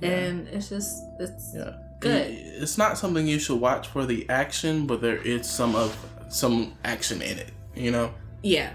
Yeah. 0.00 0.08
And 0.10 0.48
it's 0.48 0.68
just 0.68 1.02
it's 1.20 1.52
Yeah. 1.54 1.74
Good. 2.04 2.30
It's 2.62 2.78
not 2.78 2.98
something 2.98 3.26
you 3.26 3.38
should 3.38 3.60
watch 3.60 3.88
for 3.88 4.06
the 4.06 4.28
action, 4.28 4.86
but 4.86 5.00
there 5.00 5.16
is 5.16 5.48
some 5.48 5.74
of 5.74 5.96
some 6.28 6.74
action 6.84 7.22
in 7.22 7.38
it, 7.38 7.50
you 7.74 7.90
know. 7.90 8.12
yeah. 8.42 8.70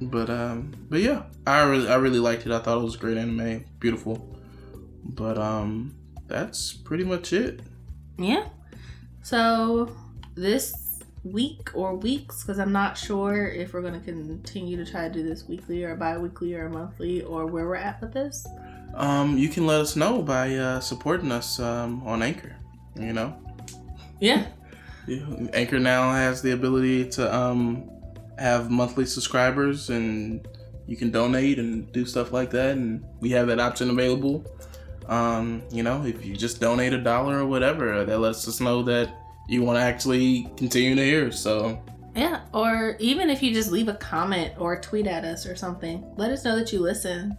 But 0.00 0.28
um, 0.28 0.74
but 0.90 1.00
yeah, 1.00 1.22
I 1.46 1.62
really 1.62 1.88
I 1.88 1.94
really 1.94 2.18
liked 2.18 2.44
it. 2.44 2.52
I 2.52 2.58
thought 2.58 2.78
it 2.78 2.84
was 2.84 2.96
a 2.96 2.98
great 2.98 3.16
anime, 3.16 3.64
beautiful. 3.80 4.36
But 5.02 5.38
um, 5.38 5.94
that's 6.26 6.72
pretty 6.74 7.04
much 7.04 7.32
it. 7.32 7.60
Yeah. 8.18 8.48
So 9.22 9.96
this 10.34 11.00
week 11.24 11.70
or 11.74 11.96
weeks, 11.96 12.42
because 12.42 12.58
I'm 12.58 12.72
not 12.72 12.96
sure 12.96 13.48
if 13.48 13.72
we're 13.72 13.80
going 13.80 13.98
to 13.98 14.04
continue 14.04 14.76
to 14.76 14.90
try 14.90 15.08
to 15.08 15.12
do 15.12 15.26
this 15.26 15.48
weekly 15.48 15.82
or 15.82 15.96
bi 15.96 16.18
weekly 16.18 16.54
or 16.54 16.68
monthly 16.68 17.22
or 17.22 17.46
where 17.46 17.66
we're 17.66 17.74
at 17.76 18.00
with 18.00 18.12
this. 18.12 18.46
Um, 18.96 19.36
you 19.36 19.48
can 19.48 19.66
let 19.66 19.80
us 19.80 19.94
know 19.94 20.22
by 20.22 20.56
uh, 20.56 20.80
supporting 20.80 21.30
us 21.30 21.60
um, 21.60 22.02
on 22.06 22.22
Anchor. 22.22 22.56
You 22.98 23.12
know, 23.12 23.36
Yeah. 24.20 24.46
Yeah, 25.06 25.20
Anchor 25.52 25.78
now 25.78 26.12
has 26.12 26.42
the 26.42 26.52
ability 26.52 27.10
to 27.10 27.32
um, 27.32 27.88
have 28.38 28.70
monthly 28.70 29.06
subscribers, 29.06 29.90
and 29.90 30.48
you 30.86 30.96
can 30.96 31.10
donate 31.10 31.58
and 31.58 31.92
do 31.92 32.04
stuff 32.06 32.32
like 32.32 32.50
that. 32.50 32.76
And 32.76 33.04
we 33.20 33.30
have 33.30 33.46
that 33.48 33.60
option 33.60 33.90
available. 33.90 34.44
Um, 35.06 35.62
you 35.70 35.82
know, 35.82 36.04
if 36.04 36.24
you 36.24 36.34
just 36.34 36.60
donate 36.60 36.92
a 36.92 36.98
dollar 36.98 37.38
or 37.38 37.46
whatever, 37.46 38.04
that 38.04 38.18
lets 38.18 38.48
us 38.48 38.60
know 38.60 38.82
that 38.84 39.14
you 39.46 39.62
want 39.62 39.76
to 39.76 39.82
actually 39.82 40.50
continue 40.56 40.96
to 40.96 41.04
hear. 41.04 41.30
So 41.30 41.80
Yeah. 42.16 42.40
Or 42.52 42.96
even 42.98 43.30
if 43.30 43.42
you 43.42 43.52
just 43.52 43.70
leave 43.70 43.88
a 43.88 43.94
comment 43.94 44.54
or 44.58 44.80
tweet 44.80 45.06
at 45.06 45.24
us 45.24 45.46
or 45.46 45.54
something, 45.54 46.04
let 46.16 46.30
us 46.30 46.44
know 46.44 46.56
that 46.56 46.72
you 46.72 46.80
listen. 46.80 47.36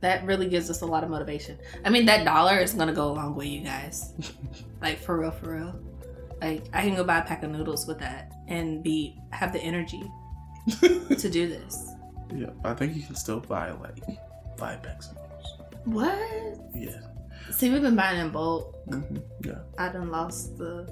That 0.00 0.24
really 0.24 0.48
gives 0.48 0.70
us 0.70 0.80
a 0.80 0.86
lot 0.86 1.04
of 1.04 1.10
motivation. 1.10 1.58
I 1.84 1.90
mean, 1.90 2.06
that 2.06 2.24
dollar 2.24 2.58
is 2.58 2.72
going 2.72 2.88
to 2.88 2.94
go 2.94 3.10
a 3.10 3.12
long 3.12 3.34
way, 3.34 3.46
you 3.46 3.60
guys. 3.64 4.14
like, 4.80 4.98
for 4.98 5.18
real, 5.20 5.30
for 5.30 5.54
real. 5.56 5.78
Like, 6.40 6.64
I 6.72 6.80
can 6.82 6.94
go 6.96 7.04
buy 7.04 7.18
a 7.18 7.22
pack 7.24 7.42
of 7.42 7.50
noodles 7.50 7.86
with 7.86 7.98
that 7.98 8.32
and 8.48 8.82
be 8.82 9.18
have 9.30 9.52
the 9.52 9.60
energy 9.60 10.02
to 10.80 11.28
do 11.30 11.48
this. 11.48 11.92
yeah, 12.34 12.50
I 12.64 12.72
think 12.74 12.96
you 12.96 13.02
can 13.02 13.14
still 13.14 13.40
buy 13.40 13.72
like 13.72 14.02
five 14.56 14.82
packs 14.82 15.10
of 15.10 15.16
noodles. 15.16 15.54
What? 15.84 16.58
Yeah. 16.74 17.00
See, 17.50 17.68
we've 17.70 17.82
been 17.82 17.96
buying 17.96 18.20
in 18.20 18.30
bulk. 18.30 18.74
hmm 18.88 19.16
Yeah. 19.44 19.58
I 19.78 19.90
done 19.90 20.10
lost 20.10 20.56
the 20.56 20.88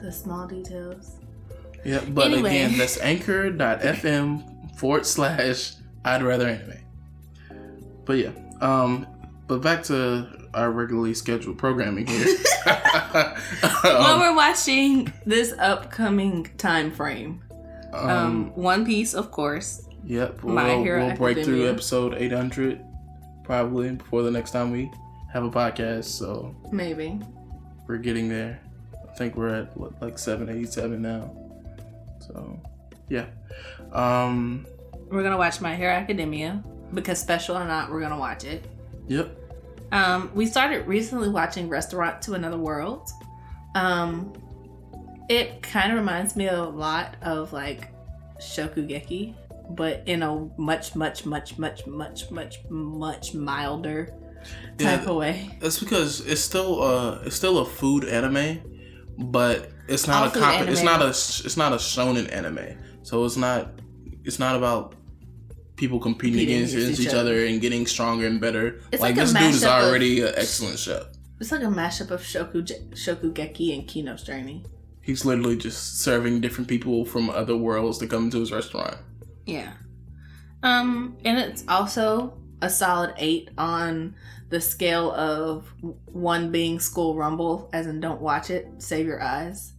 the 0.00 0.10
small 0.10 0.46
details. 0.48 1.18
Yeah, 1.84 2.02
but 2.08 2.32
Anyway. 2.32 2.50
again, 2.50 2.78
that's 2.78 2.98
anchor.fm 3.00 4.76
forward 4.76 5.06
slash 5.06 5.74
I'd 6.04 6.22
rather 6.22 6.48
anime. 6.48 6.78
But 8.04 8.18
yeah, 8.18 8.32
um, 8.60 9.06
but 9.46 9.62
back 9.62 9.82
to 9.84 10.48
our 10.54 10.70
regularly 10.70 11.14
scheduled 11.14 11.58
programming 11.58 12.06
here. 12.06 12.26
well, 12.66 14.02
um, 14.02 14.20
we're 14.20 14.36
watching 14.36 15.12
this 15.26 15.54
upcoming 15.58 16.50
time 16.58 16.90
frame. 16.90 17.42
Um, 17.92 18.10
um, 18.10 18.52
One 18.54 18.84
Piece, 18.84 19.14
of 19.14 19.30
course. 19.30 19.86
yep, 20.04 20.42
we'll, 20.42 20.54
My 20.54 20.76
Hero 20.76 21.06
we'll 21.06 21.16
break 21.16 21.44
through 21.44 21.68
episode 21.68 22.14
800 22.14 22.84
probably 23.44 23.90
before 23.90 24.22
the 24.22 24.30
next 24.30 24.50
time 24.50 24.70
we 24.70 24.90
have 25.32 25.44
a 25.44 25.50
podcast. 25.50 26.04
So 26.04 26.56
Maybe. 26.72 27.20
we're 27.86 27.98
getting 27.98 28.28
there. 28.28 28.60
I 29.08 29.14
think 29.16 29.36
we're 29.36 29.54
at 29.54 29.76
what, 29.76 30.00
like 30.02 30.18
787 30.18 31.00
now. 31.00 31.30
So 32.20 32.60
yeah. 33.08 33.26
Um, 33.92 34.66
We're 35.10 35.22
gonna 35.22 35.36
watch 35.36 35.60
My 35.60 35.76
Hero 35.76 35.92
Academia 35.92 36.64
because 36.92 37.20
special 37.20 37.56
or 37.56 37.64
not, 37.66 37.90
we're 37.90 38.00
gonna 38.00 38.18
watch 38.18 38.44
it. 38.44 38.64
yep. 39.08 39.36
Um, 39.92 40.30
we 40.34 40.46
started 40.46 40.86
recently 40.88 41.28
watching 41.28 41.68
Restaurant 41.68 42.20
to 42.22 42.34
Another 42.34 42.56
World. 42.58 43.10
Um, 43.76 44.32
it 45.28 45.62
kind 45.62 45.92
of 45.92 45.98
reminds 45.98 46.34
me 46.36 46.48
a 46.48 46.62
lot 46.62 47.14
of 47.22 47.52
like 47.52 47.92
Shokugeki, 48.40 49.34
but 49.70 50.02
in 50.06 50.22
a 50.22 50.48
much, 50.58 50.96
much, 50.96 51.24
much, 51.26 51.58
much, 51.58 51.86
much, 51.86 52.30
much, 52.30 52.58
much 52.68 53.34
milder 53.34 54.06
type 54.78 55.02
Yeah, 55.04 55.10
of 55.10 55.16
way. 55.16 55.56
That's 55.60 55.78
because 55.78 56.20
it's 56.26 56.40
still 56.40 56.82
uh 56.82 57.20
it's 57.24 57.36
still 57.36 57.58
a 57.58 57.64
food 57.64 58.04
anime, 58.04 58.60
but 59.18 59.70
it's 59.88 60.06
not 60.06 60.22
All 60.36 60.42
a 60.42 60.44
comp- 60.44 60.68
it's 60.68 60.82
not 60.82 61.02
a 61.02 61.08
it's 61.08 61.56
not 61.56 61.72
a 61.72 61.76
shonen 61.76 62.30
anime. 62.32 62.78
So 63.02 63.24
it's 63.24 63.36
not 63.36 63.80
it's 64.24 64.38
not 64.38 64.56
about 64.56 64.96
people 65.76 65.98
competing, 65.98 66.38
Competing 66.40 66.56
against, 66.56 66.74
against 66.74 67.00
each 67.00 67.06
each 67.08 67.14
other 67.14 67.44
and 67.46 67.60
getting 67.60 67.86
stronger 67.86 68.26
and 68.26 68.40
better. 68.40 68.80
It's 68.92 69.02
like, 69.02 69.16
like 69.16 69.26
this 69.26 69.32
dude 69.32 69.42
is 69.42 69.62
mashup 69.62 69.78
of- 69.78 69.88
already 69.88 70.20
an 70.22 70.32
excellent 70.36 70.78
chef. 70.78 71.02
It's 71.40 71.50
like 71.50 71.62
a 71.62 71.66
mashup 71.66 72.10
of 72.10 72.20
Shoku 72.20 72.64
Shokugeki 72.92 73.74
and 73.76 73.86
Kino's 73.88 74.22
Journey. 74.22 74.64
He's 75.00 75.24
literally 75.24 75.56
just 75.56 76.00
serving 76.00 76.40
different 76.40 76.68
people 76.68 77.04
from 77.04 77.28
other 77.28 77.56
worlds 77.56 77.98
to 77.98 78.06
come 78.06 78.30
to 78.30 78.40
his 78.40 78.52
restaurant. 78.52 78.96
Yeah. 79.44 79.72
Um, 80.62 81.18
and 81.24 81.36
it's 81.38 81.64
also 81.68 82.38
a 82.62 82.70
solid 82.70 83.12
eight 83.18 83.50
on 83.58 84.14
the 84.48 84.60
scale 84.60 85.10
of 85.12 85.70
one 86.06 86.50
being 86.52 86.78
School 86.78 87.16
Rumble, 87.16 87.68
as 87.72 87.86
in 87.86 88.00
don't 88.00 88.20
watch 88.20 88.48
it, 88.48 88.68
save 88.78 89.04
your 89.04 89.20
eyes. 89.20 89.72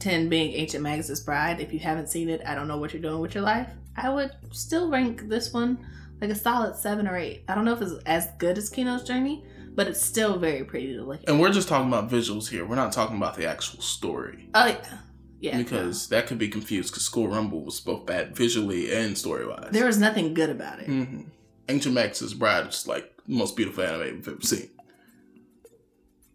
Ten 0.00 0.28
being 0.28 0.52
Ancient 0.54 0.82
Magus' 0.82 1.20
Bride. 1.20 1.60
If 1.60 1.72
you 1.72 1.78
haven't 1.78 2.08
seen 2.08 2.28
it, 2.28 2.40
I 2.44 2.56
don't 2.56 2.66
know 2.66 2.78
what 2.78 2.92
you're 2.92 3.02
doing 3.02 3.20
with 3.20 3.34
your 3.34 3.44
life. 3.44 3.68
I 3.96 4.08
would 4.10 4.32
still 4.52 4.90
rank 4.90 5.28
this 5.28 5.52
one 5.52 5.86
like 6.20 6.30
a 6.30 6.34
solid 6.34 6.76
seven 6.76 7.06
or 7.08 7.16
eight. 7.16 7.44
I 7.48 7.54
don't 7.54 7.64
know 7.64 7.72
if 7.74 7.82
it's 7.82 7.94
as 8.06 8.28
good 8.38 8.56
as 8.58 8.70
Kino's 8.70 9.02
Journey, 9.04 9.44
but 9.74 9.86
it's 9.88 10.00
still 10.00 10.38
very 10.38 10.64
pretty 10.64 10.94
to 10.94 11.02
look 11.02 11.22
at. 11.22 11.28
And 11.28 11.40
we're 11.40 11.50
just 11.52 11.68
talking 11.68 11.88
about 11.88 12.08
visuals 12.10 12.48
here. 12.48 12.64
We're 12.64 12.76
not 12.76 12.92
talking 12.92 13.16
about 13.16 13.36
the 13.36 13.46
actual 13.46 13.80
story. 13.82 14.48
Oh 14.54 14.66
yeah, 14.66 14.98
yeah. 15.40 15.56
because 15.58 16.08
that 16.08 16.26
could 16.26 16.38
be 16.38 16.48
confused 16.48 16.92
because 16.92 17.04
School 17.04 17.28
Rumble 17.28 17.64
was 17.64 17.80
both 17.80 18.06
bad 18.06 18.36
visually 18.36 18.92
and 18.94 19.18
story 19.18 19.46
wise. 19.46 19.68
there 19.72 19.86
was 19.86 19.98
nothing 19.98 20.32
good 20.34 20.50
about 20.50 20.78
it. 20.80 20.86
hmm 20.86 21.22
Ancient 21.68 21.94
Magus' 21.94 22.34
Bride 22.34 22.66
is 22.68 22.86
like 22.86 23.16
the 23.26 23.34
most 23.34 23.56
beautiful 23.56 23.84
anime 23.84 24.16
we've 24.16 24.28
ever 24.28 24.40
seen. 24.42 24.68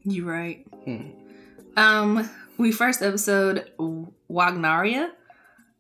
You 0.04 0.26
right. 0.30 0.66
Hmm. 0.86 1.10
Um, 1.76 2.30
we 2.58 2.72
first 2.72 3.02
episode 3.02 3.70
Wagnaria. 4.30 5.12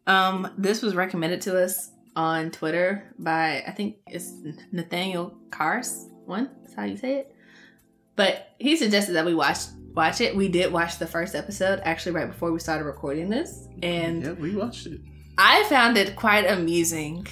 Um, 0.07 0.51
this 0.57 0.81
was 0.81 0.95
recommended 0.95 1.41
to 1.41 1.61
us 1.61 1.91
on 2.15 2.49
Twitter 2.51 3.13
by 3.19 3.63
I 3.67 3.71
think 3.71 3.97
it's 4.07 4.31
Nathaniel 4.71 5.37
Cars. 5.51 6.07
One, 6.25 6.49
that's 6.63 6.73
how 6.75 6.83
you 6.85 6.97
say 6.97 7.17
it. 7.19 7.35
But 8.15 8.55
he 8.59 8.75
suggested 8.75 9.13
that 9.13 9.25
we 9.25 9.35
watch 9.35 9.59
watch 9.93 10.21
it. 10.21 10.35
We 10.35 10.47
did 10.47 10.71
watch 10.73 10.97
the 10.97 11.07
first 11.07 11.35
episode 11.35 11.81
actually 11.83 12.13
right 12.13 12.27
before 12.27 12.51
we 12.51 12.59
started 12.59 12.85
recording 12.85 13.29
this, 13.29 13.67
and 13.83 14.23
yeah, 14.23 14.31
we 14.31 14.55
watched 14.55 14.87
it. 14.87 15.01
I 15.37 15.63
found 15.65 15.97
it 15.97 16.15
quite 16.15 16.49
amusing. 16.49 17.27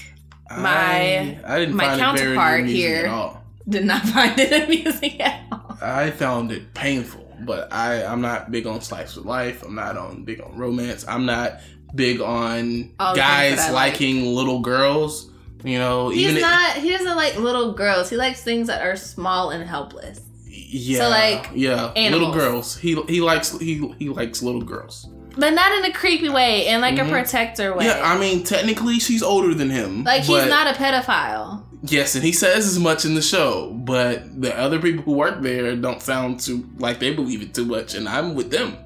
My- 0.51 0.59
I, 0.67 1.41
I 1.47 1.59
didn't 1.59 1.75
my 1.75 1.85
find 1.85 1.95
it 1.95 2.19
very 2.19 2.35
counterpart 2.35 2.59
amusing 2.61 2.79
here- 2.79 3.05
at 3.05 3.11
all. 3.11 3.43
Did 3.67 3.85
not 3.85 4.01
find 4.09 4.37
it 4.39 4.63
amusing 4.63 5.19
at 5.21 5.41
all. 5.51 5.75
I 5.81 6.11
found 6.11 6.51
it 6.51 6.75
painful, 6.75 7.35
but 7.39 7.73
I 7.73 8.05
I'm 8.05 8.21
not 8.21 8.51
big 8.51 8.67
on 8.67 8.81
slice 8.81 9.17
of 9.17 9.25
life. 9.25 9.63
I'm 9.63 9.73
not 9.73 9.97
on 9.97 10.23
big 10.23 10.39
on 10.39 10.55
romance. 10.55 11.03
I'm 11.07 11.25
not 11.25 11.59
big 11.95 12.21
on 12.21 12.91
guys 12.97 13.59
I 13.59 13.71
like. 13.71 13.93
liking 13.93 14.25
little 14.25 14.59
girls. 14.59 15.29
You 15.63 15.79
know, 15.79 16.09
He's 16.09 16.27
even 16.29 16.41
not. 16.41 16.75
He 16.77 16.91
doesn't 16.91 17.15
like 17.15 17.37
little 17.37 17.73
girls. 17.73 18.09
He 18.09 18.17
likes 18.17 18.43
things 18.43 18.67
that 18.67 18.81
are 18.85 18.95
small 18.95 19.49
and 19.49 19.67
helpless. 19.67 20.21
yeah, 20.47 20.99
So, 20.99 21.09
like, 21.09 21.49
yeah, 21.55 21.91
little 21.95 22.31
girls. 22.31 22.77
He 22.77 23.01
he 23.07 23.19
likes 23.21 23.57
he 23.57 23.87
he 23.97 24.09
likes 24.09 24.43
little 24.43 24.61
girls. 24.61 25.07
But 25.37 25.49
not 25.53 25.71
in 25.73 25.83
a 25.85 25.91
creepy 25.91 26.29
way, 26.29 26.67
in 26.67 26.81
like 26.81 26.95
Mhm. 26.95 27.07
a 27.07 27.09
protector 27.09 27.75
way. 27.75 27.85
Yeah, 27.85 27.99
I 28.03 28.17
mean, 28.17 28.43
technically, 28.43 28.99
she's 28.99 29.23
older 29.23 29.53
than 29.55 29.69
him. 29.69 30.03
like 30.03 30.21
he's 30.23 30.45
not 30.47 30.67
a 30.67 30.77
pedophile. 30.77 31.63
Yes, 31.87 32.15
and 32.15 32.23
he 32.23 32.31
says 32.31 32.65
as 32.67 32.79
much 32.79 33.03
in 33.05 33.15
the 33.15 33.21
show, 33.21 33.71
but 33.73 34.41
the 34.41 34.57
other 34.57 34.79
people 34.79 35.03
who 35.03 35.11
work 35.13 35.41
there 35.41 35.75
don't 35.75 36.01
sound 36.01 36.39
too 36.39 36.67
like 36.77 36.99
they 36.99 37.13
believe 37.13 37.41
it 37.41 37.53
too 37.53 37.65
much, 37.65 37.95
and 37.95 38.07
I'm 38.07 38.33
with 38.35 38.49
them. 38.51 38.77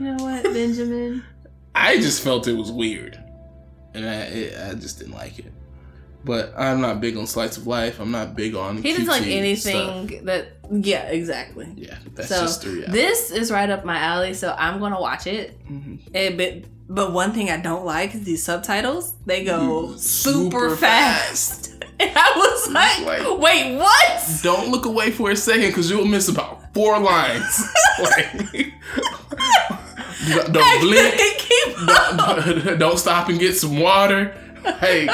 You 0.00 0.06
know 0.14 0.24
what, 0.24 0.42
Benjamin? 0.42 1.22
I 1.74 1.96
just 1.96 2.22
felt 2.22 2.46
it 2.48 2.56
was 2.56 2.70
weird, 2.70 3.18
and 3.94 4.06
I 4.08 4.14
it, 4.22 4.70
I 4.70 4.74
just 4.74 4.98
didn't 4.98 5.14
like 5.14 5.38
it. 5.38 5.52
But 6.24 6.54
I'm 6.56 6.80
not 6.80 7.00
big 7.02 7.18
on 7.18 7.26
slice 7.26 7.58
of 7.58 7.66
life. 7.66 8.00
I'm 8.00 8.10
not 8.10 8.34
big 8.34 8.54
on. 8.54 8.82
He 8.82 8.92
doesn't 8.92 9.06
like 9.06 9.26
anything 9.26 10.08
stuff. 10.08 10.24
that. 10.24 10.46
Yeah, 10.70 11.02
exactly. 11.08 11.68
Yeah, 11.76 11.98
that's 12.14 12.28
So, 12.30 12.40
just. 12.40 12.62
This 12.62 13.30
is 13.30 13.50
right 13.50 13.68
up 13.68 13.84
my 13.84 13.98
alley, 13.98 14.32
so 14.32 14.54
I'm 14.58 14.80
gonna 14.80 15.00
watch 15.00 15.26
it. 15.26 15.62
Mhm. 15.68 15.98
Eh, 16.14 16.34
but 16.34 16.64
but 16.88 17.12
one 17.12 17.32
thing 17.32 17.50
I 17.50 17.58
don't 17.58 17.84
like 17.84 18.14
is 18.14 18.24
these 18.24 18.42
subtitles. 18.42 19.12
They 19.26 19.44
go 19.44 19.94
super, 19.96 20.70
super 20.70 20.76
fast. 20.76 21.70
And 22.00 22.10
I 22.16 22.32
was 22.36 22.70
like, 22.72 23.06
like- 23.06 23.38
wait, 23.38 23.76
what? 23.76 24.40
Don't 24.42 24.72
look 24.72 24.84
away 24.84 25.12
for 25.12 25.30
a 25.30 25.36
second 25.36 25.68
because 25.68 25.88
you'll 25.88 26.04
miss 26.04 26.28
about 26.28 26.74
four 26.74 26.98
lines. 26.98 27.62
like, 28.02 28.72
don't, 30.52 30.80
blink. 30.80 31.16
don't, 32.16 32.78
don't 32.78 32.98
stop 32.98 33.28
and 33.28 33.38
get 33.38 33.54
some 33.54 33.78
water. 33.78 34.36
Hey, 34.80 35.08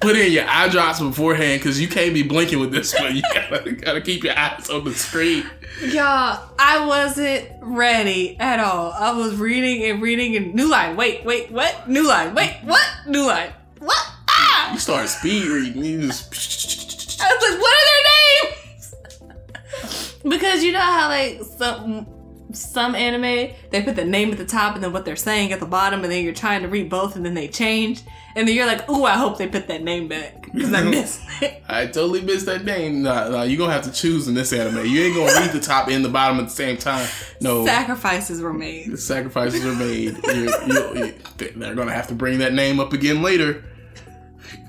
put 0.00 0.16
in 0.16 0.32
your 0.32 0.44
eye 0.48 0.68
drops 0.68 1.00
beforehand 1.00 1.60
because 1.60 1.80
you 1.80 1.88
can't 1.88 2.14
be 2.14 2.22
blinking 2.22 2.58
with 2.58 2.72
this 2.72 2.98
one. 2.98 3.16
You 3.16 3.22
gotta, 3.34 3.72
gotta 3.72 4.00
keep 4.00 4.24
your 4.24 4.38
eyes 4.38 4.70
on 4.70 4.84
the 4.84 4.94
screen. 4.94 5.44
Y'all, 5.82 6.50
I 6.58 6.86
wasn't 6.86 7.48
ready 7.60 8.38
at 8.38 8.60
all. 8.60 8.92
I 8.92 9.12
was 9.12 9.36
reading 9.36 9.82
and 9.90 10.00
reading 10.00 10.36
and 10.36 10.54
new 10.54 10.68
line. 10.68 10.96
Wait, 10.96 11.24
wait, 11.24 11.50
what? 11.50 11.88
New 11.88 12.06
line. 12.06 12.34
Wait, 12.34 12.56
what? 12.64 12.86
New 13.06 13.26
line. 13.26 13.52
What? 13.80 14.06
Ah! 14.28 14.72
You 14.72 14.78
start 14.78 15.08
speed 15.08 15.46
reading. 15.46 15.84
You 15.84 16.02
just. 16.02 17.20
I 17.20 17.34
was 17.34 17.50
like, 17.50 17.60
what 17.60 17.74
are 17.74 17.86
their 17.92 18.52
names? 18.52 20.14
because 20.28 20.62
you 20.62 20.72
know 20.72 20.80
how 20.80 21.08
like 21.08 21.42
some 21.42 22.06
some 22.54 22.94
anime 22.94 23.54
they 23.70 23.82
put 23.82 23.96
the 23.96 24.04
name 24.04 24.30
at 24.32 24.38
the 24.38 24.44
top 24.44 24.74
and 24.74 24.84
then 24.84 24.92
what 24.92 25.04
they're 25.04 25.16
saying 25.16 25.52
at 25.52 25.60
the 25.60 25.66
bottom, 25.66 26.02
and 26.02 26.12
then 26.12 26.24
you're 26.24 26.34
trying 26.34 26.62
to 26.62 26.68
read 26.68 26.88
both 26.88 27.16
and 27.16 27.24
then 27.24 27.34
they 27.34 27.48
change, 27.48 28.02
and 28.36 28.48
then 28.48 28.54
you're 28.54 28.66
like, 28.66 28.84
oh, 28.88 29.04
I 29.04 29.14
hope 29.14 29.38
they 29.38 29.48
put 29.48 29.68
that 29.68 29.82
name 29.82 30.08
back 30.08 30.50
because 30.52 30.72
I 30.72 30.82
missed 30.90 31.20
it. 31.40 31.62
I 31.68 31.86
totally 31.86 32.22
missed 32.22 32.46
that 32.46 32.64
name. 32.64 33.02
Nah, 33.02 33.28
nah, 33.28 33.42
you're 33.42 33.58
gonna 33.58 33.72
have 33.72 33.84
to 33.84 33.92
choose 33.92 34.28
in 34.28 34.34
this 34.34 34.52
anime. 34.52 34.86
You 34.86 35.02
ain't 35.02 35.14
gonna 35.14 35.32
read 35.40 35.52
the 35.52 35.60
top 35.60 35.88
and 35.88 36.04
the 36.04 36.08
bottom 36.08 36.38
at 36.38 36.44
the 36.44 36.50
same 36.50 36.76
time. 36.76 37.08
No. 37.40 37.64
Sacrifices 37.66 38.40
were 38.40 38.52
made. 38.52 38.90
the 38.90 38.96
sacrifices 38.96 39.64
are 39.64 39.74
made. 39.74 40.18
You're, 40.24 40.66
you're, 40.66 40.96
you 40.96 41.14
they're 41.36 41.74
gonna 41.74 41.92
have 41.92 42.08
to 42.08 42.14
bring 42.14 42.38
that 42.38 42.52
name 42.52 42.80
up 42.80 42.92
again 42.92 43.22
later. 43.22 43.64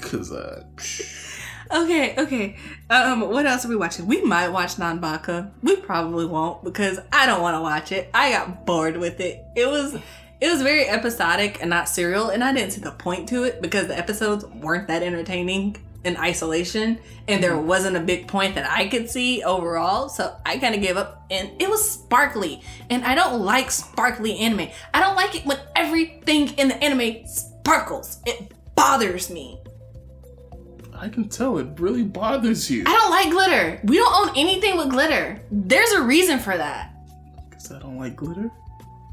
Cause 0.02 0.32
uh, 0.32 0.64
Okay, 1.72 2.16
okay. 2.18 2.56
Um, 2.90 3.22
what 3.22 3.46
else 3.46 3.66
are 3.66 3.70
we 3.70 3.76
watching? 3.76 4.06
We 4.06 4.22
might 4.22 4.50
watch 4.50 4.76
Nanbaka. 4.76 5.52
We 5.64 5.78
probably 5.78 6.26
won't 6.26 6.64
because 6.64 7.00
I 7.12 7.26
don't 7.26 7.42
want 7.42 7.56
to 7.56 7.62
watch 7.62 7.92
it. 7.92 8.10
I 8.14 8.32
got 8.32 8.66
bored 8.66 8.98
with 8.98 9.20
it. 9.20 9.44
It 9.56 9.68
was 9.68 9.96
it 10.42 10.52
was 10.52 10.62
very 10.62 10.88
episodic 10.88 11.60
and 11.62 11.70
not 11.70 11.90
serial, 11.90 12.30
and 12.30 12.44
I 12.44 12.54
didn't 12.54 12.72
see 12.72 12.82
the 12.82 12.92
point 12.92 13.30
to 13.30 13.44
it 13.44 13.62
because 13.62 13.88
the 13.88 13.98
episodes 13.98 14.46
weren't 14.46 14.88
that 14.90 15.02
entertaining 15.02 15.78
in 16.04 16.18
isolation, 16.18 17.00
and 17.28 17.42
there 17.42 17.58
wasn't 17.58 17.98
a 17.98 18.00
big 18.00 18.28
point 18.28 18.54
that 18.56 18.70
I 18.70 18.88
could 18.88 19.10
see 19.10 19.44
overall. 19.44 20.08
So 20.08 20.36
I 20.46 20.58
kind 20.60 20.76
of 20.76 20.82
gave 20.82 20.98
up, 20.98 21.26
and 21.32 21.50
it 21.60 21.70
was 21.70 21.90
sparkly, 21.90 22.62
and 22.90 23.04
I 23.04 23.16
don't 23.16 23.42
like 23.42 23.72
sparkly 23.72 24.38
anime. 24.38 24.70
I 24.94 25.00
don't 25.00 25.16
like 25.16 25.36
it 25.36 25.46
when 25.46 25.58
everything 25.76 26.50
in 26.60 26.68
the 26.68 26.84
anime 26.84 27.26
sparkles. 27.28 28.20
It 28.26 28.52
bothers 28.76 29.30
me. 29.32 29.60
I 30.98 31.10
can 31.10 31.28
tell 31.30 31.58
it 31.58 31.68
really 31.80 32.04
bothers 32.04 32.70
you. 32.72 32.84
I 32.86 32.94
don't 32.94 33.10
like 33.12 33.30
glitter. 33.32 33.82
We 33.84 33.98
don't 33.98 34.30
own 34.30 34.36
anything 34.38 34.78
with 34.78 34.90
glitter. 34.90 35.42
There's 35.52 35.92
a 35.92 36.02
reason 36.02 36.40
for 36.40 36.56
that. 36.58 36.92
Cause 37.52 37.72
I 37.72 37.80
don't 37.80 37.98
like 37.98 38.16
glitter. 38.16 38.50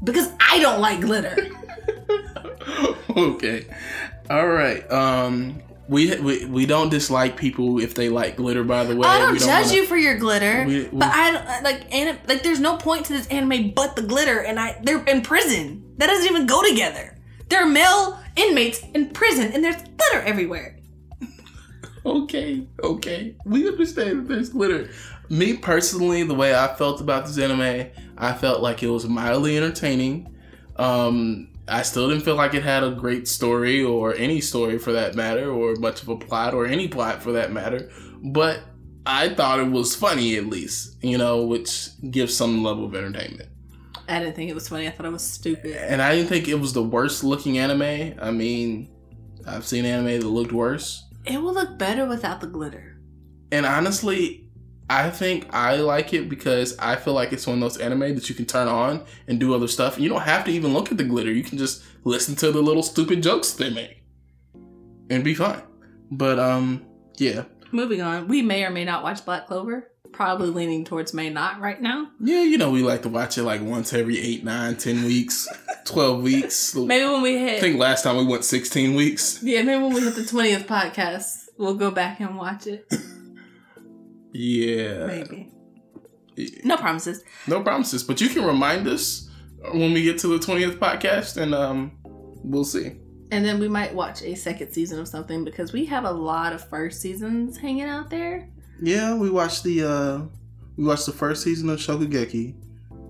Because 0.03 0.31
I 0.39 0.59
don't 0.59 0.79
like 0.81 1.01
glitter. 1.01 1.35
okay, 3.17 3.65
all 4.29 4.47
right. 4.47 4.89
Um, 4.91 5.61
we, 5.89 6.15
we 6.19 6.45
we 6.45 6.65
don't 6.65 6.89
dislike 6.89 7.35
people 7.37 7.79
if 7.79 7.93
they 7.93 8.09
like 8.09 8.37
glitter. 8.37 8.63
By 8.63 8.85
the 8.85 8.95
way, 8.95 9.07
I 9.07 9.19
don't 9.19 9.33
We 9.33 9.39
judge 9.39 9.65
wanna- 9.67 9.73
you 9.75 9.85
for 9.85 9.97
your 9.97 10.17
glitter, 10.17 10.63
We- 10.65 10.83
we- 10.83 10.89
but 10.97 11.09
I 11.09 11.31
don't 11.31 11.63
like 11.63 11.93
anim- 11.93 12.17
like. 12.27 12.41
There's 12.43 12.59
no 12.59 12.77
point 12.77 13.05
to 13.07 13.13
this 13.13 13.27
anime 13.27 13.71
but 13.71 13.95
the 13.95 14.01
glitter, 14.01 14.39
and 14.39 14.59
I 14.59 14.79
they're 14.83 15.03
in 15.03 15.21
prison. 15.21 15.83
That 15.97 16.07
doesn't 16.07 16.25
even 16.29 16.45
go 16.47 16.63
together. 16.67 17.17
They're 17.49 17.65
male 17.65 18.17
inmates 18.35 18.79
in 18.93 19.09
prison, 19.09 19.51
and 19.53 19.63
there's 19.63 19.75
glitter 19.75 20.21
everywhere. 20.25 20.77
Okay, 22.05 22.67
okay. 22.83 23.35
We 23.45 23.67
understand 23.67 24.21
that 24.21 24.33
there's 24.33 24.49
glitter. 24.49 24.89
Me 25.29 25.55
personally, 25.55 26.23
the 26.23 26.33
way 26.33 26.53
I 26.53 26.73
felt 26.75 26.99
about 26.99 27.25
this 27.25 27.37
anime, 27.37 27.89
I 28.17 28.33
felt 28.33 28.61
like 28.61 28.83
it 28.83 28.89
was 28.89 29.07
mildly 29.07 29.55
entertaining. 29.55 30.35
Um, 30.75 31.49
I 31.67 31.81
still 31.83 32.09
didn't 32.09 32.25
feel 32.25 32.35
like 32.35 32.53
it 32.53 32.63
had 32.63 32.83
a 32.83 32.91
great 32.91 33.27
story 33.27 33.81
or 33.81 34.13
any 34.15 34.41
story 34.41 34.77
for 34.77 34.91
that 34.91 35.15
matter, 35.15 35.49
or 35.49 35.75
much 35.75 36.01
of 36.01 36.09
a 36.09 36.17
plot 36.17 36.53
or 36.53 36.65
any 36.65 36.89
plot 36.89 37.23
for 37.23 37.31
that 37.33 37.53
matter. 37.53 37.89
But 38.21 38.61
I 39.05 39.29
thought 39.29 39.59
it 39.59 39.71
was 39.71 39.95
funny 39.95 40.35
at 40.35 40.47
least, 40.47 41.01
you 41.01 41.17
know, 41.17 41.45
which 41.45 41.89
gives 42.11 42.35
some 42.35 42.63
level 42.63 42.85
of 42.85 42.95
entertainment. 42.95 43.49
I 44.09 44.19
didn't 44.19 44.35
think 44.35 44.49
it 44.49 44.55
was 44.55 44.67
funny. 44.67 44.87
I 44.87 44.91
thought 44.91 45.05
it 45.05 45.11
was 45.11 45.23
stupid. 45.23 45.77
And 45.77 46.01
I 46.01 46.15
didn't 46.15 46.27
think 46.27 46.49
it 46.49 46.55
was 46.55 46.73
the 46.73 46.83
worst 46.83 47.23
looking 47.23 47.57
anime. 47.57 48.17
I 48.21 48.31
mean, 48.31 48.89
I've 49.47 49.65
seen 49.65 49.85
anime 49.85 50.19
that 50.19 50.27
looked 50.27 50.51
worse. 50.51 51.03
It 51.25 51.41
will 51.41 51.53
look 51.53 51.77
better 51.77 52.05
without 52.05 52.41
the 52.41 52.47
glitter. 52.47 52.97
And 53.51 53.65
honestly, 53.65 54.49
I 54.89 55.09
think 55.09 55.47
I 55.53 55.77
like 55.77 56.13
it 56.13 56.27
because 56.27 56.77
I 56.77 56.95
feel 56.95 57.13
like 57.13 57.31
it's 57.31 57.47
one 57.47 57.55
of 57.55 57.61
those 57.61 57.77
anime 57.77 58.15
that 58.15 58.29
you 58.29 58.35
can 58.35 58.45
turn 58.45 58.67
on 58.67 59.05
and 59.27 59.39
do 59.39 59.53
other 59.53 59.67
stuff. 59.67 59.99
You 59.99 60.09
don't 60.09 60.21
have 60.21 60.45
to 60.45 60.51
even 60.51 60.73
look 60.73 60.91
at 60.91 60.97
the 60.97 61.03
glitter. 61.03 61.31
You 61.31 61.43
can 61.43 61.57
just 61.57 61.83
listen 62.03 62.35
to 62.35 62.51
the 62.51 62.61
little 62.61 62.83
stupid 62.83 63.23
jokes 63.23 63.53
they 63.53 63.69
make 63.69 64.03
and 65.09 65.23
be 65.23 65.33
fine. 65.33 65.61
But 66.11 66.39
um, 66.39 66.85
yeah, 67.17 67.45
Moving 67.73 68.03
on, 68.03 68.27
we 68.27 68.43
may 68.43 68.63
or 68.63 68.69
may 68.69 68.85
not 68.85 69.01
watch 69.01 69.25
Black 69.25 69.47
Clover. 69.47 69.89
Probably 70.13 70.49
leaning 70.49 70.85
towards 70.85 71.13
may 71.13 71.29
not 71.29 71.59
right 71.59 71.81
now. 71.81 72.09
yeah, 72.21 72.43
you 72.43 72.57
know 72.57 72.69
we 72.71 72.81
like 72.83 73.01
to 73.01 73.09
watch 73.09 73.37
it 73.37 73.43
like 73.43 73.61
once 73.61 73.91
every 73.93 74.19
eight, 74.19 74.43
nine, 74.43 74.77
ten 74.77 75.03
weeks, 75.03 75.47
twelve 75.85 76.21
weeks. 76.21 76.73
Maybe 76.75 77.03
when 77.05 77.21
we 77.21 77.37
hit 77.37 77.57
I 77.57 77.59
think 77.59 77.79
last 77.79 78.03
time 78.03 78.17
we 78.17 78.25
went 78.25 78.45
sixteen 78.45 78.95
weeks. 78.95 79.41
Yeah, 79.43 79.63
maybe 79.63 79.81
when 79.83 79.93
we 79.93 80.01
hit 80.01 80.15
the 80.15 80.23
twentieth 80.25 80.67
podcast, 80.67 81.47
we'll 81.57 81.75
go 81.75 81.91
back 81.91 82.19
and 82.19 82.37
watch 82.37 82.67
it. 82.67 82.91
Yeah, 84.35 85.05
Maybe. 85.05 85.51
No 86.63 86.77
promises. 86.77 87.23
no 87.47 87.61
promises, 87.61 88.03
but 88.03 88.19
you 88.19 88.29
can 88.29 88.43
remind 88.43 88.87
us 88.87 89.29
when 89.73 89.93
we 89.93 90.01
get 90.01 90.17
to 90.19 90.27
the 90.27 90.39
twentieth 90.43 90.79
podcast, 90.79 91.37
and 91.37 91.53
um, 91.53 91.91
we'll 92.43 92.63
see. 92.65 92.93
And 93.31 93.45
then 93.45 93.59
we 93.59 93.67
might 93.67 93.93
watch 93.93 94.23
a 94.23 94.33
second 94.35 94.71
season 94.73 94.99
of 94.99 95.07
something 95.07 95.43
because 95.43 95.71
we 95.73 95.85
have 95.85 96.03
a 96.05 96.11
lot 96.11 96.53
of 96.53 96.67
first 96.69 97.01
seasons 97.01 97.57
hanging 97.57 97.83
out 97.83 98.09
there. 98.09 98.49
Yeah, 98.83 99.15
we 99.15 99.29
watched 99.29 99.63
the 99.63 99.83
uh 99.83 100.21
we 100.77 100.83
watched 100.85 101.05
the 101.05 101.11
first 101.13 101.43
season 101.43 101.69
of 101.69 101.79
Shokugeki. 101.79 102.55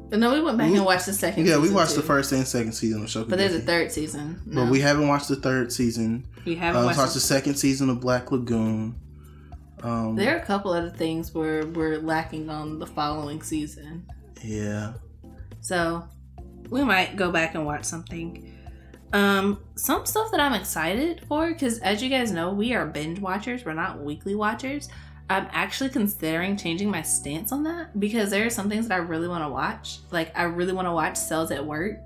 But 0.09 0.19
no, 0.19 0.32
we 0.32 0.41
went 0.41 0.57
back 0.59 0.69
We- 0.69 0.78
and 0.78 0.86
watched 0.86 1.07
the 1.07 1.13
second 1.13 1.45
Yeah, 1.47 1.55
season. 1.55 1.61
we 1.69 1.76
watched 1.76 1.95
too. 1.95 2.01
the 2.01 2.07
first 2.07 2.32
and 2.32 2.47
second 2.47 2.74
season 2.74 3.01
of 3.03 3.09
Shokugeki. 3.09 3.30
But 3.30 3.39
there's 3.39 3.55
a 3.55 3.59
third 3.61 3.91
season. 3.91 4.41
No, 4.45 4.63
But 4.65 4.71
we 4.71 4.80
haven't 4.82 5.07
watched 5.07 5.30
the 5.30 5.36
third 5.38 5.71
season. 5.74 6.28
we 6.45 6.55
Uh, 6.55 6.59
haven't 6.59 6.82
we 6.82 6.86
watched 6.88 6.99
watched 6.99 7.13
the 7.13 7.19
the- 7.19 7.26
second 7.26 7.55
season 7.55 7.89
of 7.89 7.99
Black 7.99 8.32
Lagoon. 8.32 8.95
Um, 9.82 10.15
There 10.15 10.36
are 10.36 10.39
a 10.39 10.45
couple 10.45 10.71
other 10.71 10.91
things 10.91 11.34
where 11.34 11.65
we're 11.65 11.97
lacking 11.99 12.49
on 12.49 12.80
the 12.80 12.86
following 12.88 13.41
season. 13.41 14.03
yeah. 14.43 14.93
So 15.61 16.03
we 16.69 16.84
might 16.84 17.15
go 17.15 17.32
back 17.32 17.55
and 17.55 17.65
watch 17.65 17.86
something. 17.86 18.49
Um, 19.13 19.59
some 19.76 20.05
stuff 20.05 20.30
that 20.32 20.39
I'm 20.39 20.53
excited 20.53 21.21
for 21.28 21.47
because 21.51 21.80
as 21.80 22.01
you 22.03 22.09
guys 22.09 22.32
know, 22.32 22.51
we 22.53 22.74
are 22.74 22.86
binge 22.86 23.19
watchers. 23.19 23.63
We're 23.65 23.74
not 23.74 24.01
weekly 24.03 24.36
watchers. 24.36 24.89
I'm 25.30 25.47
actually 25.51 25.89
considering 25.89 26.57
changing 26.57 26.89
my 26.89 27.01
stance 27.01 27.51
on 27.51 27.63
that 27.63 27.99
because 27.99 28.30
there 28.30 28.45
are 28.45 28.49
some 28.49 28.69
things 28.69 28.88
that 28.88 28.95
I 28.95 28.97
really 28.97 29.28
want 29.28 29.43
to 29.43 29.49
watch. 29.49 29.99
Like 30.11 30.38
I 30.38 30.43
really 30.43 30.74
want 30.74 30.88
to 30.88 30.91
watch 30.91 31.17
Cells 31.17 31.51
at 31.51 31.65
Work. 31.65 31.99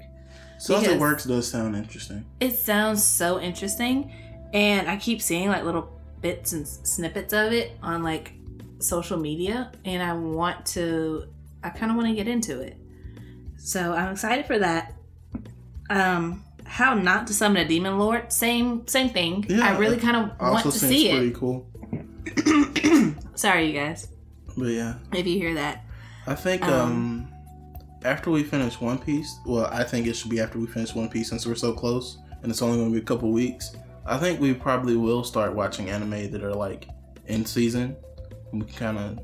Cells 0.59 0.87
at 0.87 0.99
Works 0.99 1.25
does 1.25 1.49
sound 1.49 1.75
interesting. 1.75 2.25
It 2.39 2.51
sounds 2.51 3.03
so 3.03 3.39
interesting, 3.39 4.11
and 4.53 4.89
I 4.89 4.97
keep 4.97 5.21
seeing 5.21 5.49
like 5.49 5.63
little 5.63 5.99
bits 6.21 6.53
and 6.53 6.67
snippets 6.67 7.33
of 7.33 7.53
it 7.53 7.73
on 7.81 8.03
like 8.03 8.33
social 8.79 9.17
media, 9.17 9.71
and 9.85 10.01
I 10.01 10.13
want 10.13 10.65
to. 10.67 11.25
I 11.63 11.69
kind 11.69 11.91
of 11.91 11.97
want 11.97 12.09
to 12.09 12.15
get 12.15 12.27
into 12.27 12.59
it, 12.61 12.77
so 13.57 13.93
I'm 13.93 14.11
excited 14.13 14.45
for 14.45 14.59
that. 14.59 14.93
Um, 15.89 16.43
how 16.67 16.93
not 16.93 17.27
to 17.27 17.33
summon 17.33 17.65
a 17.65 17.67
demon 17.67 17.97
lord? 17.97 18.31
Same, 18.31 18.85
same 18.87 19.09
thing. 19.09 19.45
Yeah, 19.47 19.65
I 19.65 19.77
really 19.77 19.97
kind 19.97 20.17
of 20.17 20.39
want 20.39 20.63
to 20.63 20.71
see 20.71 21.09
pretty 21.09 21.27
it. 21.29 21.35
cool. 21.35 21.65
Sorry, 23.35 23.67
you 23.67 23.73
guys, 23.73 24.07
But 24.55 24.67
yeah, 24.67 24.95
if 25.13 25.25
you 25.27 25.37
hear 25.37 25.53
that. 25.55 25.83
I 26.25 26.35
think 26.35 26.63
Um, 26.63 26.71
um, 26.71 27.33
after 28.03 28.31
we 28.31 28.43
finish 28.43 28.79
One 28.81 28.97
Piece, 28.97 29.39
well, 29.45 29.65
I 29.65 29.83
think 29.83 30.07
it 30.07 30.15
should 30.15 30.29
be 30.29 30.39
after 30.39 30.59
we 30.59 30.67
finish 30.67 30.93
One 30.93 31.09
Piece 31.09 31.29
since 31.29 31.45
we're 31.45 31.55
so 31.55 31.73
close 31.73 32.17
and 32.41 32.51
it's 32.51 32.61
only 32.61 32.77
going 32.77 32.89
to 32.89 32.93
be 32.93 33.01
a 33.01 33.05
couple 33.05 33.31
weeks. 33.31 33.75
I 34.05 34.17
think 34.17 34.39
we 34.39 34.53
probably 34.53 34.95
will 34.95 35.23
start 35.23 35.53
watching 35.53 35.89
anime 35.89 36.31
that 36.31 36.43
are 36.43 36.53
like 36.53 36.87
in 37.25 37.45
season. 37.45 37.95
And 38.51 38.61
we 38.61 38.67
can 38.67 38.77
kind 38.77 38.97
of 38.97 39.19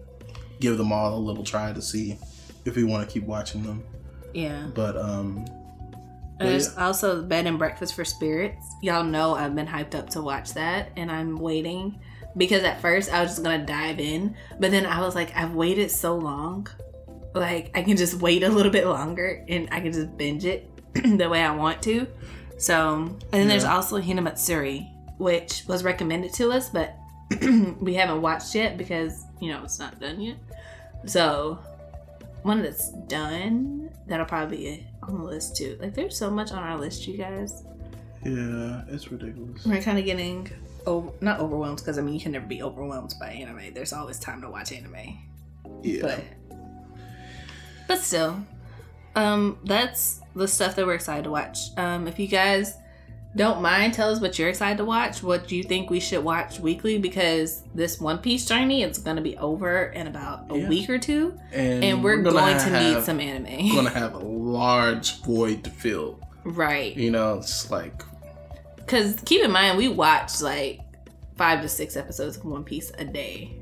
give 0.60 0.78
them 0.78 0.92
all 0.92 1.16
a 1.16 1.20
little 1.20 1.44
try 1.44 1.72
to 1.72 1.82
see 1.82 2.18
if 2.66 2.76
we 2.76 2.84
want 2.84 3.08
to 3.08 3.14
keep 3.14 3.24
watching 3.24 3.64
them. 3.64 3.84
Yeah. 4.34 4.68
But 4.74 4.98
um, 4.98 5.46
But 6.38 6.48
there's 6.48 6.76
also 6.78 7.22
Bed 7.22 7.46
and 7.46 7.58
Breakfast 7.58 7.94
for 7.94 8.04
Spirits. 8.04 8.66
Y'all 8.82 9.04
know 9.04 9.36
I've 9.36 9.56
been 9.56 9.68
hyped 9.68 9.96
up 9.96 10.10
to 10.12 10.22
watch 10.22 10.54
that, 10.56 10.92
and 10.98 11.12
I'm 11.12 11.38
waiting 11.38 12.00
because 12.36 12.64
at 12.64 12.82
first 12.82 13.12
I 13.12 13.22
was 13.22 13.32
just 13.32 13.44
gonna 13.44 13.66
dive 13.66 14.00
in, 14.00 14.36
but 14.60 14.72
then 14.72 14.86
I 14.86 15.02
was 15.02 15.16
like, 15.16 15.36
I've 15.36 15.54
waited 15.54 15.92
so 15.92 16.16
long, 16.16 16.68
like 17.34 17.72
I 17.76 17.84
can 17.84 17.98
just 17.98 18.16
wait 18.16 18.44
a 18.44 18.50
little 18.50 18.72
bit 18.72 18.86
longer 18.86 19.44
and 19.48 19.68
I 19.72 19.80
can 19.80 19.92
just 19.92 20.16
binge 20.18 20.46
it 20.46 20.70
the 20.94 21.30
way 21.30 21.42
I 21.42 21.56
want 21.56 21.82
to. 21.84 22.08
So, 22.58 22.96
and 22.96 23.20
then 23.32 23.48
there's 23.48 23.64
also 23.64 24.00
Hinamatsuri, 24.00 24.90
which 25.18 25.64
was 25.68 25.84
recommended 25.84 26.34
to 26.36 26.52
us, 26.52 26.70
but 26.70 26.96
we 27.82 27.94
haven't 27.96 28.22
watched 28.22 28.54
yet 28.56 28.78
because 28.78 29.26
you 29.42 29.52
know 29.52 29.64
it's 29.64 29.80
not 29.80 30.00
done 30.00 30.22
yet. 30.22 30.38
So, 31.06 31.60
one 32.44 32.62
that's 32.62 32.92
done 33.08 33.90
that'll 34.08 34.26
probably 34.26 34.58
be 34.58 34.88
on 35.02 35.18
the 35.18 35.24
list 35.24 35.56
too. 35.58 35.78
Like, 35.82 35.94
there's 35.94 36.16
so 36.16 36.30
much 36.30 36.52
on 36.52 36.64
our 36.64 36.78
list, 36.78 37.08
you 37.08 37.18
guys. 37.18 37.64
yeah, 38.24 38.84
it's 38.88 39.12
ridiculous. 39.12 39.66
We're 39.66 39.82
kind 39.82 39.98
of 39.98 40.06
getting 40.06 40.50
over, 40.86 41.12
not 41.22 41.40
overwhelmed 41.40 41.78
because 41.78 41.98
I 41.98 42.02
mean 42.02 42.14
you 42.14 42.20
can 42.20 42.32
never 42.34 42.46
be 42.46 42.62
overwhelmed 42.64 43.14
by 43.20 43.28
anime. 43.30 43.74
There's 43.74 43.94
always 43.94 44.20
time 44.20 44.42
to 44.42 44.50
watch 44.50 44.72
anime, 44.72 45.18
Yeah, 45.82 46.02
but 46.02 46.24
but 47.88 48.00
still, 48.00 48.44
um, 49.16 49.58
that's 49.66 50.22
the 50.36 50.48
stuff 50.48 50.76
that 50.76 50.86
we're 50.86 50.96
excited 50.96 51.24
to 51.26 51.32
watch. 51.32 51.58
Um, 51.78 52.08
if 52.08 52.18
you 52.20 52.28
guys 52.28 52.76
don't 53.36 53.62
mind, 53.62 53.94
tell 53.96 54.12
us 54.12 54.22
what 54.22 54.38
you're 54.38 54.50
excited 54.50 54.78
to 54.78 54.86
watch. 54.86 55.24
What 55.24 55.52
you 55.52 55.64
think 55.64 55.90
we 55.90 56.00
should 56.00 56.24
watch 56.24 56.60
weekly 56.60 56.98
because 57.00 57.64
this 57.74 58.00
One 58.00 58.20
Piece 58.20 58.46
journey 58.46 58.84
it's 58.84 59.00
gonna 59.00 59.22
be 59.22 59.38
over 59.38 59.86
in 59.88 60.08
about 60.08 60.52
a 60.52 60.58
Yeah. 60.58 60.70
week 60.70 60.90
or 60.90 60.98
two, 61.00 61.38
and, 61.52 61.84
and 61.84 62.04
we're, 62.04 62.18
gonna 62.18 62.32
going 62.40 62.58
to 62.60 62.80
need 62.96 63.04
some 63.04 63.20
anime. 63.20 63.70
We're 63.70 63.76
gonna 63.84 63.90
have 63.90 64.14
a 64.14 64.20
large 64.20 65.22
void 65.22 65.64
to 65.66 65.70
fill. 65.70 66.20
right. 66.44 66.96
You 66.96 67.12
know, 67.12 67.36
it's 67.40 67.70
like 67.72 68.04
Because 68.86 69.16
keep 69.26 69.44
in 69.44 69.52
mind, 69.52 69.78
we 69.78 69.88
watch 69.88 70.42
like 70.42 70.80
five 71.38 71.62
to 71.62 71.70
six 71.70 71.96
episodes 71.96 72.38
of 72.38 72.46
One 72.46 72.64
Piece 72.64 72.92
a 72.98 73.06
day. 73.06 73.56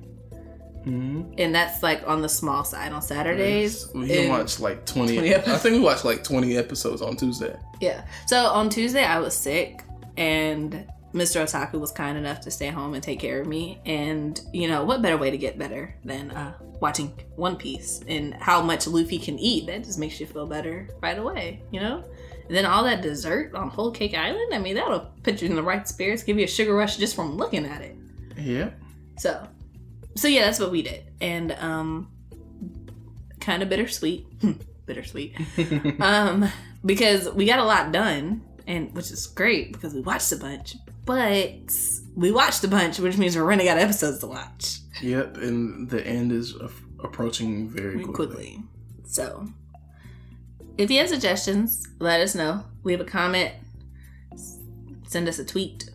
mhm. 0.86 1.34
And 1.38 1.54
that's 1.54 1.84
like 1.84 2.08
on 2.08 2.22
the 2.22 2.30
small 2.30 2.64
side 2.64 2.92
on 2.92 3.02
Saturdays. 3.02 3.88
we 3.94 4.08
can 4.08 4.30
watch 4.30 4.60
like 4.60 4.86
20, 4.86 5.16
20 5.16 5.36
I 5.36 5.40
think 5.58 5.76
we 5.76 5.80
watched 5.80 6.06
like 6.06 6.24
20 6.24 6.58
episodes 6.58 7.02
on 7.02 7.16
Tuesday. 7.16 7.56
Yeah. 7.80 8.06
So 8.28 8.46
on 8.48 8.70
Tuesday, 8.70 9.04
I 9.04 9.20
was 9.20 9.36
sick, 9.36 9.84
and 10.18 10.86
Mr. 11.14 11.42
Otaku 11.44 11.80
was 11.80 11.92
kind 11.92 12.18
enough 12.18 12.40
to 12.42 12.52
stay 12.52 12.68
home 12.68 12.94
and 12.94 13.04
take 13.04 13.20
care 13.20 13.42
of 13.42 13.48
me. 13.48 13.80
And, 13.86 14.40
you 14.54 14.68
know, 14.70 14.84
what 14.86 15.02
better 15.02 15.18
way 15.18 15.30
to 15.30 15.38
get 15.38 15.58
better 15.60 15.94
than 16.06 16.32
uh, 16.32 16.54
watching 16.80 17.10
One 17.36 17.58
Piece 17.58 18.00
and 18.08 18.34
how 18.36 18.62
much 18.62 18.88
Luffy 18.88 19.20
can 19.20 19.38
eat? 19.38 19.68
That 19.68 19.84
just 19.84 20.00
makes 20.00 20.20
you 20.22 20.26
feel 20.26 20.48
better 20.48 20.88
right 21.02 21.18
away, 21.18 21.64
you 21.72 21.82
know? 21.82 22.06
And 22.52 22.58
then 22.58 22.66
all 22.66 22.84
that 22.84 23.02
dessert 23.02 23.56
on 23.56 23.70
Whole 23.70 23.92
Cake 23.92 24.14
Island, 24.14 24.54
I 24.54 24.58
mean, 24.60 24.76
that'll 24.76 25.10
put 25.24 25.42
you 25.42 25.48
in 25.48 25.56
the 25.56 25.64
right 25.64 25.88
spirits, 25.88 26.22
give 26.22 26.38
you 26.38 26.44
a 26.44 26.50
sugar 26.50 26.76
rush 26.76 26.98
just 26.98 27.16
from 27.16 27.38
looking 27.38 27.66
at 27.66 27.80
it. 27.82 27.96
Yeah. 28.38 28.72
So, 29.20 29.48
so 30.18 30.28
yeah, 30.28 30.42
that's 30.42 30.60
what 30.60 30.70
we 30.70 30.82
did, 30.82 31.06
and 31.22 31.54
um, 31.54 32.12
kind 33.40 33.64
of 33.64 33.70
bittersweet, 33.70 34.26
bittersweet, 34.86 35.34
um, 36.02 36.50
because 36.84 37.30
we 37.30 37.46
got 37.46 37.60
a 37.60 37.64
lot 37.64 37.94
done, 37.94 38.42
and 38.68 38.94
which 38.94 39.12
is 39.12 39.28
great 39.28 39.72
because 39.72 39.94
we 39.94 40.02
watched 40.02 40.34
a 40.34 40.36
bunch, 40.36 40.76
but 41.06 41.54
we 42.18 42.32
watched 42.34 42.66
a 42.66 42.68
bunch, 42.68 43.00
which 43.00 43.18
means 43.18 43.38
we're 43.38 43.46
running 43.46 43.70
out 43.70 43.78
of 43.78 43.84
episodes 43.84 44.20
to 44.20 44.28
watch 44.28 44.80
Yep, 45.02 45.38
and 45.38 45.90
the 45.90 46.06
end 46.06 46.34
is 46.34 46.54
approaching 47.02 47.70
very 47.70 47.94
very 47.94 48.04
quickly. 48.04 48.26
quickly. 48.28 48.64
So, 49.06 49.48
if 50.82 50.92
you 50.92 51.00
have 51.00 51.10
suggestions, 51.10 51.88
let 52.00 52.22
us 52.22 52.36
know. 52.36 52.66
Leave 52.84 53.00
a 53.02 53.06
comment, 53.06 53.54
send 55.08 55.28
us 55.28 55.40
a 55.40 55.46
tweet. 55.46 55.90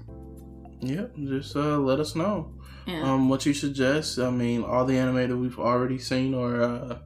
Yep, 0.80 1.16
just 1.16 1.57
uh, 1.57 1.78
let 1.78 1.99
us 2.01 2.14
know 2.14 2.55
Yeah. 2.87 3.03
um, 3.03 3.28
what 3.28 3.45
you 3.47 3.55
suggest. 3.55 4.18
I 4.18 4.30
mean, 4.30 4.62
all 4.62 4.84
the 4.84 4.97
anime 4.99 5.28
that 5.28 5.37
we've 5.37 5.59
already 5.59 5.99
seen 5.99 6.34
are 6.34 6.62
uh, 6.62 6.99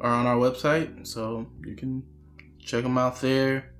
are 0.00 0.12
on 0.12 0.26
our 0.26 0.36
website, 0.36 1.06
so 1.06 1.46
you 1.66 1.74
can 1.76 2.02
check 2.58 2.82
them 2.82 2.96
out 2.96 3.20
there. 3.20 3.72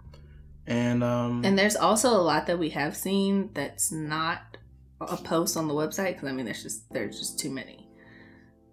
And 0.67 1.03
um, 1.03 1.43
And 1.45 1.59
there's 1.59 1.77
also 1.77 2.11
a 2.11 2.21
lot 2.23 2.47
that 2.47 2.59
we 2.59 2.71
have 2.71 2.97
seen 2.97 3.51
that's 3.55 3.91
not 3.91 4.59
a 5.01 5.17
post 5.17 5.57
on 5.57 5.67
the 5.67 5.75
website 5.75 6.15
because 6.15 6.29
I 6.29 6.33
mean 6.33 6.45
there's 6.45 6.63
just 6.63 6.93
there's 6.93 7.19
just 7.19 7.39
too 7.39 7.51
many. 7.51 7.89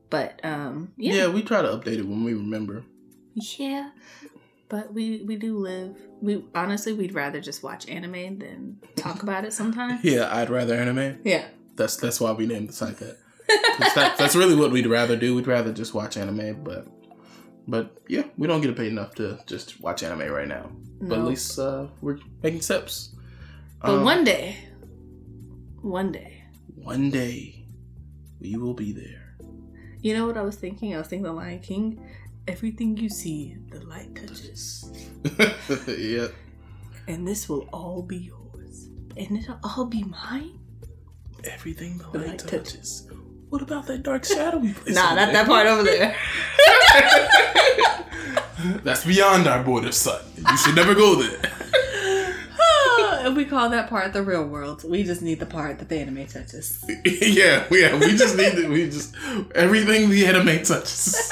But 0.10 0.40
um 0.44 0.92
yeah. 0.98 1.14
yeah. 1.14 1.28
we 1.28 1.42
try 1.42 1.62
to 1.62 1.70
update 1.70 2.00
it 2.00 2.08
when 2.08 2.24
we 2.26 2.34
remember. 2.34 2.84
Yeah. 3.36 3.92
But 4.70 4.94
we 4.94 5.22
we 5.24 5.36
do 5.38 5.58
live 5.58 5.96
we 6.22 6.44
honestly 6.54 6.94
we'd 6.94 7.14
rather 7.14 7.40
just 7.40 7.64
watch 7.64 7.88
anime 7.88 8.40
than 8.40 8.78
talk 8.96 9.24
about 9.24 9.46
it 9.46 9.54
sometimes. 9.54 10.04
Yeah, 10.04 10.34
I'd 10.36 10.50
rather 10.50 10.76
anime. 10.76 11.20
Yeah. 11.24 11.46
That's 11.76 11.96
that's 11.96 12.20
why 12.20 12.32
we 12.34 12.46
named 12.48 12.70
the 12.70 12.74
site 12.74 12.98
that. 12.98 13.18
that 13.96 14.18
that's 14.18 14.36
really 14.36 14.56
what 14.56 14.72
we'd 14.72 14.88
rather 14.88 15.16
do. 15.16 15.36
We'd 15.36 15.48
rather 15.48 15.72
just 15.72 15.94
watch 15.94 16.18
anime, 16.18 16.64
but 16.64 16.88
but 17.68 17.98
yeah, 18.08 18.24
we 18.38 18.48
don't 18.48 18.62
get 18.62 18.76
paid 18.76 18.92
enough 18.92 19.16
to 19.16 19.40
just 19.46 19.80
watch 19.80 20.04
anime 20.04 20.32
right 20.32 20.48
now. 20.48 20.70
But 21.02 21.20
at 21.20 21.26
least 21.26 21.58
uh, 21.60 21.88
we're 22.02 22.18
making 22.44 22.62
steps. 22.62 23.16
But 23.82 23.92
Um, 23.92 24.04
one 24.04 24.24
day 24.24 24.58
one 25.82 26.12
day. 26.12 26.44
one 26.76 27.10
day 27.12 27.66
we 28.42 28.56
will 28.58 28.74
be 28.74 28.92
there. 28.92 29.36
You 30.02 30.14
know 30.14 30.26
what 30.28 30.38
I 30.38 30.42
was 30.42 30.56
thinking? 30.56 30.94
I 30.96 30.98
was 30.98 31.08
thinking 31.08 31.24
the 31.24 31.32
Lion 31.34 31.60
King. 31.60 32.04
Everything 32.48 32.96
you 32.96 33.10
see, 33.10 33.58
the 33.72 33.86
light 33.86 34.16
touches. 34.16 34.90
yeah. 35.88 36.28
And 37.08 37.28
this 37.28 37.50
will 37.50 37.68
all 37.74 38.02
be 38.02 38.18
yours. 38.18 38.88
And 39.18 39.38
it'll 39.38 39.60
all 39.64 39.86
be 39.86 40.04
mine? 40.04 40.58
Everything 41.44 41.98
the 41.98 42.06
The 42.12 42.20
light 42.20 42.28
light 42.30 42.40
touches. 42.40 43.10
What 43.50 43.62
about 43.62 43.88
that 43.88 44.04
dark 44.04 44.24
shadowy 44.24 44.74
place? 44.74 44.96
Nah, 44.96 45.16
not 45.16 45.26
there? 45.26 45.34
that 45.34 45.48
part 45.48 45.68
over 45.68 45.84
there. 45.84 46.16
That's 48.84 49.06
beyond 49.06 49.48
our 49.48 49.64
border, 49.64 49.92
son. 49.92 50.24
You 50.38 50.58
should 50.58 50.76
never 50.76 50.96
go 50.96 51.16
there. 51.22 51.40
and 53.26 53.36
we 53.36 53.46
call 53.46 53.70
that 53.70 53.90
part 53.90 54.14
the 54.14 54.24
real 54.24 54.46
world. 54.46 54.84
We 54.84 55.04
just 55.04 55.22
need 55.22 55.40
the 55.40 55.46
part 55.46 55.80
that 55.80 55.90
the 55.90 55.98
anime 56.00 56.26
touches. 56.28 56.84
yeah, 57.06 57.66
yeah. 57.72 57.98
We 58.00 58.16
just 58.18 58.38
need 58.38 58.54
to. 58.56 58.70
We 58.70 58.86
just 58.86 59.16
everything 59.54 60.10
the 60.10 60.26
anime 60.26 60.64
touches. 60.64 61.32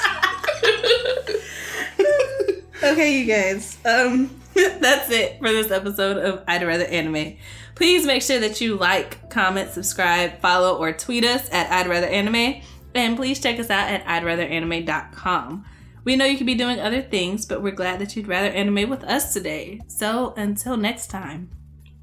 Okay, 2.86 3.18
you 3.18 3.26
guys. 3.26 3.76
Um, 3.84 4.40
that's 4.54 5.10
it 5.10 5.40
for 5.40 5.50
this 5.50 5.72
episode 5.72 6.18
of 6.18 6.44
I'd 6.46 6.62
Rather 6.62 6.84
Anime. 6.84 7.36
Please 7.74 8.06
make 8.06 8.22
sure 8.22 8.38
that 8.38 8.60
you 8.60 8.76
like, 8.76 9.28
comment, 9.28 9.70
subscribe, 9.72 10.40
follow, 10.40 10.76
or 10.78 10.92
tweet 10.92 11.24
us 11.24 11.48
at 11.50 11.70
I'd 11.72 11.88
Rather 11.88 12.06
Anime. 12.06 12.62
And 12.94 13.16
please 13.16 13.40
check 13.40 13.58
us 13.58 13.70
out 13.70 13.90
at 13.90 14.04
I'dratheranime.com. 14.04 15.64
We 16.04 16.14
know 16.14 16.24
you 16.24 16.36
could 16.36 16.46
be 16.46 16.54
doing 16.54 16.78
other 16.78 17.02
things, 17.02 17.44
but 17.44 17.60
we're 17.60 17.72
glad 17.72 17.98
that 17.98 18.14
you'd 18.14 18.28
rather 18.28 18.48
anime 18.48 18.88
with 18.88 19.02
us 19.02 19.32
today. 19.32 19.80
So 19.88 20.34
until 20.36 20.76
next 20.76 21.08
time, 21.08 21.50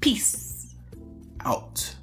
peace. 0.00 0.74
Out. 1.40 1.96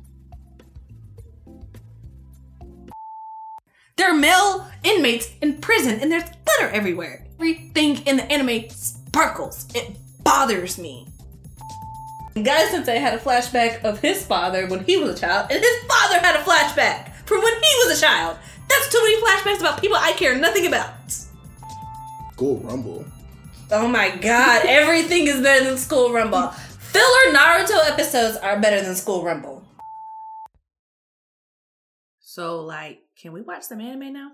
There 3.96 4.10
are 4.10 4.18
male 4.18 4.68
inmates 4.84 5.30
in 5.42 5.58
prison 5.60 6.00
and 6.00 6.12
there's 6.12 6.24
glitter 6.24 6.74
everywhere. 6.74 7.28
Everything 7.42 7.98
in 8.06 8.18
the 8.18 8.32
anime 8.32 8.70
sparkles. 8.70 9.66
It 9.74 9.98
bothers 10.24 10.78
me. 10.78 11.08
Guy 12.36 12.68
Sensei 12.68 13.00
had 13.00 13.16
a 13.16 13.18
flashback 13.18 13.84
of 13.84 14.00
his 14.00 14.24
father 14.24 14.68
when 14.68 14.84
he 14.84 14.96
was 14.96 15.18
a 15.18 15.20
child, 15.20 15.48
and 15.50 15.60
his 15.60 15.84
father 15.86 16.20
had 16.20 16.36
a 16.36 16.44
flashback 16.44 17.16
from 17.26 17.42
when 17.42 17.54
he 17.56 17.76
was 17.84 17.98
a 17.98 18.00
child. 18.00 18.38
That's 18.70 18.92
too 18.92 19.02
many 19.02 19.20
flashbacks 19.24 19.60
about 19.60 19.82
people 19.82 19.98
I 19.98 20.12
care 20.12 20.38
nothing 20.38 20.68
about. 20.68 20.94
School 22.34 22.60
Rumble. 22.60 23.06
Oh 23.72 23.88
my 23.88 24.16
god, 24.18 24.64
everything 24.68 25.26
is 25.26 25.42
better 25.42 25.66
than 25.66 25.78
School 25.80 26.14
Rumble. 26.14 26.50
Filler 26.50 27.34
Naruto 27.34 27.90
episodes 27.90 28.38
are 28.38 28.60
better 28.60 28.84
than 28.86 28.94
School 28.94 29.24
Rumble. 29.24 29.66
So, 32.20 32.62
like, 32.62 33.00
can 33.20 33.32
we 33.32 33.42
watch 33.42 33.64
some 33.64 33.82
anime 33.82 34.14
now? 34.14 34.32